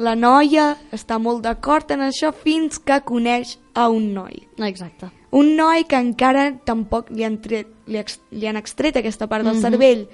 la 0.00 0.14
noia 0.16 0.76
està 0.92 1.18
molt 1.20 1.42
d'acord 1.44 1.90
en 1.92 2.00
això 2.00 2.32
fins 2.32 2.78
que 2.78 3.00
coneix 3.06 3.58
a 3.74 3.88
un 3.88 4.12
noi. 4.14 4.46
Exacte. 4.58 5.10
Un 5.30 5.54
noi 5.56 5.84
que 5.86 5.96
encara 6.00 6.48
tampoc 6.66 7.10
li 7.14 7.22
han, 7.24 7.38
tret, 7.40 7.68
li, 7.86 7.98
ex, 8.00 8.18
li 8.32 8.48
han 8.50 8.56
extret 8.58 8.96
aquesta 8.96 9.28
part 9.28 9.44
del 9.44 9.54
Mhm. 9.56 9.60
cervell. 9.62 10.08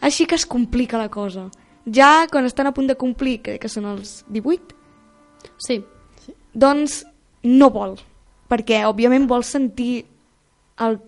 Així 0.00 0.26
que 0.26 0.34
es 0.36 0.46
complica 0.46 0.98
la 0.98 1.08
cosa. 1.08 1.48
Ja 1.86 2.26
quan 2.30 2.44
estan 2.46 2.66
a 2.68 2.72
punt 2.72 2.86
de 2.88 2.94
complir, 2.96 3.40
crec 3.42 3.60
que 3.62 3.68
són 3.68 3.84
els 3.86 4.24
18, 4.28 4.74
Sí. 5.58 5.82
doncs 6.52 7.04
no 7.42 7.70
vol, 7.70 7.96
perquè 8.48 8.84
òbviament 8.86 9.26
vol 9.26 9.42
sentir 9.42 10.04
el, 10.78 11.00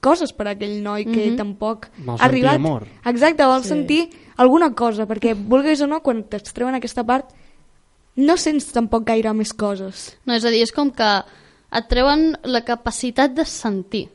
coses 0.00 0.32
per 0.32 0.46
a 0.48 0.50
aquell 0.52 0.82
noi 0.82 1.04
que 1.04 1.30
Mhm. 1.30 1.36
tampoc 1.36 1.88
Vol 1.98 2.14
ha 2.14 2.18
sentir 2.18 2.24
arribat. 2.28 2.54
amor. 2.54 2.86
Exacte, 3.04 3.44
vol 3.44 3.64
sentir 3.64 4.10
alguna 4.36 4.74
cosa, 4.74 5.06
perquè 5.06 5.34
vulguis 5.34 5.80
o 5.80 5.86
no, 5.86 6.02
quan 6.02 6.24
t'extreuen 6.24 6.74
aquesta 6.74 7.04
part, 7.04 7.26
no 8.16 8.36
sents 8.38 8.70
tampoc 8.72 9.06
gaire 9.08 9.32
més 9.34 9.52
coses. 9.52 10.12
No, 10.26 10.34
és 10.36 10.44
a 10.44 10.52
dir, 10.52 10.62
és 10.64 10.72
com 10.74 10.90
que 10.94 11.10
et 11.74 11.88
treuen 11.90 12.34
la 12.46 12.62
capacitat 12.66 13.34
de 13.34 13.46
sentir. 13.48 14.08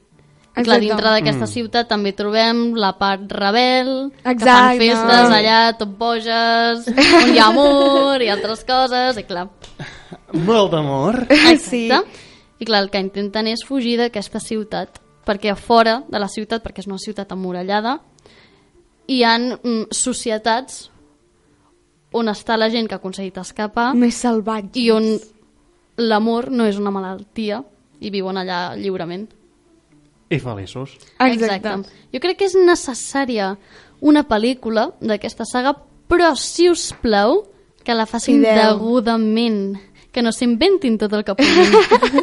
I 0.60 0.64
clar, 0.66 0.80
Exacte. 0.80 0.86
dintre 0.86 1.12
d'aquesta 1.14 1.48
ciutat 1.48 1.88
també 1.88 2.12
trobem 2.18 2.74
la 2.76 2.94
part 3.00 3.32
rebel, 3.32 4.10
que 4.18 4.24
fan 4.24 4.34
Exacte. 4.34 4.80
festes 4.82 5.36
allà, 5.38 5.60
tot 5.78 5.92
boges, 6.00 6.88
on 7.22 7.32
hi 7.32 7.40
ha 7.40 7.48
amor 7.52 8.24
i 8.26 8.32
altres 8.34 8.66
coses, 8.68 9.20
i 9.22 9.24
clar, 9.30 9.48
Molt 10.34 10.74
d'amor. 10.74 11.24
Sí. 11.30 11.86
exacte. 11.88 12.26
I 12.60 12.68
clar, 12.68 12.84
el 12.84 12.90
que 12.92 13.00
intenten 13.00 13.48
és 13.48 13.64
fugir 13.64 13.96
d'aquesta 14.02 14.42
ciutat 14.44 15.00
perquè 15.30 15.52
a 15.54 15.56
fora 15.56 16.00
de 16.10 16.20
la 16.20 16.28
ciutat, 16.28 16.64
perquè 16.64 16.84
és 16.84 16.90
una 16.90 17.00
ciutat 17.00 17.32
emmurallada, 17.32 18.00
hi 19.08 19.22
han 19.24 19.52
mm, 19.54 19.94
societats 19.96 20.90
on 22.14 22.28
està 22.32 22.58
la 22.58 22.70
gent 22.74 22.88
que 22.90 22.96
ha 22.96 23.02
aconseguit 23.02 23.38
escapar 23.38 23.92
Més 23.96 24.16
salvatge. 24.16 24.80
i 24.82 24.90
on 24.92 25.06
l'amor 25.98 26.50
no 26.52 26.66
és 26.66 26.78
una 26.80 26.92
malaltia 26.92 27.62
i 28.00 28.10
viuen 28.10 28.38
allà 28.40 28.76
lliurement. 28.80 29.28
I 30.30 30.38
feliços. 30.40 30.94
Exacte. 31.20 31.74
Jo 32.14 32.20
crec 32.22 32.38
que 32.40 32.46
és 32.48 32.56
necessària 32.56 33.56
una 34.02 34.24
pel·lícula 34.30 34.92
d'aquesta 35.02 35.44
saga, 35.46 35.74
però, 36.10 36.32
si 36.38 36.70
us 36.70 36.94
plau, 37.02 37.44
que 37.84 37.94
la 37.94 38.06
facin 38.06 38.40
Fidel. 38.40 38.60
degudament, 38.78 39.76
que 40.12 40.22
no 40.22 40.32
s'inventin 40.32 40.98
tot 40.98 41.14
el 41.14 41.24
que 41.26 41.36
puguin. 41.36 41.74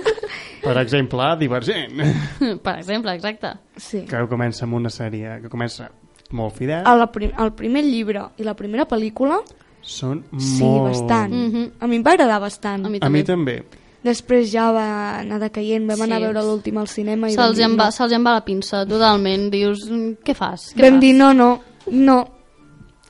Per 0.67 0.75
exemple, 0.81 1.23
Divergent, 1.39 2.01
per 2.65 2.73
exemple, 2.81 3.13
exacte. 3.15 3.53
Sí. 3.77 4.01
que 4.09 4.25
comença 4.27 4.65
amb 4.65 4.75
una 4.75 4.91
sèrie 4.91 5.37
que 5.43 5.49
comença 5.53 5.91
molt 6.35 6.57
fidel. 6.57 6.83
El, 6.91 7.05
prim, 7.15 7.31
el 7.39 7.53
primer 7.55 7.85
llibre 7.87 8.25
i 8.39 8.43
la 8.43 8.57
primera 8.59 8.87
pel·lícula, 8.91 9.37
Són 9.87 10.25
sí, 10.37 10.63
molt... 10.65 10.91
bastant. 10.91 11.33
Mhm. 11.33 11.67
A 11.81 11.87
mi 11.87 11.97
em 11.97 12.05
va 12.07 12.13
agradar 12.17 12.41
bastant. 12.43 12.85
A 12.85 12.89
mi 12.91 12.99
A 13.01 13.09
mi 13.09 13.23
també. 13.23 13.61
també. 13.63 13.83
Després 14.07 14.51
ja 14.53 14.69
va 14.71 15.19
anar 15.21 15.39
decaient, 15.41 15.87
vam 15.89 15.97
Sí. 15.97 16.03
anar 16.03 16.17
a 16.19 16.21
veure 16.27 16.43
l'últim 16.43 16.77
al 16.79 16.87
cinema 16.87 17.29
i 17.31 17.33
Se'ls 17.35 17.57
dir, 17.57 17.65
en, 17.65 17.73
va, 17.79 17.87
no. 17.87 17.93
se'ls 17.93 18.13
en 18.13 18.25
va 18.27 18.33
la 18.35 18.45
pinça, 18.45 18.85
totalment. 18.87 19.49
Dius, 19.51 19.89
"Mm, 19.91 20.13
què 20.25 20.35
fas? 20.35 20.73
Què 20.77 20.83
vam 20.83 20.93
fas? 20.95 21.01
dir 21.01 21.15
no, 21.15 21.33
no, 21.35 21.61
no, 21.91 22.29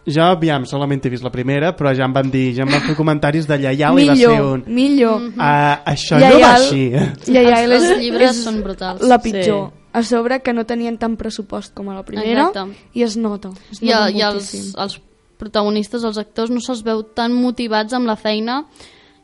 Jo, 0.08 0.22
aviam, 0.22 0.64
solament 0.64 1.04
he 1.04 1.08
vist 1.10 1.24
la 1.24 1.32
primera, 1.32 1.72
però 1.76 1.90
ja 1.92 2.04
em 2.04 2.12
van 2.12 2.30
dir, 2.30 2.54
ja 2.54 2.62
em 2.62 2.68
van 2.70 2.80
fer 2.80 2.94
comentaris 2.94 3.44
de 3.48 3.56
lleial 3.58 3.98
i 3.98 4.06
va 4.06 4.14
ser 4.14 4.28
millor, 4.28 4.52
un... 4.54 4.64
millor. 4.68 5.22
Ah, 5.36 5.82
això 5.84 6.14
no 6.20 6.26
va 6.26 6.30
Lleial. 6.30 6.62
així. 6.62 7.32
Lleial 7.32 7.72
els, 7.72 7.82
és, 7.82 7.90
els 7.90 7.98
llibres 8.00 8.30
és 8.36 8.44
són 8.44 8.62
brutals. 8.62 9.02
la 9.02 9.18
pitjor. 9.18 9.72
A 9.92 10.02
sobre 10.04 10.38
que 10.42 10.52
no 10.52 10.64
tenien 10.64 10.96
tant 10.96 11.16
pressupost 11.16 11.74
com 11.74 11.88
a 11.88 11.94
la 11.94 12.04
primera 12.04 12.46
Exacte. 12.52 12.76
i 12.94 13.02
es 13.02 13.16
nota. 13.16 13.50
Es 13.72 13.82
I, 13.82 13.86
nota 13.86 14.10
i 14.12 14.20
els, 14.22 14.34
moltíssim. 14.34 14.72
els 14.80 15.00
protagonistes, 15.38 16.04
els 16.04 16.18
actors, 16.18 16.50
no 16.50 16.60
se'ls 16.60 16.82
veu 16.86 17.02
tan 17.16 17.32
motivats 17.36 17.92
amb 17.96 18.06
la 18.08 18.16
feina 18.16 18.64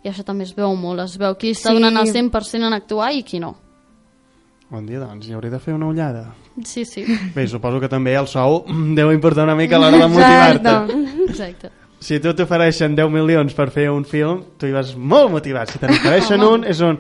i 0.02 0.08
això 0.10 0.24
també 0.26 0.44
es 0.44 0.54
veu 0.56 0.74
molt. 0.76 1.00
Es 1.04 1.16
veu 1.18 1.34
qui 1.38 1.52
està 1.54 1.70
Sí. 1.70 1.74
donant 1.78 1.96
el 2.00 2.08
100% 2.12 2.66
en 2.66 2.72
actuar 2.74 3.12
i 3.14 3.22
qui 3.22 3.38
no. 3.40 3.54
Bon 4.72 4.86
dia, 4.86 4.98
doncs, 5.00 5.26
hi 5.28 5.34
hauré 5.36 5.50
de 5.52 5.58
fer 5.60 5.74
una 5.74 5.86
ullada. 5.86 6.34
Sí, 6.64 6.84
sí, 6.84 7.04
Bé, 7.34 7.46
suposo 7.48 7.78
que 7.80 7.88
també 7.88 8.14
el 8.16 8.26
sou 8.28 8.64
deu 8.96 9.12
importar 9.12 9.44
una 9.44 9.54
mica 9.56 9.76
a 9.76 9.78
l'hora 9.80 9.98
de 9.98 10.08
motivar-te. 10.08 10.74
Exacte. 11.28 11.70
Si 12.02 12.18
tu 12.18 12.32
t'ofereixen 12.34 12.96
10 12.96 13.10
milions 13.12 13.54
per 13.54 13.68
fer 13.70 13.90
un 13.92 14.04
film, 14.04 14.40
tu 14.58 14.66
hi 14.66 14.72
vas 14.74 14.96
molt 14.96 15.30
motivat. 15.30 15.70
Si 15.70 15.78
te 15.78 15.86
n'ofereixen 15.86 16.42
un, 16.42 16.64
és 16.64 16.80
un... 16.82 16.98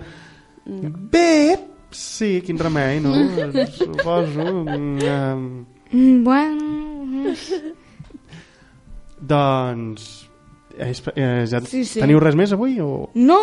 Bé, 1.10 1.56
sí, 1.90 2.40
quin 2.46 2.56
remei, 2.60 3.00
no? 3.02 3.10
Suposo. 3.78 4.46
Mm, 4.62 6.22
bueno... 6.22 7.34
doncs... 9.22 10.28
És, 10.72 11.02
eh, 11.12 11.44
ja 11.44 11.60
Sí, 11.68 11.84
sí. 11.84 12.00
Teniu 12.00 12.20
res 12.22 12.36
més 12.38 12.52
avui? 12.54 12.78
O... 12.80 13.10
No, 13.14 13.38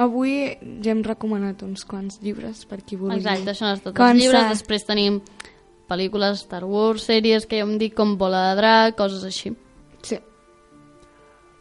avui 0.00 0.56
ja 0.82 0.92
hem 0.94 1.02
recomanat 1.04 1.62
uns 1.66 1.84
quants 1.88 2.20
llibres 2.24 2.64
per 2.68 2.80
qui 2.80 2.96
vulgui. 2.96 3.20
Exacte, 3.20 3.52
això 3.52 3.68
no 3.68 3.74
és 3.76 3.82
tot. 3.84 4.00
Els 4.00 4.20
llibres, 4.20 4.48
després 4.54 4.86
tenim 4.88 5.20
pel·lícules, 5.90 6.46
Star 6.46 6.64
Wars, 6.64 7.04
sèries 7.10 7.46
que 7.48 7.60
ja 7.60 7.66
hem 7.66 7.76
dit 7.80 7.94
com 7.94 8.16
Bola 8.18 8.48
de 8.50 8.60
Drac, 8.62 8.96
coses 8.96 9.24
així. 9.28 9.52
Sí. 10.06 10.18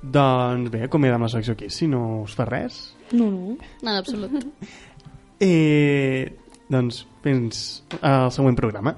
Doncs 0.02 0.72
bé, 0.74 0.86
acomiadem 0.88 1.28
la 1.28 1.30
secció 1.30 1.58
aquí, 1.58 1.70
si 1.70 1.90
no 1.92 2.24
us 2.24 2.36
fa 2.38 2.48
res. 2.48 2.82
No, 3.12 3.28
no. 3.28 3.58
En 3.84 3.92
absolut. 3.94 4.48
I 5.44 5.54
doncs 6.74 7.04
fins 7.26 7.82
al 8.00 8.32
següent 8.32 8.58
programa. 8.58 8.96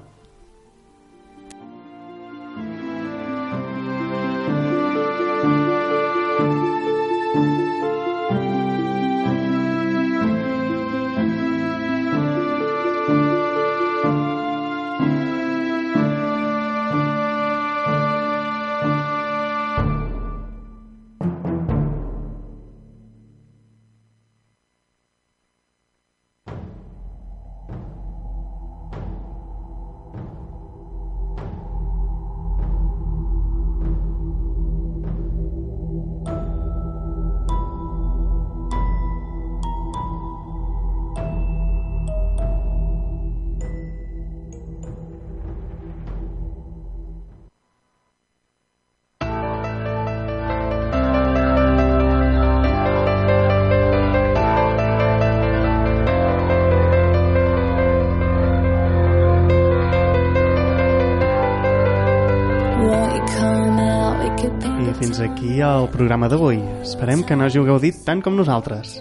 Programa 65.94 66.28
d'avui. 66.28 66.58
Esperem 66.82 67.22
que 67.22 67.36
no 67.38 67.46
hàgiu 67.46 67.64
gaudit 67.66 68.02
tant 68.06 68.22
com 68.24 68.34
nosaltres. 68.34 68.98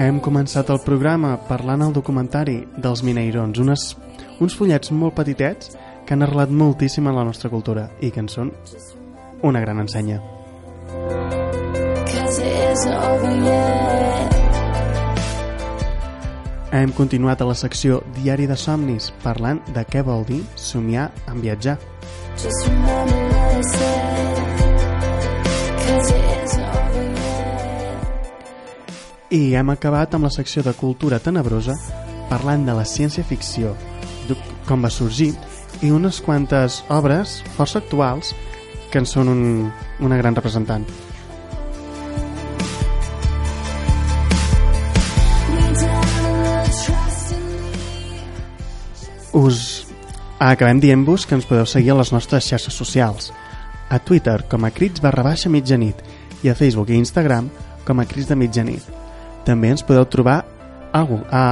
Hem 0.00 0.18
començat 0.24 0.70
el 0.72 0.80
programa 0.86 1.34
parlant 1.50 1.84
al 1.84 1.92
documentari 1.92 2.56
dels 2.78 3.02
Mineirons, 3.04 3.60
unes, 3.60 3.86
uns 4.40 4.56
fullets 4.56 4.94
molt 4.96 5.18
petitets 5.18 5.74
que 6.06 6.16
han 6.16 6.24
arrelat 6.24 6.50
moltíssim 6.50 7.06
en 7.10 7.18
la 7.20 7.26
nostra 7.28 7.50
cultura 7.52 7.90
i 8.00 8.10
que 8.10 8.22
en 8.24 8.30
són 8.32 8.54
una 9.42 9.60
gran 9.60 9.82
ensenya. 9.84 10.20
Cause 12.10 12.38
it 12.38 12.72
isn't 12.72 12.94
over 12.94 13.36
yet. 13.44 14.39
Hem 16.70 16.92
continuat 16.94 17.40
a 17.42 17.46
la 17.48 17.54
secció 17.58 17.96
Diari 18.14 18.44
de 18.46 18.54
somnis 18.54 19.08
parlant 19.24 19.58
de 19.74 19.82
què 19.90 20.04
vol 20.06 20.22
dir 20.28 20.38
somiar 20.54 21.08
en 21.26 21.40
viatjar. 21.42 21.74
I 29.34 29.42
hem 29.58 29.74
acabat 29.74 30.14
amb 30.14 30.28
la 30.28 30.30
secció 30.30 30.62
de 30.62 30.76
cultura 30.78 31.18
tenebrosa 31.18 31.74
parlant 32.30 32.62
de 32.62 32.78
la 32.78 32.86
ciència-ficció, 32.86 33.74
com 34.70 34.86
va 34.86 34.94
sorgir, 34.94 35.32
i 35.82 35.90
unes 35.90 36.22
quantes 36.22 36.84
obres 36.86 37.40
força 37.58 37.82
actuals 37.82 38.30
que 38.94 39.02
en 39.02 39.10
són 39.10 39.34
un, 39.34 39.46
una 39.98 40.22
gran 40.22 40.38
representant. 40.38 40.86
Acabem 50.48 50.80
dient-vos 50.80 51.26
que 51.26 51.34
ens 51.36 51.44
podeu 51.44 51.66
seguir 51.68 51.92
a 51.92 51.98
les 52.00 52.12
nostres 52.12 52.46
xarxes 52.48 52.74
socials. 52.74 53.32
A 53.90 53.98
Twitter 53.98 54.42
com 54.48 54.64
a 54.64 54.70
crits 54.70 55.02
barra 55.02 55.22
baixa 55.26 55.50
mitjanit 55.52 56.00
i 56.42 56.48
a 56.48 56.54
Facebook 56.54 56.90
i 56.90 56.96
Instagram 56.96 57.50
com 57.84 58.00
a 58.00 58.06
crits 58.06 58.28
de 58.30 58.36
mitjanit. 58.38 58.84
També 59.44 59.68
ens 59.74 59.82
podeu 59.84 60.04
trobar 60.06 60.44
a, 60.92 61.02
Gu- 61.02 61.26
a, 61.30 61.44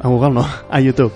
a 0.00 0.08
Google, 0.08 0.32
no, 0.38 0.46
a 0.70 0.80
YouTube, 0.80 1.12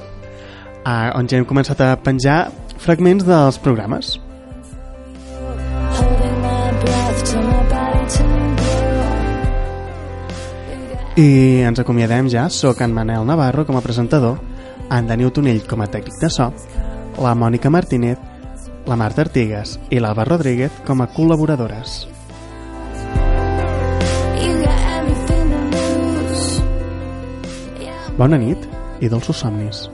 a, 0.84 1.12
on 1.18 1.28
ja 1.30 1.38
hem 1.38 1.46
començat 1.48 1.80
a 1.80 1.94
penjar 1.96 2.50
fragments 2.78 3.24
dels 3.24 3.58
programes. 3.58 4.18
I 11.16 11.62
ens 11.62 11.78
acomiadem 11.78 12.26
ja, 12.32 12.48
soc 12.50 12.80
en 12.82 12.94
Manel 12.94 13.22
Navarro 13.26 13.62
com 13.66 13.76
a 13.78 13.82
presentador, 13.84 14.40
en 14.90 15.06
Daniel 15.06 15.30
Tonell 15.32 15.62
com 15.70 15.80
a 15.84 15.86
tècnic 15.86 16.18
de 16.20 16.30
so, 16.30 16.48
la 17.18 17.34
Mònica 17.34 17.70
Martínez, 17.70 18.18
la 18.86 18.96
Marta 18.96 19.22
Artigas 19.24 19.78
i 19.90 20.00
l'Alba 20.00 20.26
Rodríguez 20.28 20.72
com 20.86 21.00
a 21.00 21.08
col·laboradores. 21.10 22.04
Bona 28.14 28.38
nit 28.38 28.68
i 29.02 29.10
dolços 29.10 29.42
somnis. 29.42 29.88